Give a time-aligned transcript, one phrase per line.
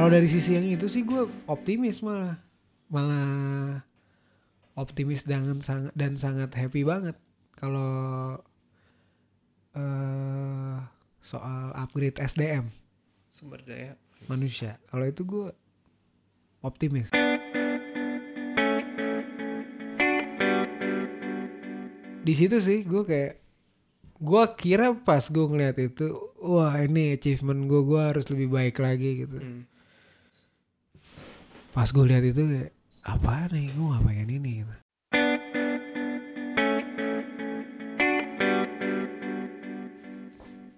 [0.00, 2.40] Kalau dari sisi yang itu sih gue optimis malah,
[2.88, 3.84] malah
[4.72, 7.20] optimis dan sangat dan sangat happy banget
[7.52, 8.40] kalau
[9.76, 10.80] eh
[11.20, 12.72] soal upgrade SDM
[13.28, 13.92] Sumber daya.
[14.24, 14.80] manusia.
[14.88, 15.52] Kalau itu gue
[16.64, 17.12] optimis.
[22.24, 23.36] Di situ sih gue kayak
[24.16, 26.08] gue kira pas gue ngeliat itu
[26.40, 29.36] wah ini achievement gue gue harus lebih baik lagi gitu.
[29.36, 29.69] Hmm.
[31.70, 32.72] Pas gue lihat itu kayak
[33.06, 34.74] apa nih gue gak pengen ini gitu.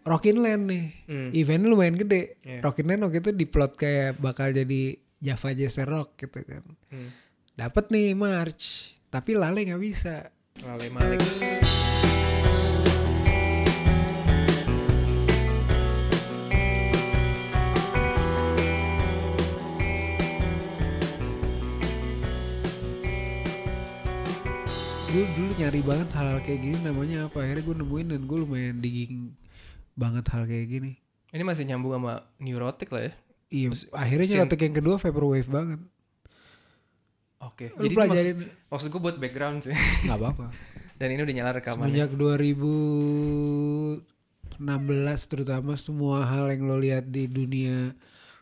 [0.03, 1.31] Rockin Land nih Hmm.
[1.31, 2.37] eventnya lumayan gede.
[2.43, 2.59] Iya.
[2.61, 6.65] Rockin Land waktu itu diplot kayak bakal jadi Java Jazz Rock gitu kan.
[6.91, 7.15] Hmm.
[7.55, 10.35] Dapat nih March, tapi Lale nggak bisa.
[10.67, 11.23] Lale Malik.
[25.13, 27.45] Gue dulu nyari banget hal-hal kayak gini namanya apa.
[27.45, 29.37] Akhirnya gue nemuin dan gue lumayan digging
[29.93, 30.97] banget hal kayak gini.
[31.37, 33.13] Ini masih nyambung sama neurotic lah ya.
[33.53, 35.85] Iya, Terus akhirnya nyelotek yang kedua Vaporwave banget.
[37.45, 37.77] Oke.
[37.77, 39.77] Lu Jadi pelajarin maksud, maksud gue buat background sih.
[40.09, 40.49] nggak apa-apa.
[40.99, 41.93] Dan ini udah nyala rekamannya.
[41.93, 44.01] Semenjak 2016
[45.29, 47.93] terutama semua hal yang lo lihat di dunia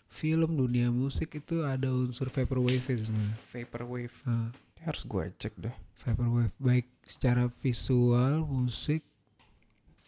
[0.07, 3.35] film, dunia musik itu ada unsur vaporwave sebenarnya.
[3.51, 4.15] Vaporwave.
[4.23, 4.55] Nah,
[4.87, 5.90] Harus gue cek deh.
[6.01, 9.05] Vaporwave baik secara visual, musik,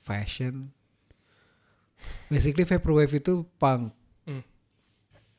[0.03, 0.73] fashion.
[2.27, 3.93] Basically vaporwave itu punk,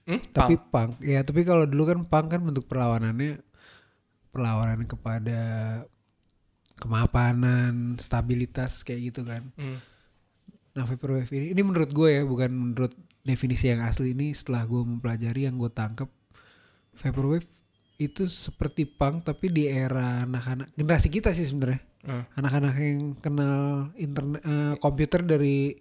[0.03, 0.19] Hmm?
[0.35, 0.99] tapi Punk.
[0.99, 1.07] punk.
[1.07, 3.39] Ya, tapi kalau dulu kan punk kan bentuk perlawanannya
[4.35, 5.39] perlawanan kepada
[6.75, 9.47] kemapanan, stabilitas kayak gitu kan.
[9.55, 9.79] Hmm.
[10.75, 12.91] Nah vaporwave ini, ini menurut gue ya bukan menurut
[13.23, 16.11] definisi yang asli ini setelah gue mempelajari yang gue tangkap
[16.97, 17.47] vaporwave
[17.95, 22.27] itu seperti punk tapi di era anak-anak generasi kita sih sebenarnya Hmm.
[22.35, 23.59] anak-anak yang kenal
[23.95, 25.71] internet eh, komputer dari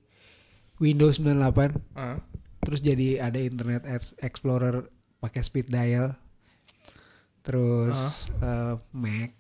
[0.76, 2.22] Windows 98 Ah.
[2.58, 4.86] terus jadi ada Internet Ex- Explorer
[5.18, 6.14] pakai speed dial
[7.42, 7.98] terus
[8.36, 9.34] eh, Mac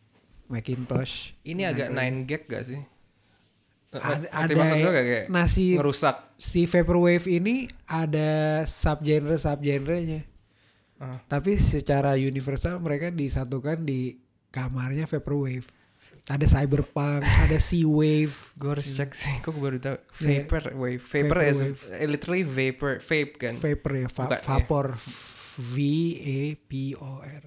[0.48, 2.82] Macintosh Ini agak Nah, nine gag gak sih?
[3.92, 6.16] ada, Ngerti ada gue gak kayak nasi ngerusak.
[6.34, 8.30] si vaporwave ini ada
[8.64, 10.24] subgenre subgenrenya.
[11.02, 11.18] Ah.
[11.26, 14.14] Tapi secara universal mereka disatukan di
[14.48, 15.66] kamarnya vaporwave.
[16.30, 18.54] Ada cyberpunk, ada sea wave.
[18.54, 19.42] Gue harus cek sih.
[19.42, 19.98] Kok baru tahu.
[20.22, 20.46] Iya.
[20.46, 21.02] Vapor wave.
[21.02, 21.82] Vapor is Vaporwave.
[21.90, 22.92] eh, literally vapor.
[23.02, 23.54] Vape kan.
[23.58, 24.46] Vapor ya, va- Bukan, iya.
[24.46, 24.86] vapor.
[25.58, 25.74] V
[26.22, 27.44] A P O R.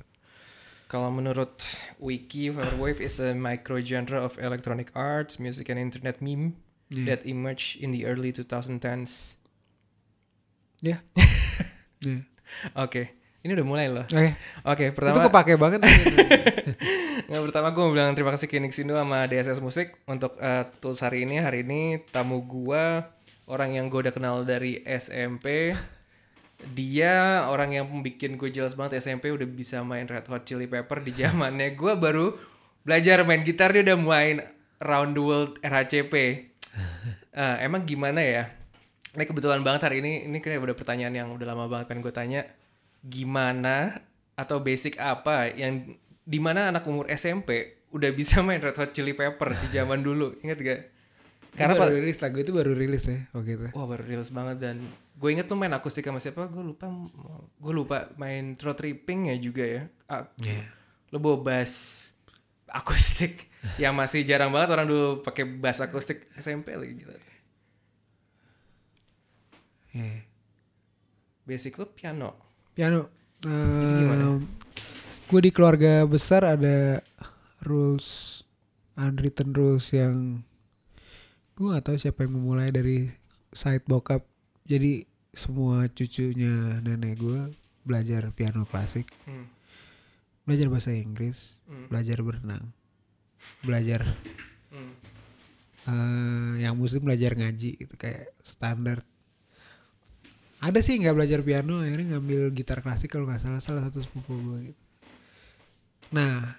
[0.86, 1.64] Kalau menurut
[1.98, 6.60] Wiki, Vaporwave is a micro-genre of electronic arts, music, and internet meme
[6.92, 7.04] Iya.
[7.10, 9.40] that emerged in the early 2010s.
[10.80, 11.00] Ya.
[12.06, 12.22] Iya.
[12.78, 13.16] Oke,
[13.46, 14.06] ini udah mulai loh.
[14.10, 14.34] Oke,
[14.66, 15.86] Oke, itu pertama, kepake banget.
[17.30, 20.98] nggak pertama gue mau bilang terima kasih ke Nixindo sama DSS Musik untuk eh, tools
[21.06, 21.38] hari ini.
[21.38, 23.06] Hari ini tamu gue
[23.46, 25.78] orang yang gue udah kenal dari SMP.
[26.74, 31.06] Dia orang yang bikin gue jelas banget SMP udah bisa main Red Hot Chili Pepper
[31.06, 32.34] di zamannya gue baru
[32.82, 34.42] belajar main gitar dia udah main
[34.82, 36.14] Round the World RHCP.
[37.36, 38.50] Eh, emang gimana ya?
[39.14, 42.16] Ini kebetulan banget hari ini ini kayak udah pertanyaan yang udah lama banget pengen gue
[42.16, 42.42] tanya.
[43.06, 44.02] Gimana
[44.34, 45.94] atau basic apa yang
[46.26, 50.36] di mana anak umur SMP udah bisa main Red Hot Chili Pepper di zaman dulu
[50.42, 50.82] inget gak?
[51.56, 53.68] Karena baru rilis lagu itu baru rilis ya waktu itu.
[53.72, 54.76] wah baru rilis banget dan
[55.16, 56.52] gue inget tuh main akustik sama siapa?
[56.52, 56.92] Gue lupa,
[57.56, 59.84] gue lupa main throat tripping ya juga ya.
[60.06, 60.68] Ah, Iya.
[61.14, 62.12] lo bawa bass
[62.68, 63.48] akustik
[63.82, 67.14] yang masih jarang banget orang dulu pakai bass akustik SMP lagi gitu.
[69.96, 70.28] Iya.
[71.46, 72.36] Basic lo piano.
[72.76, 73.08] Piano.
[73.40, 74.26] Jadi gimana?
[75.26, 77.00] Gue di keluarga besar ada
[77.64, 78.42] rules,
[78.94, 80.44] unwritten rules yang
[81.56, 83.10] gue gak tahu siapa yang memulai dari
[83.56, 84.28] side bokap.
[84.68, 87.40] Jadi semua cucunya nenek gue
[87.88, 89.48] belajar piano klasik, Hmm.
[90.44, 91.88] belajar bahasa Inggris, Hmm.
[91.88, 92.76] belajar berenang,
[93.64, 94.04] belajar
[94.68, 94.94] Hmm.
[95.86, 99.00] eh, yang muslim belajar ngaji itu kayak standar.
[100.64, 104.34] Ada sih nggak belajar piano akhirnya ngambil gitar klasik kalau nggak salah salah satu sepupu
[104.34, 104.82] gue gitu.
[106.16, 106.56] Nah,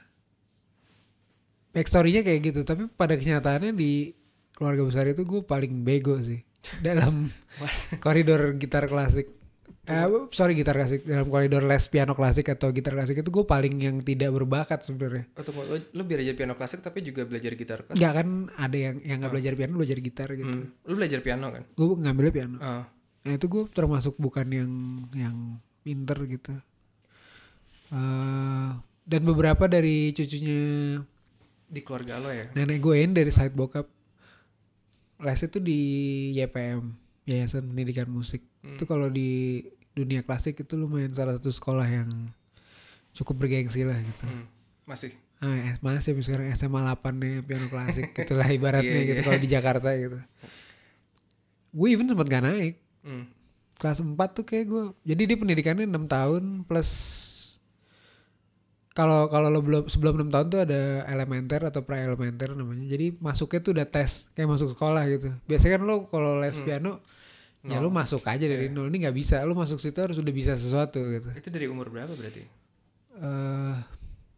[1.72, 4.12] backstorynya kayak gitu tapi pada kenyataannya di
[4.56, 6.40] keluarga besar itu gue paling bego sih
[6.86, 7.28] dalam
[8.00, 9.32] koridor gitar klasik.
[9.86, 10.02] Eh,
[10.34, 14.02] sorry gitar klasik dalam koridor les piano klasik atau gitar klasik itu gue paling yang
[14.02, 15.30] tidak berbakat sebenarnya.
[15.38, 18.02] Oh, tunggu, lo, lo belajar piano klasik tapi juga belajar gitar klasik.
[18.02, 18.28] Nggak kan
[18.58, 20.50] ada yang yang nggak belajar piano belajar gitar gitu.
[20.58, 20.74] Hmm.
[20.90, 21.62] Lo belajar piano kan?
[21.78, 22.56] Gue ngambilnya piano.
[22.58, 22.84] Ah.
[23.26, 24.70] Nah itu gue termasuk bukan yang
[25.12, 25.36] yang
[25.82, 26.54] pinter gitu
[27.86, 28.70] Eh,
[29.04, 30.98] dan beberapa dari cucunya
[31.64, 32.50] Di keluarga lo ya.
[32.52, 33.86] nenek gue ini dari side bokap
[35.16, 35.78] les itu di
[36.34, 36.90] YPM
[37.24, 38.74] Yayasan Pendidikan Musik Hmm.
[38.74, 39.62] itu kalau di
[39.92, 42.10] dunia klasik itu lumayan salah satu sekolah yang
[43.12, 44.46] cukup bergengsi lah gitu Hmm.
[44.84, 45.14] Masih.
[45.38, 49.24] ah, eh, masih sekarang SMA 8 nih piano klasik gitulah ibaratnya Iya, gitu iya.
[49.24, 50.18] kalau di Jakarta gitu
[51.72, 52.74] gue even sempat gak naik
[53.06, 53.30] Hmm.
[53.76, 56.90] kelas 4 tuh kayak gue jadi dia pendidikannya 6 tahun plus
[58.90, 63.12] kalau kalau lo belum sebelum 6 tahun tuh ada elementer atau pra elementer namanya jadi
[63.14, 66.64] masuknya tuh udah tes kayak masuk sekolah gitu biasanya kan lo kalau les Hmm.
[66.64, 66.92] piano
[67.62, 67.82] ya Nol.
[67.82, 68.72] lo masuk aja dari Iya.
[68.72, 71.86] nol ini nggak bisa lo masuk situ harus udah bisa sesuatu gitu Itu dari umur
[71.86, 72.42] berapa berarti?
[73.12, 73.76] eh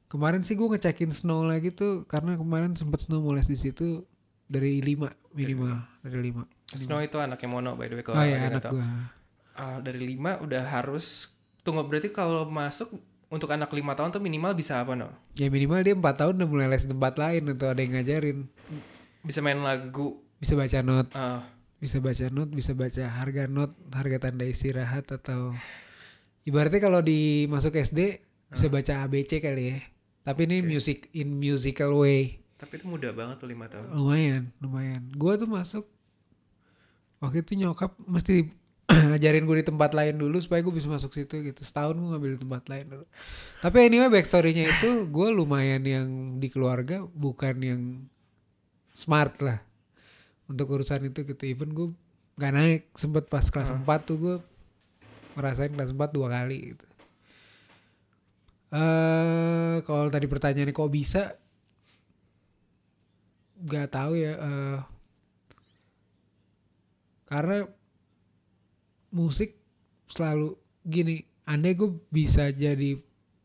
[0.08, 4.02] kemarin sih gue ngecekin snow lagi tuh karena kemarin sempet snow mau les di situ
[4.44, 8.36] dari 5 minimal dari 5 Snow itu anaknya Mono by the way kalau oh ya
[8.36, 8.86] yang anak gue
[9.58, 11.34] Ah, dari lima udah harus
[11.66, 11.82] tunggu.
[11.82, 12.94] Berarti kalau masuk
[13.26, 15.10] untuk anak lima tahun tuh minimal bisa apa no?
[15.34, 18.46] ya minimal dia empat tahun udah mulai les tempat lain atau ada yang ngajarin.
[19.26, 20.22] Bisa main lagu.
[20.38, 21.10] bisa baca not.
[21.18, 21.42] Ah,
[21.82, 25.50] bisa baca not bisa baca harga not harga tanda istirahat atau
[26.46, 28.22] ibaratnya kalau di masuk SD
[28.54, 29.78] bisa baca ABC kali ya.
[30.22, 32.38] Tapi ini music in musical way.
[32.54, 33.90] Tapi itu muda banget tuh lima tahun.
[33.90, 35.02] lumayan lumayan.
[35.18, 35.90] Gua tuh masuk
[37.18, 38.50] waktu itu nyokap mesti
[39.20, 41.60] ajarin gue di tempat lain dulu supaya gue bisa masuk situ gitu.
[41.60, 43.04] Setahun gue ngambil di tempat lain dulu.
[43.60, 46.08] Tapi anyway backstorynya itu gue lumayan yang
[46.40, 47.82] di keluarga bukan yang
[48.96, 49.60] smart lah
[50.48, 51.42] untuk urusan itu gitu.
[51.44, 51.92] Even gue
[52.40, 52.82] nggak naik.
[52.96, 54.36] Sempet pas kelas 4 tuh gue
[55.36, 56.86] ngerasain kelas 4 dua kali gitu.
[58.72, 61.36] Eh kalau tadi pertanyaannya kok bisa?
[63.58, 64.78] Nggak tahu ya eh
[67.28, 67.68] karena
[69.10, 69.56] musik
[70.06, 72.96] selalu gini andai gue bisa jadi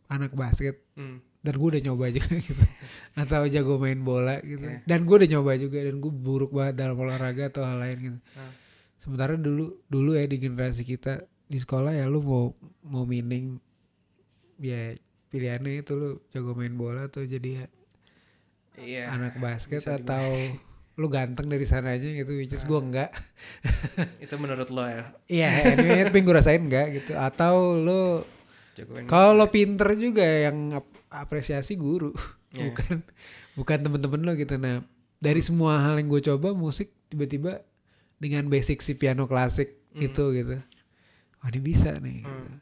[0.07, 1.25] anak basket Hmm.
[1.41, 2.65] dan gue udah nyoba juga gitu
[3.13, 4.85] atau jago main bola gitu Iya.
[4.85, 8.19] dan gue udah nyoba juga dan gue buruk banget dalam olahraga atau hal lain gitu
[8.35, 8.53] Ah.
[8.95, 12.53] sementara dulu dulu ya di generasi kita di sekolah ya lu mau
[12.83, 13.57] mau mining
[14.57, 14.93] ya
[15.27, 17.65] pilihannya itu lu jago main bola atau jadi
[18.73, 19.09] Iya.
[19.09, 20.29] anak basket atau
[20.93, 23.09] lu ganteng dari sananya gitu which is gue enggak
[24.23, 25.09] Itu menurut lo ya.
[25.25, 27.11] Iya, anyway, tapi gue rasain enggak gitu.
[27.13, 28.23] Atau lo
[28.73, 32.13] Jagoin kalau lo pinter juga yang ap- apresiasi guru,
[32.51, 32.69] Iya.
[32.69, 32.95] bukan
[33.53, 34.55] bukan temen-temen lo gitu.
[34.55, 34.81] Nah,
[35.15, 37.61] dari semua hal yang gue coba musik tiba-tiba
[38.15, 40.01] dengan basic si piano klasik Hmm.
[40.03, 40.57] itu gitu.
[41.39, 42.21] Wah, ini bisa nih.
[42.21, 42.29] gitu.
[42.49, 42.57] Hmm.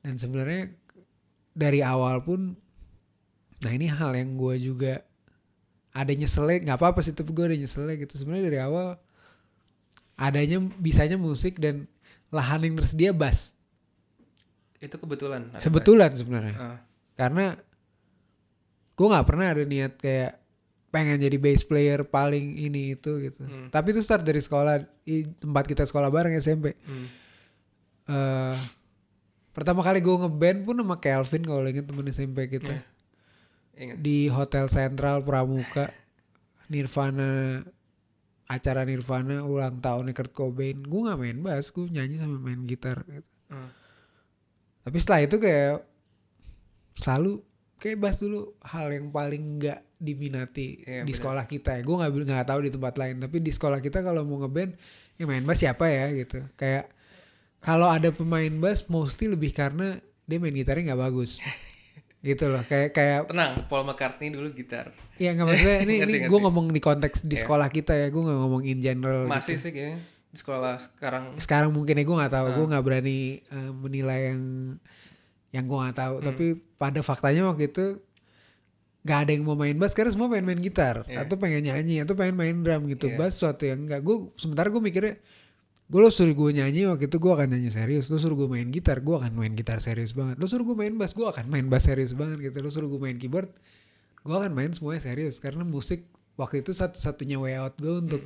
[0.00, 0.62] Dan sebenarnya
[1.50, 2.58] dari awal pun
[3.56, 5.02] nah ini hal yang gue juga
[5.94, 8.98] ada nyeselnya nggak apa-apa sih tapi gue ada nyeselnya gitu sebenarnya dari awal
[10.16, 11.86] adanya bisanya musik dan
[12.28, 13.54] lahan yang tersedia bass
[14.76, 15.48] Itu kebetulan.
[15.56, 16.56] sebetulan sebenarnya.
[16.56, 16.78] Ah.
[17.14, 17.54] karena
[18.92, 20.38] gue nggak pernah ada niat kayak
[20.88, 23.66] pengen jadi bass player paling ini itu gitu Hmm.
[23.68, 24.82] tapi itu start dari sekolah
[25.36, 27.06] tempat kita sekolah bareng SMP Hmm.
[28.04, 28.58] eh
[29.50, 32.82] pertama kali gue ngeband pun sama Kelvin kalau inget temen SMP kita Iya.
[33.74, 33.96] Ingat.
[33.98, 35.90] di Hotel Central Pramuka
[36.68, 37.60] Nirvana
[38.44, 43.02] acara Nirvana ulang tahunnya Kurt Cobain gue nggak main bass gue nyanyi sama main gitar
[43.04, 43.24] gitu.
[43.48, 43.68] Hmm.
[44.82, 45.80] tapi setelah itu kayak
[46.94, 47.40] selalu
[47.76, 51.16] kayak bass dulu hal yang paling nggak diminati Iya, di benar.
[51.16, 54.22] sekolah kita ya gue nggak nggak tahu di tempat lain tapi di sekolah kita kalau
[54.24, 54.76] mau ngeband
[55.16, 56.92] yang main bass siapa ya gitu kayak
[57.64, 61.40] kalau ada pemain bass mostly lebih karena dia main gitarnya nggak bagus
[62.24, 64.96] gitu loh kayak kayak Tenang, Paul McCartney dulu gitar.
[65.14, 67.44] ya nggak maksudnya ini ini gue ngomong di konteks di Iya.
[67.44, 69.62] sekolah kita ya gue nggak ngomong in general Masih gitu.
[69.62, 71.24] sih kayaknya di sekolah sekarang.
[71.36, 72.54] sekarang mungkin ya gue nggak tahu Ah.
[72.54, 74.42] gue nggak berani eh, menilai yang
[75.50, 76.24] yang gue nggak tahu Hmm.
[76.24, 78.00] tapi pada faktanya waktu itu
[79.00, 81.22] nggak ada yang mau main bass karena semua pengen main gitar Iya.
[81.22, 83.16] atau pengen nyanyi atau pengen main drum gitu Iya.
[83.16, 85.20] bass suatu yang enggak gue sementara gue mikirnya
[85.84, 88.08] gue lo suruh gue nyanyi waktu itu gue akan nyanyi serius.
[88.08, 90.40] Lo suruh gue main gitar gue akan main gitar serius banget.
[90.40, 92.64] Lo suruh gue main bass gue akan main bass serius banget gitu.
[92.64, 93.52] Lo suruh gue main keyboard
[94.24, 95.36] gue akan main semuanya serius.
[95.36, 96.08] Karena musik
[96.40, 98.22] waktu itu satu-satunya way out gue untuk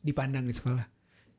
[0.00, 0.86] dipandang di sekolah.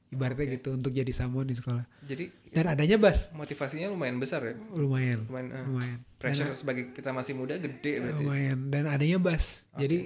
[0.08, 0.56] Ibaratnya Oke.
[0.60, 1.84] gitu untuk jadi someone di sekolah.
[2.08, 3.32] Jadi dan adanya bass.
[3.36, 4.56] motivasinya lumayan besar ya.
[4.75, 5.27] lumayan.
[5.27, 6.00] Lumayan ah, lumayan.
[6.20, 8.24] Pressure Dan- sebagai kita masih muda gede berarti.
[8.24, 8.58] lumayan.
[8.72, 9.68] Dan adanya bass.
[9.75, 9.84] Oke.
[9.88, 10.00] jadi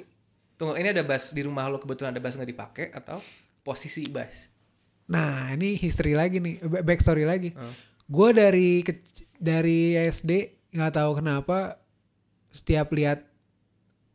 [0.62, 3.18] Tunggu, ini ada bass di rumah lo kebetulan ada bass nggak dipakai atau
[3.66, 4.46] posisi bass?
[5.06, 7.74] Nah ini history lagi nih ba- backstory lagi Ah.
[8.04, 10.32] gue dari kec- dari SD
[10.72, 11.80] nggak tahu kenapa
[12.50, 13.24] setiap lihat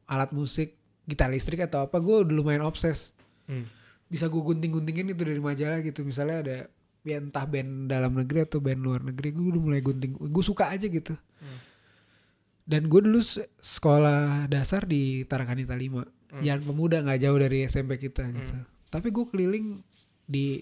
[0.07, 3.13] alat musik gitar listrik atau apa gue udah lumayan obses
[3.45, 3.63] Hmm.
[4.07, 6.57] bisa gue gunting-guntingin itu dari majalah gitu misalnya ada
[7.03, 10.67] ya entah band dalam negeri atau band luar negeri gue udah mulai gunting gue suka
[10.69, 11.59] aja gitu Hmm.
[12.65, 16.43] dan gue dulu se- sekolah dasar di Tarakanita 5 Hmm.
[16.43, 18.55] yang pemuda nggak jauh dari SMP kita gitu
[18.89, 19.67] tapi gue keliling
[20.25, 20.59] di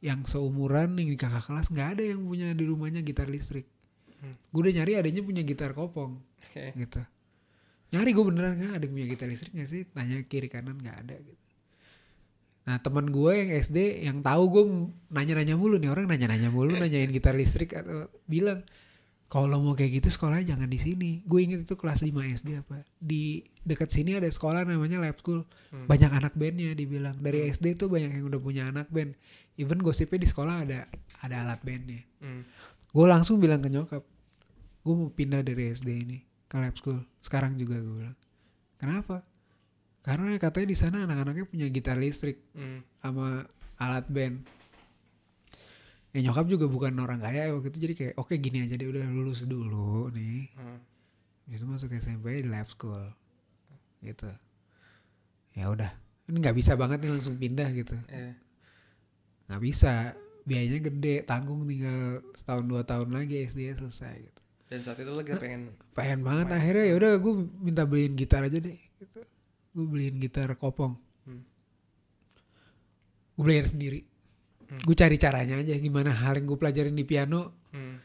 [0.00, 3.66] yang seumuran yang di kakak kelas nggak ada yang punya di rumahnya gitar listrik
[4.16, 4.32] Hmm.
[4.48, 6.72] gue udah nyari adanya punya gitar kopong Oke.
[6.72, 7.04] gitu
[7.92, 10.96] nyari gue beneran nggak ada yang punya gitar listrik nggak sih tanya kiri kanan nggak
[11.04, 11.44] ada gitu
[12.64, 14.64] nah teman gue yang SD yang tahu gue
[15.12, 18.64] nanya-nanya mulu nih orang nanya-nanya mulu nanyain gitar listrik atau bilang
[19.26, 21.10] kalau mau kayak gitu sekolahnya jangan di sini.
[21.26, 22.86] Gue inget itu kelas 5 SD apa.
[23.02, 25.42] Di dekat sini ada sekolah namanya lab school.
[25.74, 25.90] Hmm.
[25.90, 27.18] banyak anak bandnya dibilang.
[27.18, 29.18] Dari SD tuh banyak yang udah punya anak band.
[29.58, 30.86] Even gosipnya di sekolah ada
[31.26, 32.02] ada alat bandnya.
[32.22, 32.46] Hmm.
[32.96, 34.00] gue langsung bilang ke nyokap
[34.86, 37.02] gue mau pindah dari SD ini ke lab school.
[37.18, 38.16] Sekarang juga gue bilang.
[38.78, 39.26] Kenapa?
[40.06, 42.86] Karena katanya di sana anak-anaknya punya gitar listrik Hmm.
[43.02, 43.42] sama
[43.82, 44.46] alat band
[46.16, 49.04] ya nyokap juga bukan orang kaya waktu itu jadi kayak oke gini aja deh udah
[49.06, 50.80] lulus dulu nih Hmm.
[51.46, 53.04] itu masuk SMP di lab school
[54.00, 54.32] gitu
[55.52, 55.92] ya udah
[56.26, 58.32] ini nggak bisa banget nih langsung pindah gitu Iya.
[59.46, 64.98] nggak bisa biayanya gede tanggung tinggal setahun dua tahun lagi SD selesai gitu Dan saat
[64.98, 69.20] itu lagi pengen pengen banget akhirnya ya udah gue minta beliin gitar aja deh gitu.
[69.70, 71.42] gue beliin gitar kopong Hmm.
[73.34, 74.02] gue belajar sendiri
[74.66, 74.82] Hmm.
[74.82, 77.96] gue cari caranya aja gimana hal yang gue pelajarin di piano hmm.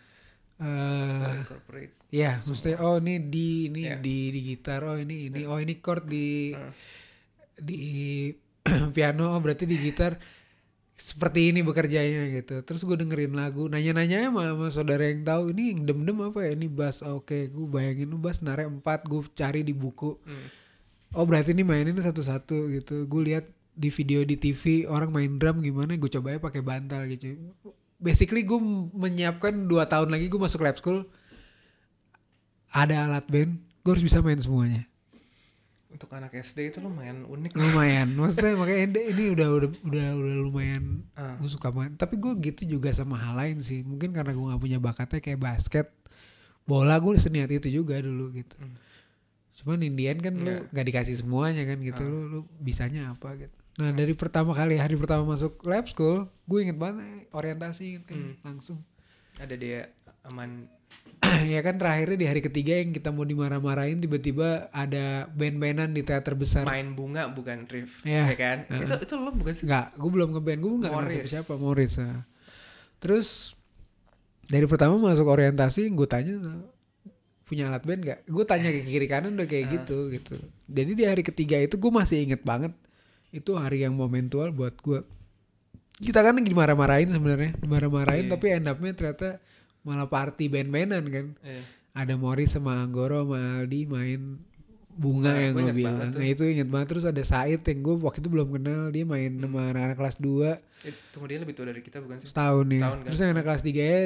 [1.42, 1.94] incorporate.
[2.14, 3.98] ya maksudnya oh ini di ini Iya.
[3.98, 6.70] di di gitar oh ini ini oh ini chord di Hmm.
[7.58, 7.80] di
[8.96, 10.22] piano oh berarti di gitar
[10.94, 15.74] seperti ini bekerjanya gitu terus gue dengerin lagu nanya-nanya sama, sama saudara yang tahu ini
[15.74, 19.66] yang dem-dem apa ya ini bass oke gue bayangin lu bass narik empat gue cari
[19.66, 20.46] di buku Hmm.
[21.18, 25.60] oh berarti ini mainin satu-satu gitu gue lihat di video di TV orang main drum
[25.60, 27.36] gimana gue coba pakai bantal gitu
[27.98, 28.60] basically gue
[28.92, 31.06] menyiapkan dua tahun lagi gue masuk lab school
[32.70, 33.52] ada alat band
[33.82, 34.86] gue harus bisa main semuanya
[35.92, 37.52] Untuk anak SD itu lumayan unik.
[37.54, 41.36] lumayan maksudnya makanya ini- udah udah udah udah lumayan Ah.
[41.36, 44.62] gue suka banget tapi gue gitu juga sama hal lain sih mungkin karena gue nggak
[44.62, 45.88] punya bakatnya kayak basket
[46.64, 48.76] bola gue seniat itu juga dulu gitu Hmm.
[49.54, 50.64] cuman Indian kan lu Iya.
[50.66, 52.08] nggak dikasih semuanya kan gitu Ah.
[52.08, 56.60] lu lu bisanya apa gitu nah dari pertama kali hari pertama masuk lab school gue
[56.62, 58.34] inget banget orientasi inget kan Hmm.
[58.42, 58.78] langsung
[59.36, 59.90] Ada dia
[60.24, 60.68] aman.
[61.50, 66.36] ya kan terakhirnya di hari ketiga yang kita mau dimarah-marahin tiba-tiba ada band-bandan di teater
[66.36, 68.04] besar Main bunga bukan riff.
[68.04, 68.28] Iya.
[68.28, 68.58] Ya kan?
[68.68, 68.84] Heeh.
[68.84, 69.66] Itu itu lo bukan sih?
[69.66, 71.14] Enggak, gue belum ngeband, gue nggak Morris.
[71.16, 71.94] siapa siapa Morris.
[71.98, 72.22] ah.
[73.00, 73.56] Terus
[74.44, 76.36] dari pertama masuk orientasi, gue tanya
[77.42, 78.20] punya alat band gak?
[78.26, 79.72] Gue tanya ke kiri kanan udah kayak Ah.
[79.80, 80.36] gitu gitu.
[80.68, 82.76] Jadi di hari ketiga itu gue masih inget banget
[83.32, 85.02] itu hari yang momentual buat gue.
[85.98, 88.32] Kita kan lagi dimarah-marahin sebenarnya, dimarah-marahin Iya.
[88.32, 89.38] tapi end up-nya ternyata
[89.82, 91.26] malah party band-bandan kan.
[91.40, 91.62] Iya.
[91.94, 94.40] Ada Morris sama Anggoro sama Aldi main
[94.92, 96.12] bunga Nah, yang inget bilang.
[96.12, 99.32] Nah itu inget banget terus ada Said yang gue waktu itu belum kenal dia main
[99.32, 99.44] Hmm.
[99.46, 102.28] sama anak-anak kelas 2 Eh, tunggu dia lebih tua dari kita bukan sih?
[102.28, 102.82] setahun ya.
[102.82, 103.08] Setahun kan?
[103.08, 104.02] Terus yang anak kelas 3 nya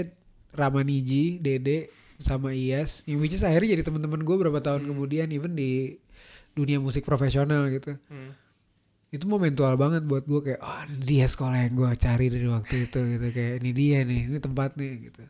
[0.53, 5.51] Ramaniji, Dede sama Iyas yang which is akhirnya jadi teman-teman gue berapa tahun kemudian even
[5.51, 5.99] di
[6.51, 7.95] dunia musik profesional gitu.
[8.07, 8.31] Hmm.
[9.15, 12.75] Itu momentual banget buat gue kayak oh ini dia sekolah yang gue cari dari waktu
[12.85, 15.23] itu gitu kayak ini dia nih, ini tempatnya gitu.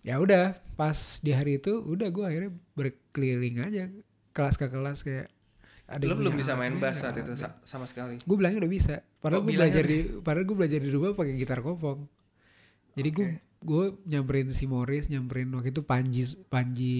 [0.00, 3.86] Ya udah, pas di hari itu udah gue akhirnya berkeliling aja
[4.32, 5.28] kelas ke kelas kayak
[5.84, 7.42] ada Lo belum bisa main bass ada saat itu band.
[7.42, 8.16] sa- sama sekali.
[8.22, 8.94] Gue bilangnya udah bisa.
[9.20, 12.00] Padahal Oh, gue belajar di padahal gue belajar di rumah pakai gitar kopong.
[12.94, 13.38] Jadi gue Oke.
[13.60, 16.94] gue nyamperin si Morris, nyamperin waktu itu Panji Panji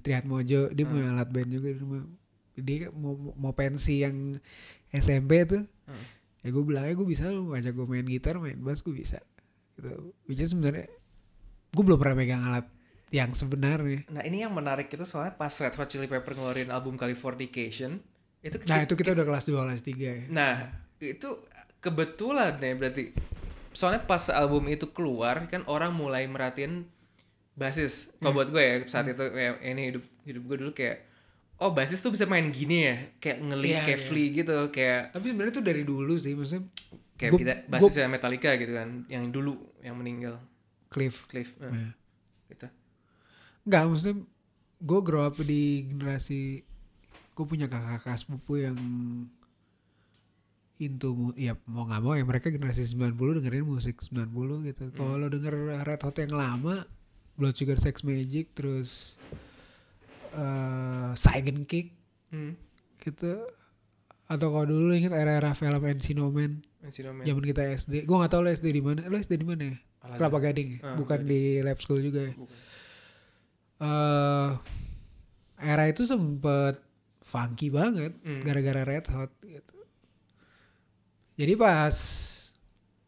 [0.00, 2.02] Triatmojo, dia punya alat band juga di rumah.
[2.56, 4.36] Dia mau mau pensi yang
[4.94, 5.64] SMP tuh.
[5.86, 6.04] Hmm.
[6.40, 9.18] Ya gue bilangnya gue bisa lu ngajak gue main gitar, main bass gue bisa.
[9.78, 10.14] Gitu.
[10.26, 10.90] Which is sebenarnya
[11.70, 12.66] gue belum pernah megang alat
[13.10, 14.06] yang sebenarnya.
[14.10, 17.98] Nah ini yang menarik itu soalnya pas Red Hot Chili Pepper ngeluarin album Californication
[18.40, 20.24] itu Nah itu kita udah kelas 2 kelas 3 ya.
[20.32, 20.54] Nah,
[21.02, 21.44] itu
[21.82, 23.04] kebetulan nih berarti.
[23.70, 26.88] Soalnya pas album itu keluar kan orang mulai merhatiin
[27.54, 28.14] basis.
[28.18, 31.09] Kalau buat gue ya saat itu ya, ini hidup hidup gue dulu kayak
[31.60, 34.06] oh basis tuh bisa main gini ya, kayak ngelik Iya, kayak iya.
[34.06, 36.64] Flea gitu, kayak Tapi sebenarnya tuh dari dulu sih maksudnya
[37.14, 40.40] kayak Gua- kita gua- basisnya Metallica gitu kan, yang dulu yang meninggal
[40.88, 41.24] Cliff.
[41.26, 41.52] Cliff.
[41.58, 41.90] eh, Iya.
[42.48, 42.66] gitu.
[43.62, 44.16] Enggak, maksudnya
[44.80, 46.64] gue grow up di generasi
[47.30, 48.76] gue punya kakak-kakak sepupu yang
[50.76, 54.32] into ya mau nggak mau ya mereka generasi 90 dengerin musik 90
[54.64, 54.88] gitu.
[54.90, 56.88] Kalau lo denger Red Hot yang lama,
[57.36, 59.20] Blood Sugar Sex Magic terus
[60.32, 61.94] eh Saigon Kick
[62.30, 62.54] Hmm.
[62.98, 63.42] gitu.
[64.24, 66.62] Atau kalau dulu inget era-era film Encino Man.
[66.86, 68.04] Zaman kita SD.
[68.04, 69.02] Gue nggak tahu lo SD di mana.
[69.04, 69.76] Lo SD di mana ya?
[70.00, 70.16] Al-Azhar.
[70.22, 70.78] Kelapa Gading ya?
[70.80, 71.28] Ah, Bukan Gading.
[71.28, 72.32] di lab school juga ya?
[72.32, 72.56] Bukan.
[73.80, 74.50] eh
[75.60, 76.76] era itu sempet
[77.20, 78.40] funky banget Hmm.
[78.40, 79.76] gara-gara Red Hot gitu.
[81.34, 81.96] Jadi pas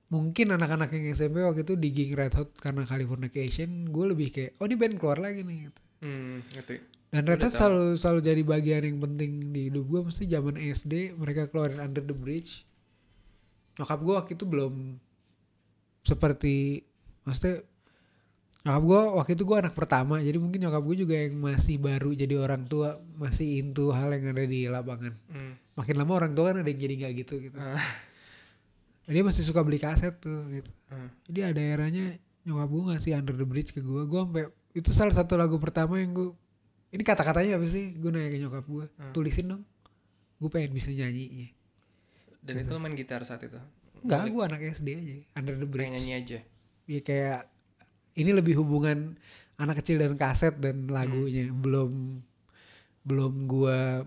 [0.09, 4.67] mungkin anak-anak yang SMP waktu itu digging Red Hot karena Californication, gue lebih kayak oh
[4.67, 5.69] ini band keluar lagi nih.
[5.69, 5.81] Gitu.
[6.00, 6.76] Hmm, ngerti.
[7.12, 7.59] Dan Red Udah Hot tahu.
[7.61, 10.00] selalu selalu jadi bagian yang penting di hidup gue.
[10.02, 12.64] Mesti zaman SD mereka keluarin Under the Bridge.
[13.75, 14.97] Nyokap gue waktu itu belum
[16.02, 16.83] seperti
[17.23, 17.62] maksudnya
[18.62, 22.11] nyokap gue waktu itu gue anak pertama jadi mungkin nyokap gue juga yang masih baru
[22.12, 25.54] jadi orang tua masih into hal yang ada di lapangan Hmm.
[25.73, 27.78] makin lama orang tua kan ada yang jadi nggak gitu gitu Ah.
[29.09, 31.11] dia masih suka beli kaset tuh gitu Ah.
[31.26, 35.14] jadi ada eranya nyokap gue ngasih Under the Bridge ke gue gue sampai itu salah
[35.14, 36.28] satu lagu pertama yang gue
[36.93, 37.93] ini kata-katanya apa sih?
[37.95, 39.13] Gue nanya ke nyokap gue Hmm.
[39.13, 39.63] tulisin dong.
[40.37, 41.49] Gue pengen bisa nyanyinya
[42.39, 43.57] Dan itu lo main gitar saat itu?
[44.03, 45.93] Enggak, gue anak SD aja Under the Pengen Bridge.
[45.97, 46.39] nyanyi aja?
[46.83, 47.41] ya kayak
[48.15, 49.15] ini lebih hubungan
[49.55, 51.49] anak kecil dan kaset dan lagunya.
[51.49, 52.19] Belum
[53.03, 54.03] belum gua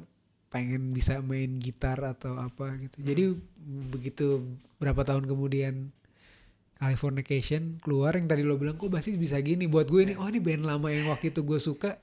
[0.48, 3.00] pengen bisa main gitar atau apa gitu.
[3.02, 3.24] Jadi
[3.90, 4.44] begitu
[4.76, 5.90] berapa tahun kemudian
[6.76, 9.64] Californication keluar yang tadi lo bilang kok basis bisa gini?
[9.64, 11.96] Buat gue ini oh ini band lama yang waktu itu gue suka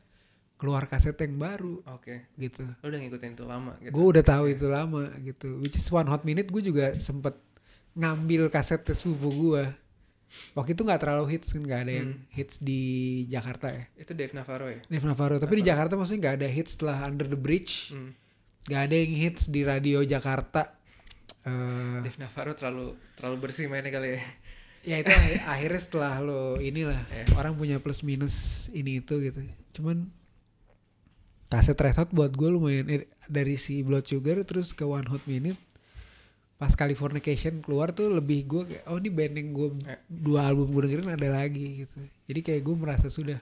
[0.63, 1.83] keluar kaset yang baru.
[1.91, 2.31] Oke.
[2.37, 2.63] gitu.
[2.63, 3.91] Lo udah ngikutin itu lama gitu?
[3.91, 5.59] gue udah tahu itu lama gitu.
[5.59, 7.35] Which is one hot minute gue juga sempet
[7.93, 9.65] ngambil kaset sepupu gue
[10.55, 11.61] waktu itu nggak terlalu hits kan?
[11.61, 12.81] Nggak ada yang hits di
[13.27, 13.85] Jakarta ya?
[13.99, 14.81] Itu Dave Navarro ya?
[14.87, 15.37] Dave Navarro.
[15.37, 17.91] Tapi di Jakarta maksudnya nggak ada hits setelah Under the Bridge.
[17.91, 18.15] Hmm.
[18.63, 20.79] nggak ada yang hits di radio Jakarta.
[21.43, 24.23] Eh, Dave Navarro terlalu terlalu bersih mainnya kali ya?
[24.83, 27.27] ya itu akhir- akhirnya setelah lo inilah Eh.
[27.35, 28.35] orang punya plus minus
[28.71, 29.43] ini itu gitu.
[29.75, 30.07] Cuman
[31.53, 32.89] kaset Red Hot buat gue lumayan
[33.27, 35.61] dari si Blood Sugar terus ke One Hot Minute
[36.57, 39.99] pas Californication keluar tuh lebih gue kayak oh ini band yang gue Eh.
[40.07, 43.37] dua album gue dengerin ada lagi gitu jadi kayak gue merasa sudah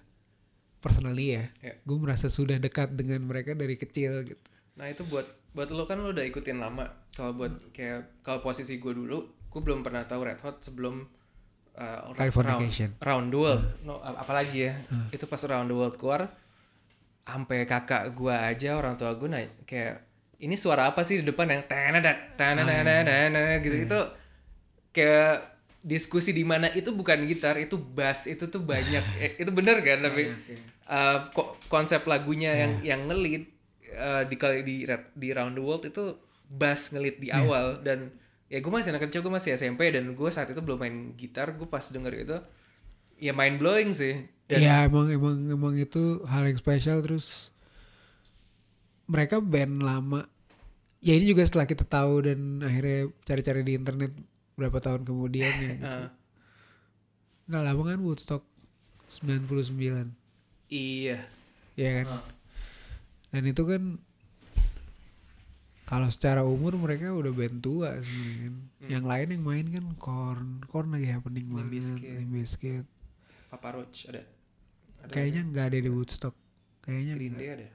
[0.79, 1.75] personally ya Ya.
[1.79, 4.40] gue merasa sudah dekat dengan mereka dari kecil gitu
[4.73, 6.88] Nah itu buat buat lo kan lo udah ikutin lama.
[7.12, 11.05] Kalau buat kayak kalau posisi gue dulu, gue belum pernah tahu Red Hot sebelum
[11.75, 12.96] uh, Californication.
[12.96, 13.64] Round, round the World.
[13.83, 14.81] No, ap- apalagi ya.
[15.11, 16.33] Itu pas Round the World keluar,
[17.31, 20.03] sampai kakak gue aja orang tua gue naik kayak
[20.40, 24.01] ini suara apa sih di depan yang tanadat tanadat gitu itu
[24.90, 29.01] kayak diskusi di mana itu bukan gitar itu bass itu tuh banyak.
[29.23, 30.29] Eh, itu bener kan tapi
[30.88, 33.49] uh, ko- konsep lagunya yang yang ngelit
[33.97, 34.85] uh, di kali di
[35.16, 36.16] di Round the World itu
[36.51, 38.12] bass ngelit di awal dan
[38.51, 41.55] ya gue masih anak kecil gue masih SMP dan gue saat itu belum main gitar
[41.55, 42.37] gue pas denger itu
[43.21, 47.55] ya mind blowing sih dan Iya emang emang emang itu hal yang spesial terus
[49.07, 50.27] mereka band lama.
[50.99, 54.11] Ya ini juga setelah kita tahu dan akhirnya cari-cari di internet
[54.59, 55.87] berapa tahun kemudian ya gitu.
[55.87, 56.11] uh,
[57.49, 58.43] Nggak lama kan Woodstock
[59.23, 60.11] 99.
[60.71, 61.31] iya
[61.79, 62.07] Ya kan?
[62.11, 62.27] Ah.
[63.31, 63.83] Dan itu kan
[65.87, 68.55] kalau secara umur mereka udah band tua sebenarnya kan.
[68.91, 71.71] Yang lain yang main kan Korn, Korn lagi happening banget.
[71.71, 72.87] Limp Bizkit.
[73.51, 74.23] Papa Roach ada
[75.03, 76.35] ada Kayaknya nggak ada di Woodstock.
[76.87, 77.43] Kayaknya Green nggak.
[77.43, 77.69] Day ada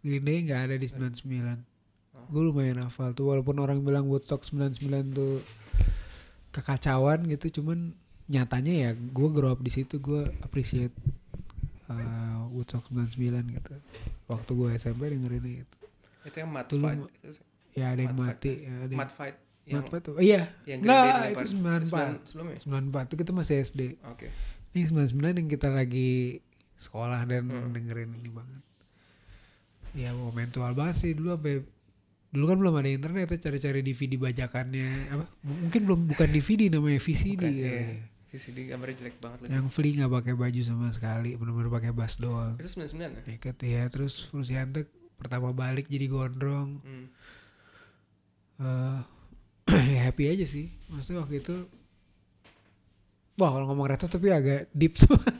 [0.00, 2.28] Green Day nggak ada di 99.
[2.28, 5.44] Gue lumayan hafal tuh walaupun orang bilang Woodstock 99 tuh
[6.52, 7.92] kekacauan gitu cuman
[8.28, 10.92] nyatanya ya gue grow up di situ gue appreciate
[11.88, 13.74] uh, Woodstock 99 gitu.
[14.28, 15.76] Waktu gue SMP dengerin itu.
[16.28, 17.00] itu yang Mad Dulu Fight.
[17.72, 20.14] Ya ada yang Mad mati, ya, ada yang Mad Fight yang Mad Fight tuh.
[20.16, 20.52] Oh, iya.
[20.64, 21.32] yang dilempar.
[21.32, 22.28] itu 94.
[22.28, 23.80] sebelumnya 94 itu kita masih SD.
[24.04, 24.28] oke
[24.78, 26.38] Ini 99 yang kita lagi
[26.78, 27.74] sekolah dan Hmm.
[27.74, 28.62] dengerin ini banget.
[29.98, 31.66] Ya momentual banget sih dulu sampai
[32.28, 37.00] dulu kan belum ada internet ya cari-cari DVD bajakannya apa mungkin belum bukan DVD namanya
[37.00, 37.72] VCD Bukan, iya.
[37.72, 37.88] ya.
[38.28, 42.20] VCD gambarnya jelek banget lagi yang Flea nggak pakai baju sama sekali benar-benar pakai bass
[42.20, 44.84] doang itu 99 ya Naked ya terus Frusciante
[45.16, 47.06] pertama balik jadi gondrong hmm.
[49.96, 51.64] ya happy aja sih maksudnya waktu itu
[53.38, 55.22] wah kalau ngomong Red Hot tapi agak deep semua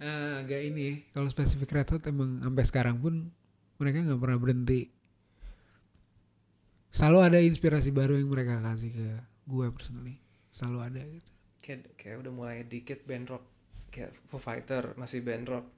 [0.00, 3.28] Eh, agak ini ya, kalau spesifik Red Hot emang sampai sekarang pun
[3.76, 4.88] mereka nggak pernah berhenti.
[6.88, 9.08] Selalu ada inspirasi baru yang mereka kasih ke
[9.44, 10.16] gue personally.
[10.48, 11.30] Selalu ada gitu.
[11.60, 13.44] Kayak kayak udah mulai dikit band rock.
[13.92, 15.68] Kayak Foo Fighter masih band rock.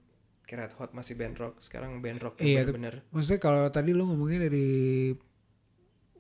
[0.46, 1.55] Kayak Red Hot masih band rock.
[1.59, 5.11] Sekarang band rock Iya, yang bener maksudnya kalau tadi lo ngomongnya dari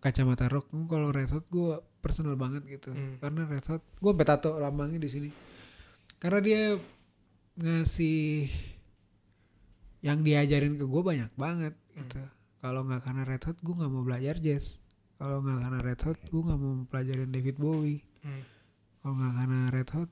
[0.02, 2.90] kacamata rock kalau Red Hot gue personal banget gitu.
[2.90, 3.16] Hmm.
[3.22, 5.30] karena Red Hot gue sampai tato lambangnya di sini.
[6.18, 6.62] Karena dia
[7.56, 8.50] ngasih
[10.02, 12.18] yang diajarin ke gue banyak banget gitu.
[12.58, 14.82] Kalau nggak karena Red Hot gue nggak mau belajar jazz.
[15.16, 18.02] Kalau nggak karena Red Hot gue nggak mau pelajarin David Bowie.
[18.22, 18.42] Hmm.
[19.02, 20.10] kalau nggak karena Red Hot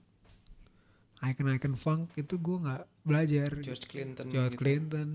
[1.20, 3.50] icon-icon funk itu gue nggak belajar.
[3.60, 4.62] George Clinton George gitu.
[4.62, 5.08] Clinton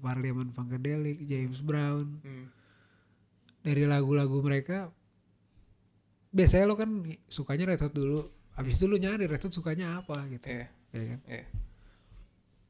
[0.00, 2.22] Parliament Funkadelic James Brown.
[2.22, 2.46] Hmm.
[3.64, 4.92] dari lagu-lagu mereka
[6.34, 6.90] biasanya lo kan
[7.30, 8.26] sukanya Red Hot dulu.
[8.58, 10.46] Habis itu lo nyari Red Hot sukanya apa gitu.
[10.50, 11.20] Iya, ya kan?
[11.30, 11.46] Iya.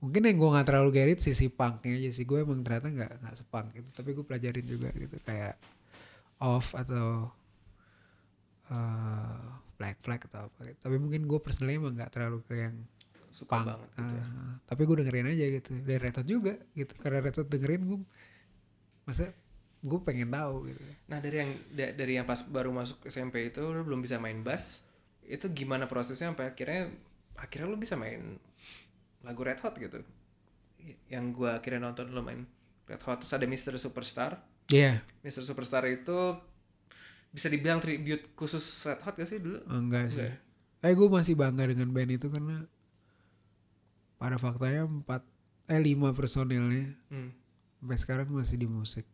[0.04, 2.28] mungkin yang gue nggak terlalu gerit sisi punknya aja sih.
[2.28, 3.88] Gue emang ternyata nggak nggak sepunk gitu.
[3.88, 5.16] Tapi gue pelajarin juga gitu.
[5.24, 5.56] Kayak
[6.44, 7.32] off atau
[8.68, 9.44] eh,
[9.80, 10.78] black flag atau apa gitu.
[10.78, 12.76] tapi mungkin gue personally emang nggak terlalu ke yang
[13.34, 13.66] Suka punk.
[13.66, 14.14] banget gitu.
[14.14, 14.24] ya.
[14.28, 15.70] Ah, tapi gue dengerin aja gitu.
[15.82, 16.92] Dari Red Hot juga gitu.
[17.00, 17.98] Karena Red Hot dengerin gue
[19.04, 19.32] masa
[19.84, 23.60] gue pengen tahu gitu Nah dari yang da- dari yang pas baru masuk SMP itu
[23.60, 24.80] lu belum bisa main bass,
[25.22, 26.88] itu gimana prosesnya sampai akhirnya
[27.36, 28.40] akhirnya lu bisa main
[29.20, 30.00] lagu Red Hot gitu.
[31.06, 32.48] Yang gua akhirnya nonton lu main
[32.84, 33.76] Red Hot terus ada Mr.
[33.76, 34.40] Superstar.
[34.66, 35.44] Iya Mr.
[35.44, 36.40] Superstar itu
[37.28, 39.60] bisa dibilang tribute khusus Red Hot gak sih dulu?
[39.66, 40.40] enggak sih Enggak
[40.80, 42.64] eh gue masih bangga dengan band itu karena
[44.14, 45.20] pada faktanya empat
[45.66, 47.32] eh lima personilnya Hmm.
[47.76, 49.04] sampai sekarang masih di musik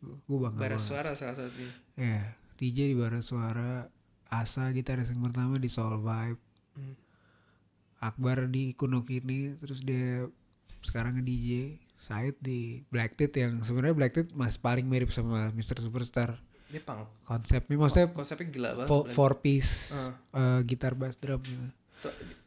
[0.00, 0.80] gue bangga Bara banget.
[0.82, 1.72] suara salah satunya.
[1.94, 2.20] ya
[2.54, 3.88] TJ di Bara Suara
[4.26, 6.94] Asa gitaris yang pertama di Soul Vibe Hmm.
[8.00, 10.24] Akbar di Kuno Kini terus dia
[10.80, 11.48] sekarang nge DJ
[11.98, 15.76] Said di Black Tit yang sebenarnya Black Tit masih paling mirip sama Mr.
[15.78, 17.04] Superstar Dia punk.
[17.22, 18.88] konsepnya maksudnya Konsepnya gila banget.
[18.88, 20.14] four, four piece Ah.
[20.32, 21.66] eh, gitar bass drum gitu.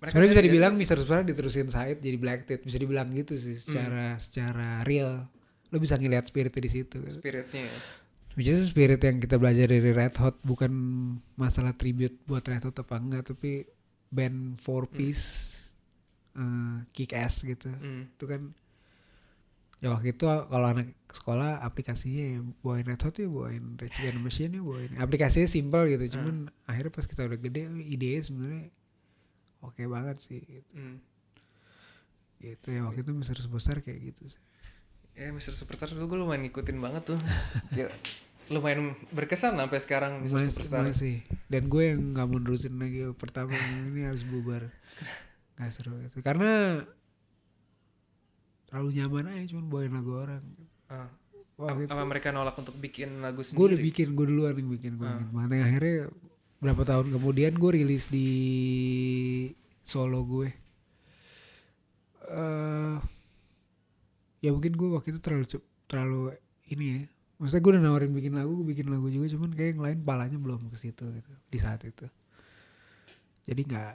[0.01, 0.97] Sebenarnya bisa dibilang Mr.
[0.97, 5.29] Superstar diterusin Said jadi Black Tit bisa dibilang gitu sih secara secara real
[5.73, 7.77] lo bisa ngeliat spiritnya di situ spiritnya ya.
[8.33, 10.69] Which is spirit yang kita belajar dari Red Hot bukan
[11.33, 13.65] masalah tribute buat Red Hot apa enggak tapi
[14.09, 15.53] band four piece
[16.33, 18.09] eh, kick ass gitu Hmm.
[18.09, 18.53] itu kan
[19.77, 24.15] ya waktu itu kalau anak sekolah aplikasinya ya bawain Red Hot ya bawain Rage Against
[24.15, 28.63] the Machine ya bawain aplikasinya simple gitu cuman akhirnya pas kita udah gede idenya sebenarnya
[29.59, 30.71] oke banget sih gitu.
[30.73, 30.97] Hmm.
[32.39, 33.37] gitu ya waktu itu Mr.
[33.39, 34.41] Superstar kayak gitu sih
[35.13, 35.53] Ya Mr.
[35.53, 37.19] Superstar dulu gue lumayan ngikutin banget tuh.
[37.69, 37.93] Gila.
[38.51, 40.35] lumayan berkesan sampai sekarang Mr.
[40.35, 40.83] masih, Superstar.
[40.83, 41.15] masih.
[41.47, 43.55] dan gue yang nggak mau nerusin lagi pertama
[43.87, 44.67] ini harus bubar
[45.55, 46.83] nggak seru gitu karena
[48.65, 50.43] terlalu nyaman aja cuman bawain lagu orang
[50.85, 51.07] Ah.
[51.55, 51.71] Wah.
[51.71, 53.87] Apa mereka nolak untuk bikin lagu gue udah sendiri?
[53.87, 55.23] bikin gue duluan yang bikin gue Ah.
[55.23, 56.11] mana akhirnya
[56.59, 58.27] berapa tahun kemudian gue rilis di
[59.79, 60.49] solo gue
[62.25, 62.95] eh
[64.43, 65.45] ya mungkin gue waktu itu terlalu
[65.87, 66.19] terlalu
[66.67, 67.01] ini ya.
[67.39, 70.37] Maksudnya gue udah nawarin bikin lagu gue bikin lagu juga cuman kayak yang lain palanya
[70.37, 72.05] belum ke situ gitu di saat itu.
[73.43, 73.93] Jadi nggak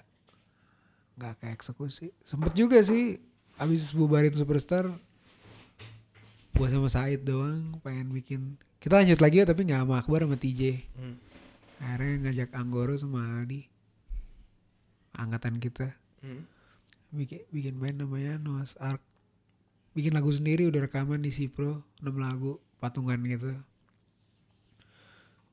[1.16, 2.12] nggak kayak eksekusi.
[2.24, 3.20] Sempet juga sih
[3.60, 4.88] abis bubarin superstar
[6.54, 8.40] gue sama Said doang pengen bikin.
[8.78, 10.62] Kita lanjut lagi ya tapi nggak sama Akbar sama TJ
[10.94, 11.16] Hmm.
[11.78, 13.66] akhirnya ngajak Anggoro sama Aldi
[15.14, 15.94] angkatan kita.
[16.20, 16.42] Hmm.
[17.08, 19.00] bikin bikin band namanya Noah's Ark
[19.98, 23.50] bikin lagu sendiri udah rekaman di Sipro 6 lagu patungan gitu.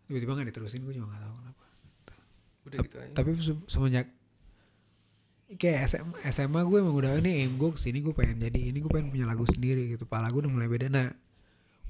[0.05, 1.63] Tiba-tiba gak diterusin gue juga gak tahu kenapa.
[2.65, 3.13] Udah gitu aja.
[3.13, 4.08] tapi se- semenjak
[5.55, 8.81] kayak SMA, SMA gue emang udah ini aim gue ke sini gue pengen jadi ini
[8.81, 10.05] gue pengen punya lagu sendiri gitu.
[10.05, 10.89] Pala gue udah mulai beda.
[10.89, 11.10] Nah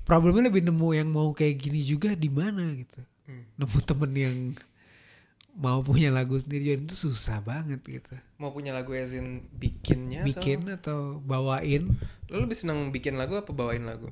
[0.07, 3.03] problemnya lebih nemu yang mau kayak gini juga di mana gitu.
[3.25, 3.41] Hmm.
[3.57, 4.37] nemu temen yang
[5.55, 10.67] mau punya lagu sendiri jadi itu susah banget gitu Mau punya lagu Ezin bikinnya bikin
[10.67, 11.95] atau bawain
[12.27, 14.11] atau lo lebih seneng bikin lagu apa bawain lagu?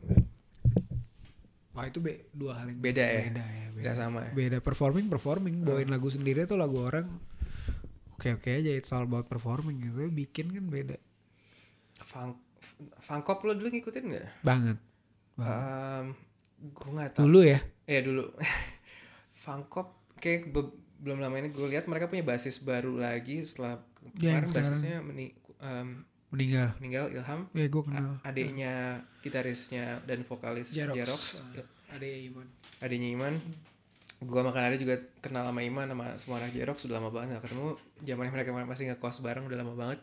[1.73, 3.19] wah itu be- dua hal yang Beda ya?
[3.27, 4.32] beda ya beda, Gak sama ya?
[4.32, 7.10] beda performing performing bawain lagu sendiri atau lagu orang
[8.13, 10.97] oke oke aja it's all about performing gitu bikin kan beda
[11.99, 12.39] Funk,
[12.99, 14.27] Funkop lo dulu ngikutin gak?
[14.41, 14.77] banget
[15.34, 16.13] Um,
[16.62, 17.25] gue gak tau.
[17.25, 18.29] dulu ya Ya dulu.
[19.43, 23.84] Funkop kayak be- belum lama ini gue lihat mereka punya basis baru lagi setelah
[24.16, 24.72] Ya, kemarin sekarang.
[24.72, 26.68] basisnya meni- um, meninggal.
[26.78, 27.42] meninggal Ilham.
[27.52, 28.12] ya gue kenal.
[28.22, 28.74] Adiknya
[29.20, 30.96] gitarisnya dan vokalis Jerox.
[30.98, 31.22] Jerox,
[31.88, 32.18] ada ya.
[32.24, 32.48] Iman.
[32.80, 33.34] Adiknya Iman.
[34.20, 37.44] Gua makan ada juga kenal sama Iman sama semua anak Jerox sudah lama banget gak
[37.46, 37.76] ketemu.
[38.02, 40.00] Zamannya mereka masih ngekos bareng udah lama banget.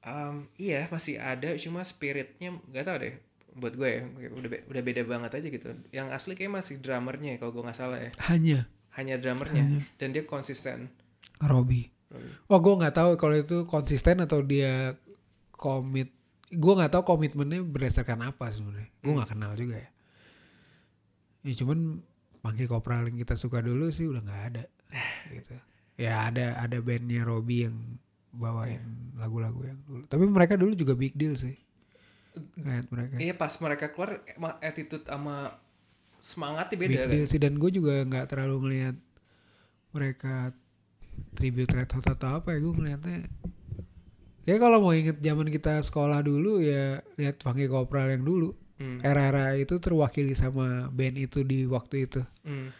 [0.00, 3.14] Em, iya masih ada cuma spiritnya nggak tahu deh.
[3.52, 5.68] Buat gue ya udah be- udah beda banget aja gitu.
[5.90, 8.10] Yang asli kayak masih drummernya ya, kalau gue nggak salah ya.
[8.26, 8.64] Hanya
[8.98, 10.90] hanya drummernya dan dia konsisten
[11.40, 12.00] Robi
[12.50, 14.98] Wah gue nggak tahu kalau itu konsisten atau dia
[15.54, 16.10] komit.
[16.50, 18.90] Gue nggak tahu komitmennya berdasarkan apa sebenarnya.
[18.98, 19.90] Gue nggak kenal juga ya.
[21.46, 22.02] Ya cuman
[22.42, 24.64] Monkey Kopral yang kita suka dulu sih udah nggak ada.
[25.36, 25.54] gitu.
[25.94, 27.76] Ya ada ada bandnya Robi yang
[28.34, 30.02] bawain lagu-lagu yang dulu.
[30.10, 31.54] Tapi mereka dulu juga big deal sih.
[32.58, 33.14] Lihat mereka.
[33.18, 34.22] iya pas mereka keluar
[34.62, 35.58] attitude sama
[36.20, 37.10] semangatnya big beda kan.
[37.10, 38.96] deal sih dan gue juga nggak terlalu ngelihat
[39.90, 40.52] mereka
[41.32, 43.18] tribute Red Hot atau apa ya gue ngelihatnya
[44.42, 48.96] ya kalau mau inget zaman kita sekolah dulu ya lihat Funky Kopral yang dulu Hmm.
[48.98, 52.72] era-era itu terwakili sama band itu di waktu itu Hmm.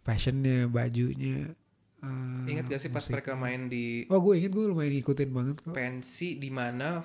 [0.00, 1.50] fashionnya bajunya
[1.98, 5.56] eh, Ingat gak sih pas mereka main di oh gue inget gue lumayan ngikutin banget
[5.58, 7.02] kok pensi di mana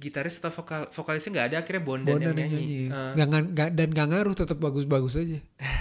[0.00, 2.56] gitaris atau vokal vokalisnya nggak ada akhirnya Bondan, Bondan yang yang nyanyi.
[2.58, 5.38] nyanyi Eh, Nggak- nggak- nggak- dan gak ngaruh tetap bagus-bagus aja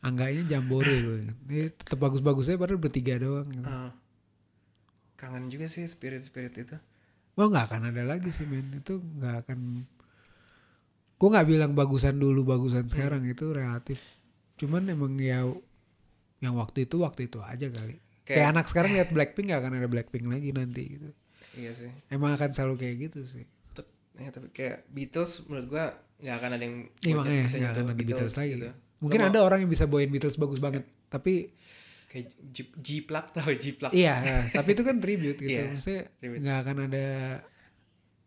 [0.00, 1.18] Angganya jambore gue.
[1.48, 3.64] Ini tetap bagus-bagus aja padahal bertiga doang gitu.
[3.64, 3.90] eh.
[5.16, 6.76] kangen juga sih spirit spirit itu.
[7.34, 9.58] Wah nggak akan ada lagi sih men itu nggak akan
[11.14, 13.98] gue nggak bilang bagusan dulu bagusan sekarang itu relatif
[14.54, 15.42] cuman emang ya
[16.38, 19.72] yang waktu itu waktu itu aja kali kayak, Kayak- anak sekarang lihat Blackpink nggak akan
[19.76, 21.10] ada Blackpink lagi nanti gitu
[21.52, 21.90] Iya sih.
[22.08, 25.84] emang akan selalu kayak gitu sih Tep- ya, tapi kayak Beatles menurut gua
[26.18, 28.68] nggak akan ada yang Iya bisa makanya bisa nyentuh akan ada Beatles, lagi gitu.
[28.98, 31.54] mungkin ada orang yang bisa bawain Beatles bagus banget tapi
[32.06, 33.92] kayak G- G-Plug tau G-Plug.
[33.92, 37.06] iya nah, tapi itu kan tribute gitu Iya, maksudnya nggak akan ada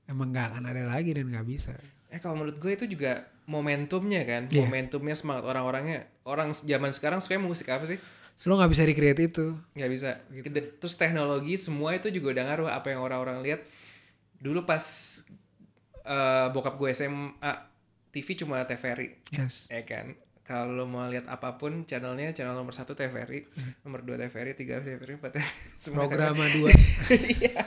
[0.06, 1.76] emang nggak akan ada lagi dan nggak bisa
[2.08, 4.68] Eh kalau menurut gue itu juga momentumnya kan, Iya.
[4.68, 6.12] momentumnya semangat orang-orangnya.
[6.24, 7.96] Orang zaman sekarang suka musik apa sih?
[8.42, 9.54] Lo nggak bisa recreate itu.
[9.72, 10.10] Nggak bisa.
[10.28, 10.48] Gitu.
[10.78, 13.62] Terus teknologi semua itu juga udah ngaruh apa yang orang-orang lihat.
[14.38, 14.82] Dulu pas
[16.04, 17.52] eh, bokap gue SMA
[18.10, 19.68] TV cuma TVRI yes.
[19.68, 20.18] Ya kan?
[20.42, 23.48] Kalau mau lihat apa pun channelnya channel nomor satu TVRI
[23.82, 26.70] nomor dua TVRI tiga TVRI empat TVRI semua kan- programa dua.
[27.38, 27.64] Iya,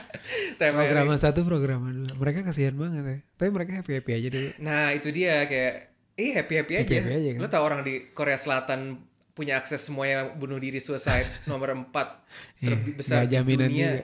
[0.53, 0.75] TVRI.
[0.83, 2.11] Programa satu, programa dua.
[2.13, 3.17] Mereka kasihan banget ya.
[3.35, 4.49] Tapi mereka happy happy aja dulu.
[4.59, 5.73] nah itu dia kayak
[6.13, 7.39] eh happy happy aja, Happy-happy aja kan?
[7.41, 9.01] lo tau orang di Korea Selatan
[9.35, 12.23] punya akses semuanya bunuh diri suicide nomor empat
[12.57, 14.03] Iya, terbesar nggak di jaminan dunia juga.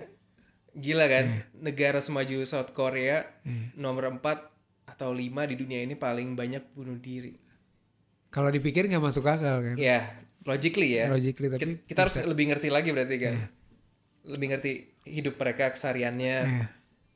[0.73, 1.25] gila kan
[1.57, 3.71] negara semaju South Korea Iya.
[3.73, 4.51] nomor empat
[4.85, 7.31] atau lima di dunia ini paling banyak bunuh diri
[8.27, 9.75] Kalau dipikir nggak masuk akal kan.
[9.75, 10.03] ya
[10.41, 13.35] logically ya Logically tapi Kita, kita harus lebih ngerti lagi berarti kan
[14.23, 14.71] lebih ngerti
[15.05, 16.65] hidup mereka kesehariannya Iya.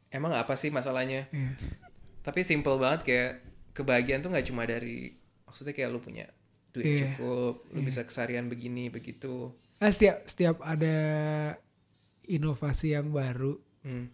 [0.09, 1.51] emang apa sih masalahnya Iya.
[2.21, 3.31] tapi simple banget kayak
[3.71, 5.11] kebahagiaan tuh nggak cuma dari
[5.43, 6.31] maksudnya kayak lu punya
[6.75, 7.15] duit Iya.
[7.15, 10.95] cukup lu bisa keseharian begini begitu Ah, setiap setiap ada
[12.23, 14.07] inovasi yang baru, hmm.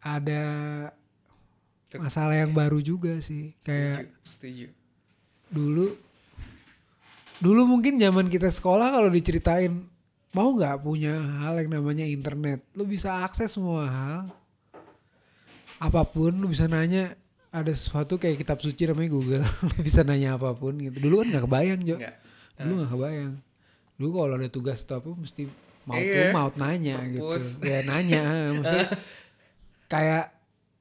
[0.00, 0.42] ada
[2.00, 3.52] masalah yang baru juga sih.
[3.60, 4.66] setuju Kayak setuju
[5.52, 5.92] dulu
[7.44, 9.84] dulu mungkin zaman kita sekolah kalau diceritain
[10.32, 11.12] mau nggak punya
[11.44, 14.20] hal yang namanya internet lu bisa akses semua hal
[15.76, 17.12] apa pun lu bisa nanya
[17.52, 19.44] ada sesuatu kayak kitab suci namanya Google.
[19.86, 20.96] Bisa nanya apa pun gitu.
[20.98, 21.96] Dulu kan nggak kebayang Jo.
[22.00, 22.16] Nggak.
[22.58, 23.32] dulu nggak kebayang.
[23.94, 25.42] Dulu kalau ada tugas atau apa mesti
[25.82, 26.12] mau Iya.
[26.14, 27.60] tuh mau nanya Pus.
[27.60, 27.68] gitu.
[27.68, 28.22] Ya nanya.
[28.56, 28.88] Maksudnya
[29.86, 30.24] kayak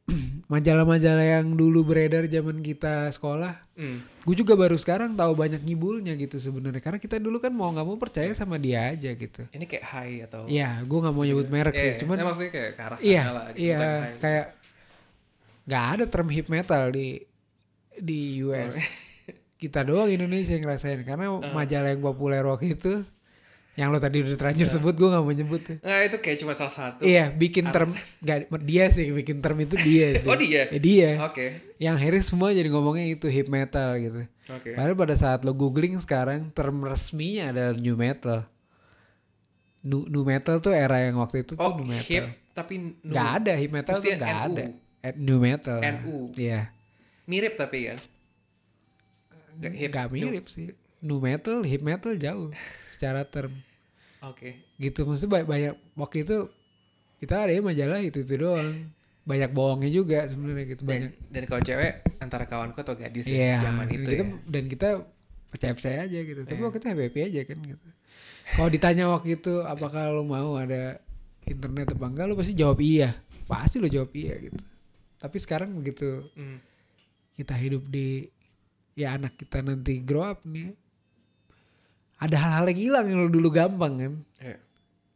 [0.52, 3.98] majalah-majalah yang dulu beredar zaman kita sekolah Hmm.
[4.22, 6.78] gue juga baru sekarang tahu banyak ngibulnya gitu sebenarnya.
[6.80, 9.42] Karena kita dulu kan mau nggak mau percaya sama dia aja gitu.
[9.50, 12.52] Ini kayak high atau Iya, gue nggak mau nyebut merek Eh, sih, cuman eh, maksudnya
[12.54, 13.78] kayak ke arah sana iya, lah gitu, iya,
[14.22, 14.46] kayak
[15.64, 17.22] nggak ada term hip metal di
[17.94, 18.76] di US.
[19.62, 21.52] Kita doang Indonesia yang ngerasain karena Uh.
[21.52, 23.06] majalah yang populer waktu itu,
[23.72, 25.62] yang lo tadi udah terlanjur sebut, gue nggak mau nyebut.
[25.62, 25.78] tuh.
[25.80, 27.94] nah itu kayak cuma salah satu Iya, bikin term,
[28.26, 30.26] nggak dia sih bikin term itu dia sih.
[30.26, 30.66] Oh, dia?
[30.66, 31.10] Ya, dia.
[31.22, 31.46] oke
[31.78, 34.26] Yang akhirnya semua jadi ngomongnya itu hip metal gitu.
[34.48, 38.50] oke Padahal pada saat lo googling sekarang term resminya adalah new metal.
[39.82, 42.06] Nu, nu metal tuh era yang waktu itu tuh oh new metal.
[42.08, 42.94] hip tapi nu.
[43.08, 44.42] Gak ada hip metal Mesti tuh gak NU.
[44.52, 44.66] ada.
[45.02, 45.82] Eh, new metal.
[45.82, 46.30] NU.
[46.34, 46.70] Iya.
[47.24, 48.00] mirip tapi kan
[49.72, 50.28] hip Gak nu.
[50.28, 50.74] mirip sih.
[51.00, 52.50] New metal, hip metal jauh
[52.90, 53.54] secara term.
[54.22, 56.38] oke Gitu maksudnya ba- banyak waktu itu
[57.18, 58.90] kita ada ya majalah itu itu doang.
[59.22, 61.12] Banyak bohongnya juga sebenarnya gitu dan, banyak.
[61.30, 63.38] dan kalau cewek antara kawanku atau gadis Iya.
[63.38, 64.88] ya zaman dan itu kita, ya dan kita
[65.48, 66.42] percaya-percaya aja gitu.
[66.44, 66.64] Tapi Iya.
[66.64, 67.88] waktu itu happy happy aja kan gitu.
[68.52, 70.98] Kalau ditanya waktu itu apakah lo mau ada
[71.44, 73.14] internet apa enggak lo pasti jawab iya.
[73.46, 74.58] Pasti lo jawab iya gitu.
[75.22, 76.58] Tapi sekarang begitu Hmm.
[77.38, 78.26] kita hidup di
[78.94, 80.74] ya anak kita nanti grow up nih
[82.18, 84.14] ada hal-hal yang hilang yang lu dulu gampang kan?
[84.38, 84.58] Iya.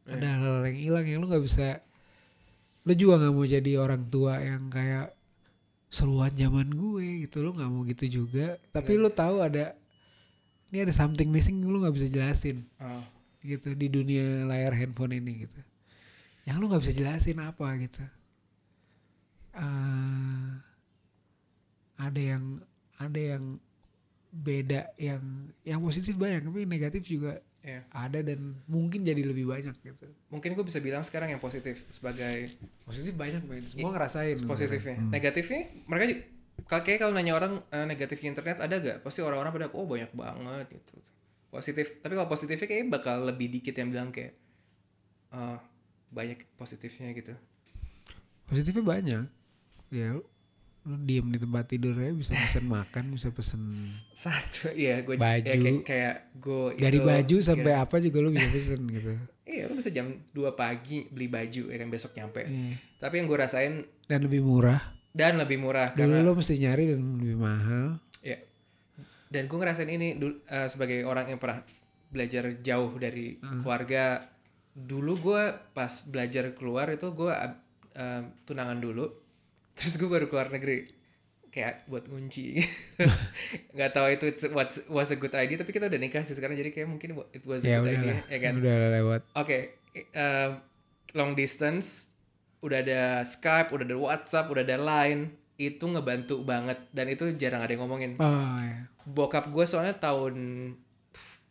[0.06, 1.82] ada hal-hal yang hilang yang lu nggak bisa
[2.86, 5.10] lu juga nggak mau jadi orang tua yang kayak
[5.90, 8.62] seruan zaman gue gitu lu nggak mau gitu juga.
[8.70, 9.74] Tapi lu tahu ada
[10.70, 12.62] ini ada something missing lu nggak bisa jelasin.
[12.78, 13.02] Oh.
[13.46, 15.60] gitu di dunia layar handphone ini gitu.
[16.46, 18.02] Yang lu nggak bisa jelasin apa gitu
[19.56, 20.50] Eh,
[21.96, 22.60] ada yang
[22.98, 23.44] ada yang
[24.30, 25.24] beda yang
[25.64, 27.82] yang positif banyak tapi yang negatif juga Iya.
[27.90, 32.54] ada dan mungkin jadi lebih banyak gitu mungkin gue bisa bilang sekarang yang positif sebagai
[32.84, 35.10] positif banyak men semua ngerasain positifnya Hmm.
[35.10, 36.24] negatifnya mereka ju-
[36.66, 38.98] Kalau kayak kalau nanya orang eh, negatif internet ada gak?
[39.02, 40.96] Pasti orang-orang pada oh banyak banget gitu.
[41.48, 42.00] Positif.
[42.00, 44.34] Tapi kalau positifnya kayaknya bakal lebih dikit yang bilang kayak
[45.32, 45.58] eh,
[46.10, 47.36] banyak positifnya gitu.
[48.46, 49.24] Positifnya banyak.
[49.88, 50.24] Ya lu,
[51.00, 53.66] diem di tempat tidur aja bisa pesen makan, bisa pesen
[54.14, 55.42] Satu, iya gue Baju.
[55.42, 59.14] ya, kayak, kayak gue dari itu baju sampai kira- apa juga lu bisa pesen gitu.
[59.46, 62.42] Iya, lu bisa jam 2 pagi beli baju ya kan besok nyampe.
[62.44, 62.76] Iya.
[62.98, 64.82] Tapi yang gue rasain Dan lebih murah.
[65.12, 67.86] dan lebih murah Dulu karena lu mesti nyari dan lebih mahal.
[68.20, 68.38] ya.
[69.26, 71.64] Dan gue ngerasain ini eh, sebagai orang yang pernah
[72.08, 74.22] belajar jauh dari keluarga.
[74.72, 77.32] Dulu gue pas belajar keluar itu gue
[77.96, 79.25] eh, tunangan dulu.
[79.76, 80.88] Terus gue baru keluar negeri
[81.48, 82.60] kayak buat ngunci.
[83.76, 86.54] nggak tahu itu it's- what was a good idea tapi kita udah nikah sih sekarang
[86.54, 88.20] jadi kayak mungkin it was a Ya good idea lah.
[88.28, 88.54] ya kan.
[88.56, 89.22] Udah lewat.
[89.34, 89.58] Oke,
[89.94, 90.50] eh,
[91.14, 92.12] long distance,
[92.60, 95.22] udah ada Skype, udah ada WhatsApp, udah ada Line,
[95.56, 98.16] itu ngebantu banget dan itu jarang ada yang ngomongin.
[98.18, 98.92] Oh ya.
[99.06, 100.36] Bokap gue soalnya tahun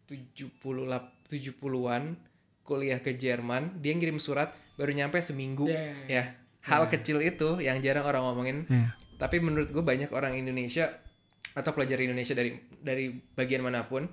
[0.05, 0.53] 70
[0.85, 2.21] lap- 70-an
[2.61, 5.97] kuliah ke Jerman, dia ngirim surat baru nyampe seminggu Yeah.
[6.07, 6.25] ya.
[6.65, 8.59] Hal kecil itu yang jarang orang ngomongin.
[8.67, 8.97] Ya.
[9.21, 10.89] Tapi menurut gue banyak orang Indonesia
[11.55, 14.09] atau pelajar Indonesia dari dari bagian mana pun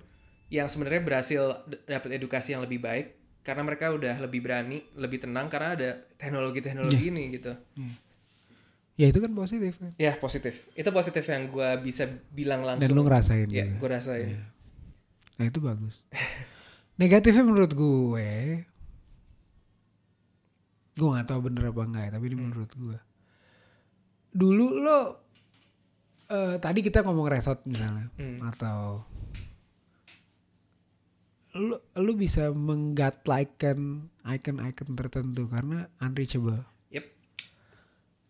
[0.52, 5.50] yang sebenarnya berhasil dapat edukasi yang lebih baik karena mereka udah lebih berani, lebih tenang
[5.50, 7.56] karena ada teknologi-teknologi ini gitu.
[9.00, 9.96] Ya itu kan positif kan.
[9.98, 10.70] Ya positif.
[10.78, 12.94] Itu positif yang gue bisa bilang Dan langsung.
[12.94, 14.38] lu ngerasain Ya, gue rasain.
[15.42, 16.06] Nah itu bagus.
[17.02, 18.62] Negatifnya menurut gue,
[20.93, 22.45] gue nggak tahu bener apa enggak ya, tapi ini Hmm.
[22.45, 22.97] menurut gue.
[24.30, 24.99] Dulu lo,
[26.27, 28.39] eh, tadi kita ngomong resort misalnya, Hmm.
[28.45, 29.04] atau
[31.54, 36.63] lu lu bisa menggatlikekan icon-icon tertentu karena unreachable.
[36.89, 37.06] Yep.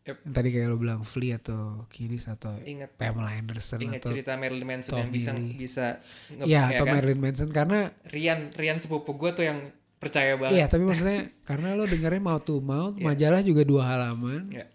[0.04, 0.17] Yep.
[0.19, 4.34] Yang tadi kayak lo bilang Flea atau Kiris atau Ingat Pamela Anderson ingat atau cerita
[4.34, 5.54] Marilyn Manson yang Tommy bisa Lee.
[5.54, 5.86] bisa
[6.32, 6.93] nge- ya atau kan?
[6.95, 9.69] Marilyn Manson karena Rian Rian sepupu gue tuh yang
[10.02, 10.58] percaya banget.
[10.58, 13.06] Iya, tapi maksudnya karena lo dengernya mau tuh mau Iya.
[13.06, 14.50] majalah juga dua halaman.
[14.50, 14.66] Ya.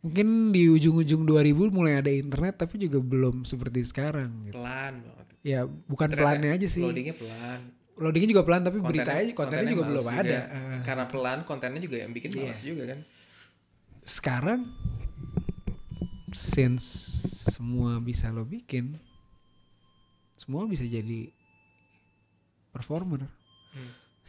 [0.00, 4.58] Mungkin di ujung-ujung 2000 mulai ada internet tapi juga belum seperti sekarang gitu.
[4.58, 5.26] Pelan banget.
[5.40, 6.82] Ya, bukan Ternyata pelannya aja sih.
[6.82, 7.60] Loadingnya pelan.
[7.94, 10.18] Loadingnya juga pelan tapi beritanya kontennya, kontennya juga belum juga.
[10.18, 10.38] ada.
[10.40, 12.40] Eh, Karena pelan, kontennya juga yang bikin Iya.
[12.42, 13.00] males juga kan.
[14.00, 14.64] sekarang
[16.32, 16.86] since
[17.46, 18.96] semua bisa lo bikin
[20.34, 21.28] semua bisa jadi
[22.72, 23.28] performer.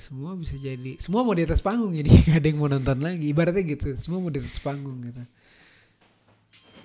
[0.02, 3.30] Semua bisa jadi semua mau di atas panggung jadi nggak ada yang mau nonton lagi.
[3.30, 5.22] Ibaratnya gitu, semua mau di atas panggung gitu.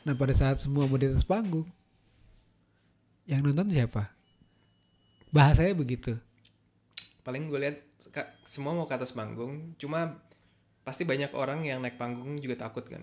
[0.05, 1.65] Nah, pada saat semua mau di atas panggung
[3.25, 4.13] yang nonton siapa?
[5.33, 6.15] Bahasanya begitu.
[7.27, 7.77] Paling gue lihat
[8.47, 10.21] semua mau ke atas panggung, cuma
[10.87, 13.03] pasti banyak orang yang naik panggung juga takut kan.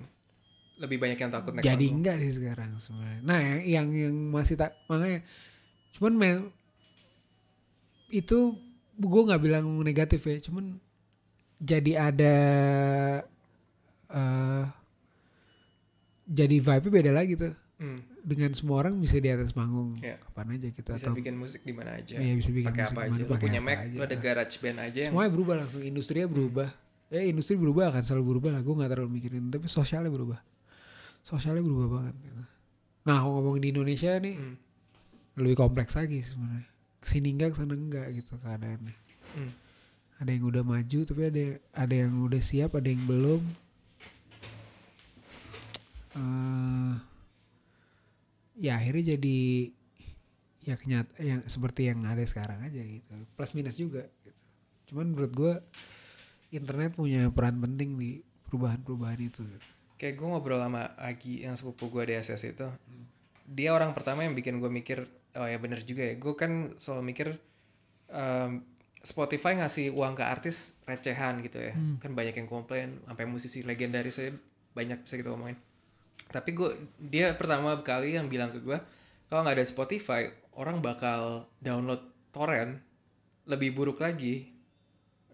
[0.79, 1.97] Lebih banyak yang takut naik Jadi panggung.
[1.99, 3.19] enggak sih sekarang sebenarnya.
[3.19, 5.25] Nah, yang yang, yang masih tak makanya
[5.93, 6.49] cuman me-
[8.09, 8.55] itu
[8.95, 10.77] gue nggak bilang negatif ya, cuman
[11.57, 12.35] jadi ada
[14.09, 14.65] eh
[16.23, 17.53] jadi vibe beda lagi tuh.
[17.73, 20.15] Hmm, Dengan semua orang bisa di atas panggung Iya.
[20.23, 22.15] kapan aja kita bisa atau bikin musik di mana aja.
[22.15, 23.21] Iya, bisa bikin pakai apa aja.
[23.27, 23.97] pakai punya Mac, aja.
[23.99, 26.69] ada garage band aja yang semuanya berubah langsung industrinya berubah.
[27.09, 28.61] Ya industri berubah akan selalu berubah lah.
[28.61, 30.39] Gue nggak terlalu mikirin tapi sosialnya berubah.
[31.21, 32.15] Sosialnya berubah banget.
[32.21, 32.41] Gitu.
[33.03, 34.55] Nah ngomong di Indonesia nih Hmm,
[35.35, 36.69] lebih kompleks lagi sebenarnya.
[37.03, 38.95] Ke sini enggak, ke sana enggak gitu keadaannya.
[39.35, 39.51] hmm.
[40.23, 41.43] Ada yang udah maju tapi ada
[41.75, 43.43] ada yang udah siap, ada yang belum.
[46.13, 46.95] eh
[48.53, 49.39] ya akhirnya jadi
[50.63, 53.11] ya kenyat yang seperti yang ada sekarang aja gitu.
[53.35, 54.41] Plus minus juga gitu.
[54.93, 55.53] Cuman menurut gue
[56.53, 59.43] internet punya peran penting di perubahan-perubahan itu.
[59.97, 62.67] Kayak gue ngobrol sama Agi yang sepupu gue di SS itu.
[63.43, 65.03] Dia orang pertama yang bikin gue mikir,
[65.35, 66.15] oh ya bener juga ya.
[66.17, 67.27] Gue kan selalu mikir
[68.09, 68.61] em,
[69.03, 71.73] Spotify ngasih uang ke artis recehan gitu ya.
[71.99, 74.31] Kan banyak yang komplain, sampai musisi legendaris saya
[74.73, 75.59] banyak bisa kita omongin.
[76.31, 78.79] Tapi gue dia pertama kali yang bilang ke gue,
[79.27, 80.21] kalau nggak ada Spotify,
[80.55, 81.99] orang bakal download
[82.31, 82.79] torrent
[83.43, 84.49] lebih buruk lagi.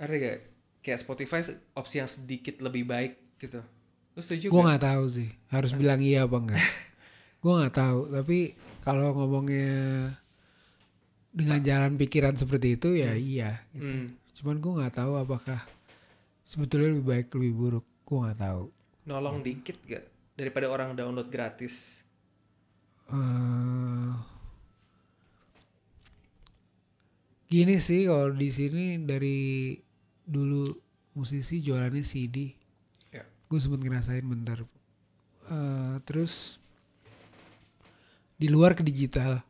[0.01, 0.39] Ngerti gak?
[0.80, 1.39] Kayak Spotify
[1.76, 3.61] opsi yang sedikit lebih baik gitu.
[4.15, 4.67] Lu setuju Gue gak?
[4.73, 6.63] nggak tahu sih harus bilang iya apa enggak.
[7.43, 8.38] gue nggak tahu tapi
[8.89, 9.69] kalau ngomongnya
[11.29, 13.61] dengan jalan pikiran seperti itu ya iya.
[13.69, 13.85] Gitu.
[13.85, 14.07] Hmm.
[14.33, 15.61] Cuman gue nggak tahu apakah
[16.41, 17.85] sebetulnya lebih baik lebih buruk.
[18.01, 18.63] Gue nggak tahu.
[19.05, 20.05] Nolong dikit gak?
[20.33, 22.01] Daripada orang download gratis.
[23.09, 24.13] eh
[27.49, 29.73] gini sih kalau di sini dari
[30.25, 30.73] dulu
[31.17, 32.53] musisi jualannya CD.
[33.13, 33.25] Ya.
[33.49, 34.65] Gue sempet ngerasain bentar.
[35.49, 36.57] Eh terus
[38.39, 39.43] di luar ke digital.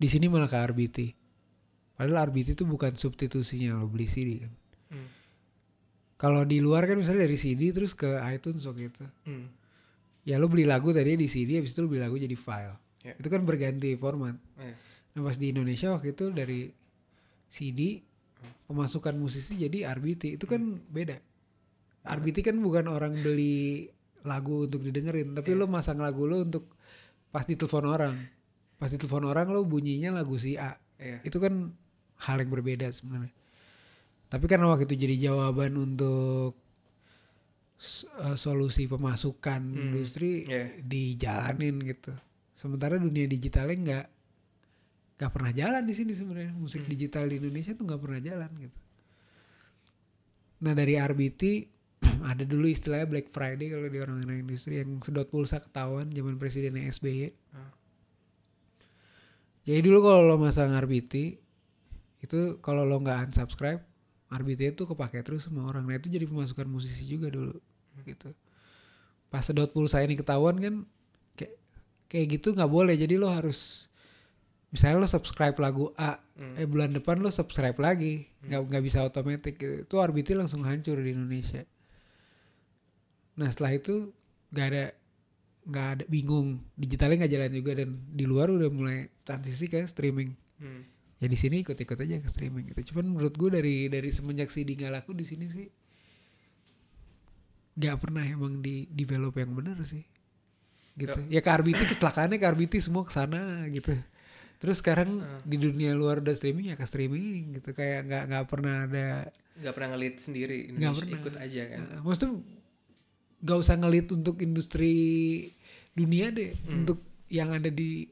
[0.00, 1.22] Di sini malah ke RBT
[2.02, 4.52] padahal RBT itu bukan substitusinya lo beli CD kan.
[4.92, 5.08] Hmm.
[6.18, 9.06] kalau di luar kan misalnya dari CD terus ke iTunes waktu itu.
[9.22, 9.46] Hmm.
[10.26, 12.74] ya lo beli lagu tadi di CD habis itu lo beli lagu jadi file.
[13.06, 13.14] Ya.
[13.18, 14.34] itu kan berganti format.
[14.58, 14.74] Iya.
[15.14, 16.74] nah pas di Indonesia waktu itu dari
[17.46, 18.02] CD
[18.66, 21.22] pemasukan musisi jadi RBT itu kan beda.
[22.02, 23.86] RBT kan bukan orang beli
[24.26, 26.74] lagu untuk didengerin tapi lo masang lagu lo untuk
[27.32, 28.14] pas ditelepon orang.
[28.76, 30.76] Pas ditelepon orang lo bunyinya lagu si A.
[31.02, 31.18] Iya.
[31.26, 31.74] itu kan
[32.22, 33.34] hal yang berbeda sebenarnya.
[34.30, 36.54] Tapi karena waktu itu jadi jawaban untuk
[38.22, 40.70] eh, solusi pemasukan industri iya.
[40.78, 42.14] dijalanin gitu.
[42.54, 44.06] Sementara dunia digitalnya nggak
[45.18, 46.54] nggak pernah jalan di sini sebenarnya.
[46.54, 48.78] Musik digital di Indonesia tuh nggak pernah jalan gitu.
[50.62, 51.42] Nah dari RBT
[52.30, 56.86] ada dulu istilahnya Black Friday kalau di orang-orang industri yang sedot pulsa ketahuan zaman presidennya
[56.88, 57.70] SBY Ah.
[59.62, 61.38] jadi dulu kalau lo masang RBT
[62.22, 63.82] itu kalau lo nggak unsubscribe
[64.32, 65.84] RBT itu kepake terus sama orang.
[65.84, 67.52] Nah itu jadi pemasukan musisi juga dulu
[68.02, 68.32] gitu.
[69.28, 70.74] Pas sedot pulsa ini ketahuan kan
[71.36, 71.60] kayak
[72.08, 72.96] kayak gitu nggak boleh.
[72.96, 73.92] Jadi lo harus
[74.72, 76.56] misalnya lo subscribe lagu A Hmm.
[76.56, 79.84] eh bulan depan lo subscribe lagi nggak nggak bisa otomatis gitu.
[79.84, 81.60] Itu RBT langsung hancur di Indonesia
[83.32, 84.12] nah setelah itu
[84.52, 84.84] nggak ada
[85.62, 86.58] nggak ada bingung.
[86.74, 90.34] Digitalnya nggak jalan juga dan di luar udah mulai transisi ke streaming.
[90.62, 90.82] Hmm.
[91.18, 92.90] ya di sini ikut-ikut aja ke streaming gitu.
[92.94, 95.66] Cuman menurut gue dari dari semenjak CD nggak laku di sini sih
[97.72, 100.02] nggak pernah emang di develop yang benar sih.
[100.92, 101.18] Gitu.
[101.32, 103.96] Ya ke RBT kecelakaannya ke RBT semua ke sana gitu.
[104.60, 107.72] Terus sekarang di dunia luar udah streaming ya ke streaming gitu.
[107.72, 109.08] Kayak nggak nggak pernah ada
[109.52, 111.18] Nggak pernah ngelit sendiri, Nggak pernah.
[111.20, 111.80] ikut aja kan.
[111.86, 112.32] uh, maksudnya
[113.42, 114.94] nggak usah ngelit untuk industri
[115.92, 118.06] dunia deh untuk yang ada di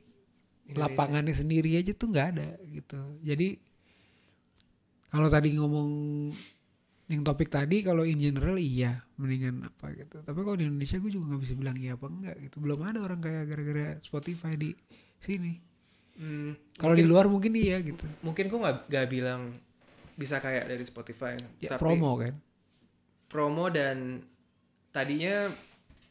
[0.70, 3.00] lapangannya sendiri aja tuh nggak ada gitu.
[3.22, 3.58] Jadi
[5.10, 5.90] kalau tadi ngomong
[7.10, 10.22] yang topik tadi kalau in general iya mendingan apa gitu.
[10.22, 12.56] Tapi kalau di Indonesia gue juga nggak bisa bilang iya apa enggak gitu.
[12.62, 14.70] Belum ada orang kayak gara-gara Spotify di
[15.18, 15.58] sini.
[16.20, 18.04] Hmm, kalau di luar mungkin iya gitu.
[18.20, 19.56] mungkin gue nggak nggak bilang
[20.20, 21.32] bisa kayak dari Spotify,
[21.64, 22.36] ya tapi promo kan?
[23.24, 24.20] promo dan
[24.90, 25.54] tadinya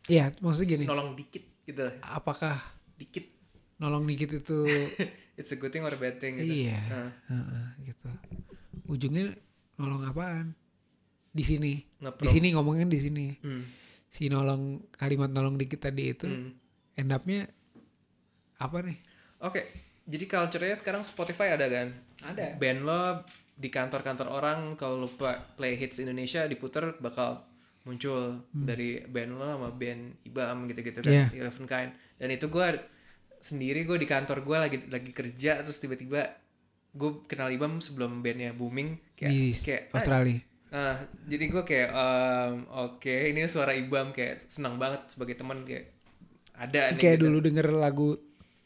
[0.08, 0.86] iya maksudnya gini.
[0.88, 2.58] nolong dikit gitu, apakah
[2.98, 3.26] dikit.
[3.80, 4.60] nolong dikit itu
[5.40, 6.52] It's a good thing or a bad thing gitu.
[6.68, 6.84] iya.
[6.92, 8.12] Nah, Heeh, gitu.
[8.92, 9.32] Ujungnya
[9.80, 10.52] nolong apaan?
[11.32, 11.80] Di sini.
[11.96, 13.40] Di sini ngomongin di sini.
[13.40, 13.64] Hmm,
[14.12, 17.00] si nolong kalimat nolong dikit tadi itu hmm.
[17.00, 17.48] end up-nya
[18.60, 19.00] apa nih?
[19.40, 19.64] Oke,
[20.04, 21.96] jadi culture-nya sekarang Spotify ada kan?
[22.20, 22.60] Ada.
[22.60, 23.24] Band lo
[23.56, 27.48] di kantor-kantor orang kalau lupa play hits Indonesia diputer bakal
[27.82, 31.26] muncul dari band lo sama band Ibam gitu-gitu kan, Iya.
[31.34, 31.92] Eleven Kind.
[32.16, 32.68] Dan itu gue
[33.40, 36.28] sendiri gue di kantor gue lagi lagi kerja terus tiba-tiba
[36.92, 41.90] gue kenal Ibam sebelum bandnya booming kayak di kayak ah, Australia ah, jadi gue kayak
[41.90, 45.96] ehm, oke ini suara Ibam kayak senang banget sebagai teman kayak
[46.52, 47.26] ada nih kayak gitu.
[47.26, 48.10] dulu denger lagu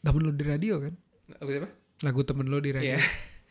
[0.02, 0.94] temen lo di radio kan
[1.38, 1.68] Lagu siapa?
[2.02, 2.98] lagu temen lo di radio.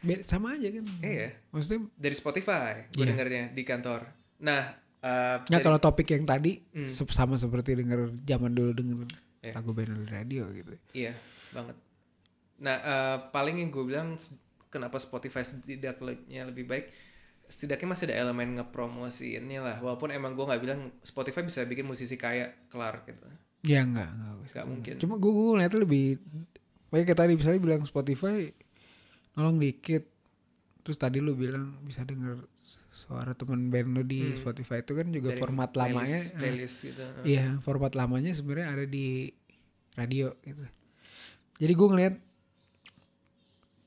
[0.04, 1.28] Be- sama aja kan Iya.
[1.50, 3.16] maksudnya dari Spotify gue Iya.
[3.16, 4.02] dengernya di kantor.
[4.44, 6.88] Nah, eh, ya kalau topik yang tadi Hmm.
[6.88, 8.98] sama seperti denger zaman dulu denger
[9.44, 9.54] Iya.
[9.54, 11.12] lagu band di radio gitu iya
[11.52, 11.76] banget.
[12.56, 14.16] Nah, eh, paling yang gue bilang
[14.70, 16.88] kenapa Spotify setidaknya lebih baik,
[17.44, 19.78] setidaknya masih ada elemen ngepromosiinnya lah.
[19.78, 23.28] Walaupun emang gue nggak bilang Spotify bisa bikin musisi kaya kelar gitu.
[23.62, 24.96] ya enggak enggak, Nggak mungkin.
[24.98, 26.06] cuma gue gue ngeliatnya lebih
[26.90, 28.38] kayak kayak tadi misalnya bilang Spotify
[29.34, 30.04] nolong dikit
[30.80, 32.44] terus tadi lu bilang bisa denger
[33.04, 34.38] suara temen band lu di Hmm.
[34.38, 37.04] Spotify itu kan juga Dari format playlist- lamanya eh, playlist gitu.
[37.26, 39.28] Iya, format lamanya sebenarnya ada di
[39.94, 40.64] radio gitu.
[41.60, 42.16] Jadi gue ngeliat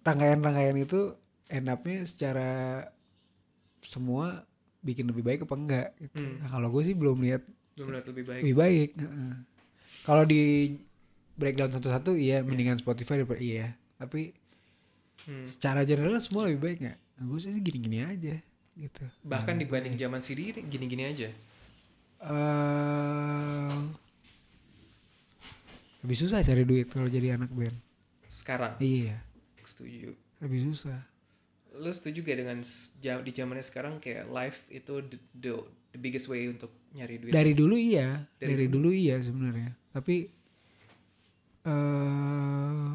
[0.02, 1.00] rangkaian-rangkaian itu
[1.48, 2.50] end up-nya secara
[3.80, 4.46] semua
[4.80, 6.22] bikin lebih baik apa enggak gitu.
[6.22, 6.38] Hmm.
[6.38, 7.42] Nah, kalau gue sih belum lihat
[7.74, 8.40] Belum lihat lebih baik.
[8.42, 8.88] lebih baik.
[10.02, 10.74] Kalau di
[11.34, 13.74] breakdown satu-satu iya mendingan Spotify daripada iya.
[13.96, 14.30] Tapi
[15.18, 15.42] Hmm.
[15.44, 16.98] secara general semua lebih baik nggak?
[17.16, 18.36] Nah, gue sih gini-gini aja
[18.76, 19.04] gitu.
[19.24, 21.28] Bahkan dibanding zaman CD gini-gini aja.
[22.16, 23.76] eh
[26.00, 27.76] lebih susah cari duit kalau jadi anak band.
[28.30, 29.20] Sekarang Iya,
[29.60, 30.14] setuju.
[30.38, 31.02] lebih susah.
[31.76, 32.58] Lu setuju gak dengan
[33.20, 35.52] di zamannya sekarang kayak live itu the, the,
[35.92, 37.32] the biggest way untuk nyari duit?
[37.34, 38.88] Dari dulu iya, Dari dari, dulu.
[38.94, 39.76] iya sebenarnya.
[39.92, 40.16] Tapi
[41.66, 42.88] eh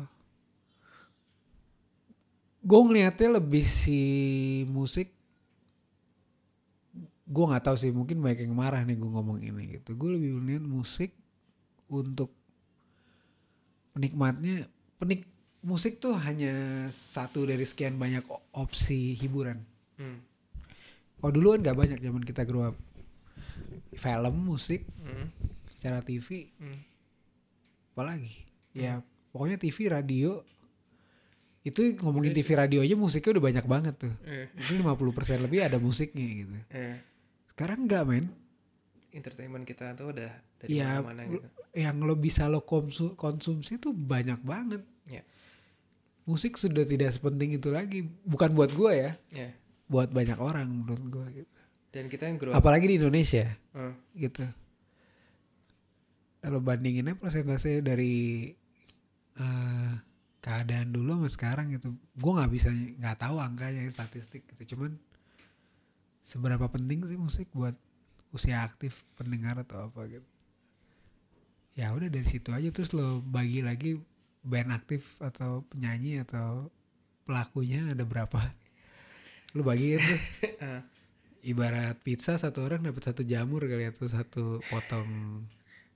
[2.61, 4.01] gue ngeliatnya lebih si
[4.65, 5.09] musik
[7.32, 10.36] gue nggak tahu sih mungkin banyak yang marah nih gue ngomong ini gitu gue lebih
[10.36, 11.15] ngeliat musik
[11.88, 12.36] untuk
[13.91, 14.67] penikmatnya
[14.97, 15.27] penik
[15.61, 16.51] musik tuh hanya
[16.89, 19.61] satu dari sekian banyak opsi hiburan.
[19.95, 20.17] Hmm.
[21.21, 22.77] Oh dulu kan gak banyak zaman kita grow up.
[23.93, 25.29] Film, musik, Hmm.
[25.69, 26.82] secara TV, Hmm.
[27.93, 28.34] apalagi.
[28.73, 30.41] Ya pokoknya TV, radio.
[31.61, 34.13] Itu ngomongin TV radio aja musiknya udah banyak banget tuh.
[34.25, 36.57] Eh, Mungkin 50% lebih ada musiknya gitu.
[36.73, 36.97] eh.
[37.52, 38.26] Sekarang enggak men.
[39.12, 41.47] Entertainment kita tuh udah dari Ya mana-mana gitu.
[41.74, 44.82] yang lo bisa lo konsu- konsumsi tuh banyak banget.
[45.04, 45.22] Ya.
[46.24, 48.02] Musik sudah tidak sepenting itu lagi.
[48.24, 49.52] Bukan buat gua ya, Ya.
[49.86, 51.52] buat banyak orang menurut gua gitu.
[51.91, 52.56] Dan kita yang grow.
[52.56, 53.99] Apalagi di Indonesia Hmm.
[54.14, 54.47] gitu.
[56.39, 58.47] Kalau bandinginnya persentase dari
[59.34, 59.93] eh,
[60.39, 64.76] keadaan dulu sama sekarang gitu, gue nggak bisa nggak tahu angkanya statistik gitu.
[64.76, 64.95] Cuman
[66.32, 67.75] seberapa penting sih musik buat
[68.32, 70.23] usia aktif pendengar atau apa gitu?
[71.75, 73.99] Ya udah dari situ aja terus lo bagi lagi
[74.41, 76.71] band aktif atau penyanyi atau
[77.27, 78.39] pelakunya ada berapa?
[79.51, 80.19] Lo bagiin tuh
[80.63, 80.82] Ah,
[81.43, 85.43] ibarat pizza satu orang dapat satu jamur kali atau satu potong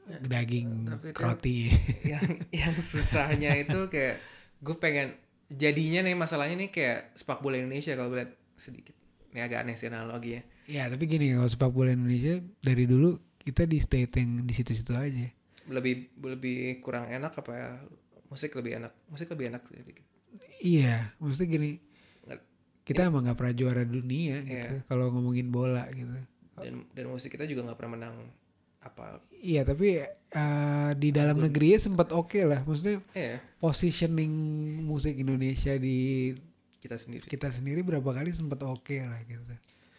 [0.05, 1.71] daging tapi kan- roti.
[2.11, 4.19] yang yang susahnya itu kayak
[4.59, 5.15] gue pengen
[5.47, 8.93] jadinya nih masalahnya nih kayak sepak bola Indonesia kalau lihat sedikit
[9.35, 10.41] ini agak aneh sih analogi ya.
[10.65, 14.95] Ya tapi gini kalau sepak bola Indonesia dari dulu kita di state yang di situ-situ
[14.95, 15.27] aja.
[15.65, 17.69] lebih lebih kurang enak apa ya?
[18.31, 18.93] Musik lebih enak.
[19.11, 20.05] Musik lebih enak sih dikit.
[20.57, 21.71] Iya, maksudnya gini
[22.85, 24.61] kita emang nggak pernah juara dunia Iya.
[24.61, 26.13] gitu kalau ngomongin bola gitu.
[26.55, 28.15] dan dan musik kita juga nggak pernah menang
[28.79, 29.19] apa.
[29.33, 34.29] Iya tapi eh, di dalam negeri sempat oke lah, maksudnya eh positioning
[34.85, 36.29] musik Indonesia di
[36.85, 39.41] kita sendiri kita sendiri berapa kali sempat oke lah gitu.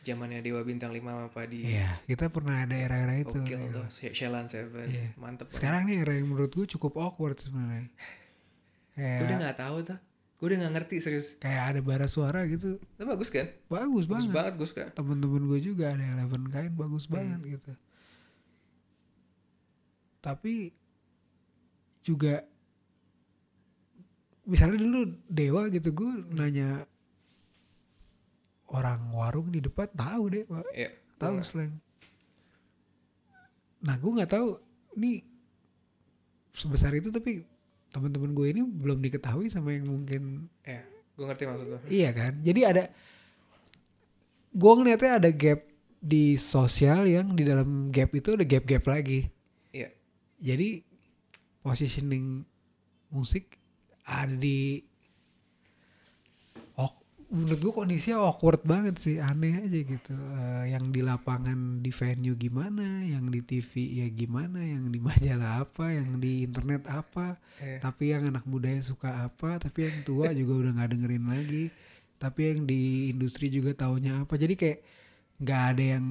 [0.02, 3.34] zamannya Dewa Bintang 5 apa di Iya, kita pernah ada era-era itu.
[3.34, 3.74] Gokil gitu.
[3.74, 5.10] tuh She- Shelan Seven Iya.
[5.16, 5.50] mantep.
[5.50, 7.90] Sekarang nih era yang menurut gue cukup awkward sebenarnya.
[8.94, 9.98] gue udah Kayak nggak tahu tuh
[10.36, 12.76] gue udah nggak ngerti serius kayak ada bara suara gitu.
[12.76, 14.32] itu bagus kan Bagus bagus banget.
[14.32, 17.12] banget gue suka Temen-temen gue juga ada Eleven Kain bagus Hmm.
[17.16, 17.72] banget gitu.
[20.20, 20.74] Tapi
[22.02, 22.42] juga
[24.46, 26.86] misalnya dulu Dewa gitu gue nanya
[28.70, 30.64] orang warung di depan tahu deh Pak.
[30.70, 31.74] ya tahu slang.
[33.82, 34.58] Nah gue nggak tahu
[34.98, 35.22] ini
[36.54, 37.42] sebesar itu tapi
[37.90, 40.82] teman-teman gue ini belum diketahui sama yang mungkin ya
[41.16, 42.38] gue ngerti maksud lo iya kan.
[42.42, 42.84] Jadi ada
[44.54, 45.60] gue ngeliatnya ada gap
[45.98, 49.26] di sosial yang di dalam gap itu ada gap-gap lagi.
[49.74, 49.90] iya
[50.38, 50.86] Jadi
[51.66, 52.46] positioning
[53.10, 53.58] musik
[54.06, 54.78] ada di
[56.78, 56.92] oh,
[57.34, 60.14] menurut gue kondisinya awkward banget sih aneh aja gitu.
[60.14, 65.66] Eh, yang di lapangan di venue gimana yang di TV ya gimana yang di majalah
[65.66, 67.34] apa yang di internet apa.
[67.56, 67.80] Eh.
[67.82, 71.64] tapi yang anak mudanya suka apa tapi yang tua juga udah nggak dengerin lagi.
[72.16, 74.38] Tapi yang di industri juga taunya apa.
[74.38, 74.78] Jadi kayak
[75.36, 76.06] nggak ada yang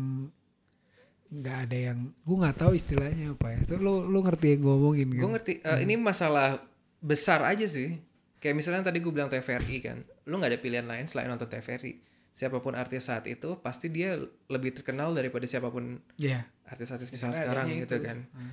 [1.26, 3.60] nggak ada yang gue nggak tahu istilahnya apa ya.
[3.66, 5.22] Tuh lo lo ngerti yang gue ngomongin kan?
[5.24, 6.75] gue ngerti eh, ini masalah
[7.06, 8.02] besar aja sih
[8.38, 12.02] kayak misalnya tadi gue bilang TVRI kan lu nggak ada pilihan lain selain nonton TVRI
[12.32, 17.30] siapa pun artis saat itu pasti dia lebih terkenal daripada siapa pun ya artis-artis misal
[17.30, 18.04] Karena sekarang gitu itu.
[18.04, 18.52] kan Hmm.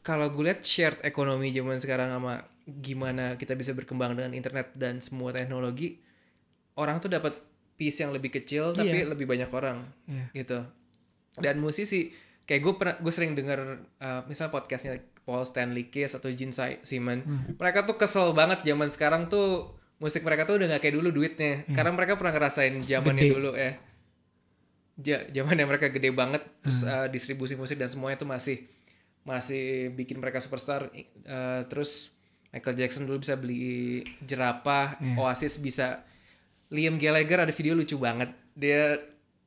[0.00, 4.98] kalau gue lihat shared ekonomi zaman sekarang sama gimana kita bisa berkembang dengan internet dan
[4.98, 5.98] semua teknologi
[6.74, 7.34] orang tuh dapat
[7.74, 9.10] piece yang lebih kecil tapi Iya.
[9.10, 10.26] lebih banyak orang Iya.
[10.32, 10.58] gitu
[11.36, 13.58] dan musisi kayak gue pernah gue sering denger
[13.98, 14.96] uh, misalnya podcastnya
[15.26, 17.58] Paul Stanley Case atau Gene Si- Simon Hmm.
[17.58, 21.66] mereka tuh kesel banget zaman sekarang tuh musik mereka tuh udah gak kayak dulu duitnya.
[21.68, 23.74] Karena mereka pernah ngerasain zamannya dulu ya.
[24.96, 26.92] Ja, zamannya mereka gede banget terus Hmm.
[26.96, 28.64] uh, distribusi musik dan semuanya tuh masih
[29.22, 30.88] masih bikin mereka superstar.
[31.22, 32.14] Uh, terus
[32.48, 35.18] Michael Jackson dulu bisa beli jerapah Iya.
[35.18, 36.06] Oasis bisa
[36.68, 38.30] Liam Gallagher ada video lucu banget.
[38.52, 38.96] Dia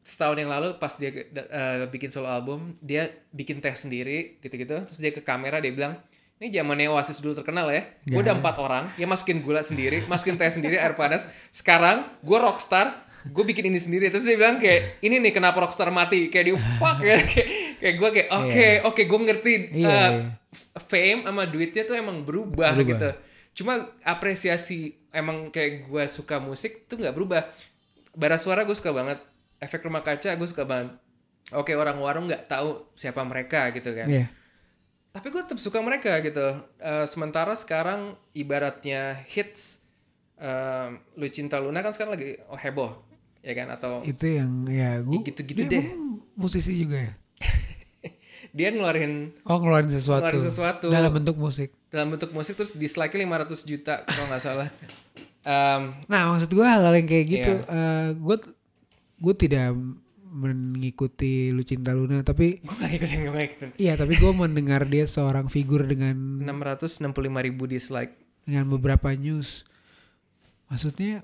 [0.09, 4.81] setahun yang lalu pas dia uh, bikin solo album dia bikin teh sendiri gitu-gitu.
[4.89, 6.01] Terus dia ke kamera dia bilang
[6.39, 7.85] ini zamannya Oasis dulu terkenal ya.
[8.09, 11.29] Gue udah empat orang dia masukin gula sendiri masukin teh sendiri air panas.
[11.53, 14.09] Sekarang gue rockstar gue bikin ini sendiri.
[14.09, 16.33] Terus dia bilang kayak ini nih kenapa rockstar mati?
[16.33, 17.19] Kayak di fuck ya.
[17.29, 17.47] Kayak
[17.79, 20.09] kayak gue kayak oke oke gue ngerti Iya, uh, iya.
[20.83, 22.87] fame sama duitnya tuh emang berubah, Berubah.
[22.91, 23.09] gitu.
[23.61, 27.47] Cuma apresiasi emang kayak gue suka musik tuh nggak berubah.
[28.15, 29.19] Bara suara gue suka banget
[29.59, 30.95] efek rumah kaca gue suka banget
[31.51, 34.27] oke orang warung nggak tahu siapa mereka gitu kan Iya.
[35.09, 36.47] tapi gue tetap suka mereka gitu
[36.77, 38.01] Eh, sementara sekarang
[38.31, 39.83] ibaratnya hits
[40.35, 42.91] eh, lu cinta Luna kan sekarang lagi oh, heboh
[43.39, 45.95] ya kan atau itu yang ya gue gitu-gitu deh.
[46.33, 47.13] musisi juga ya
[48.49, 50.25] dia ngeluarin Oh ngeluarin sesuatu.
[50.25, 51.69] ngeluarin sesuatu Dalam bentuk musik.
[51.87, 54.69] dalam bentuk musik terus dislike-nya 500 juta kalau nggak salah.
[55.41, 57.53] Em, Nah maksud gue hal-hal yang kayak gitu.
[57.57, 58.13] Iya.
[58.13, 58.37] gue
[59.19, 59.75] gue tidak
[60.29, 63.45] mengikuti Lucinta Luna tapi gue gak ikutin gue
[63.81, 68.13] iya tapi gue mendengar dia seorang figur dengan 665 ribu dislike.
[68.45, 69.65] dengan beberapa news.
[70.69, 71.21] Maksudnya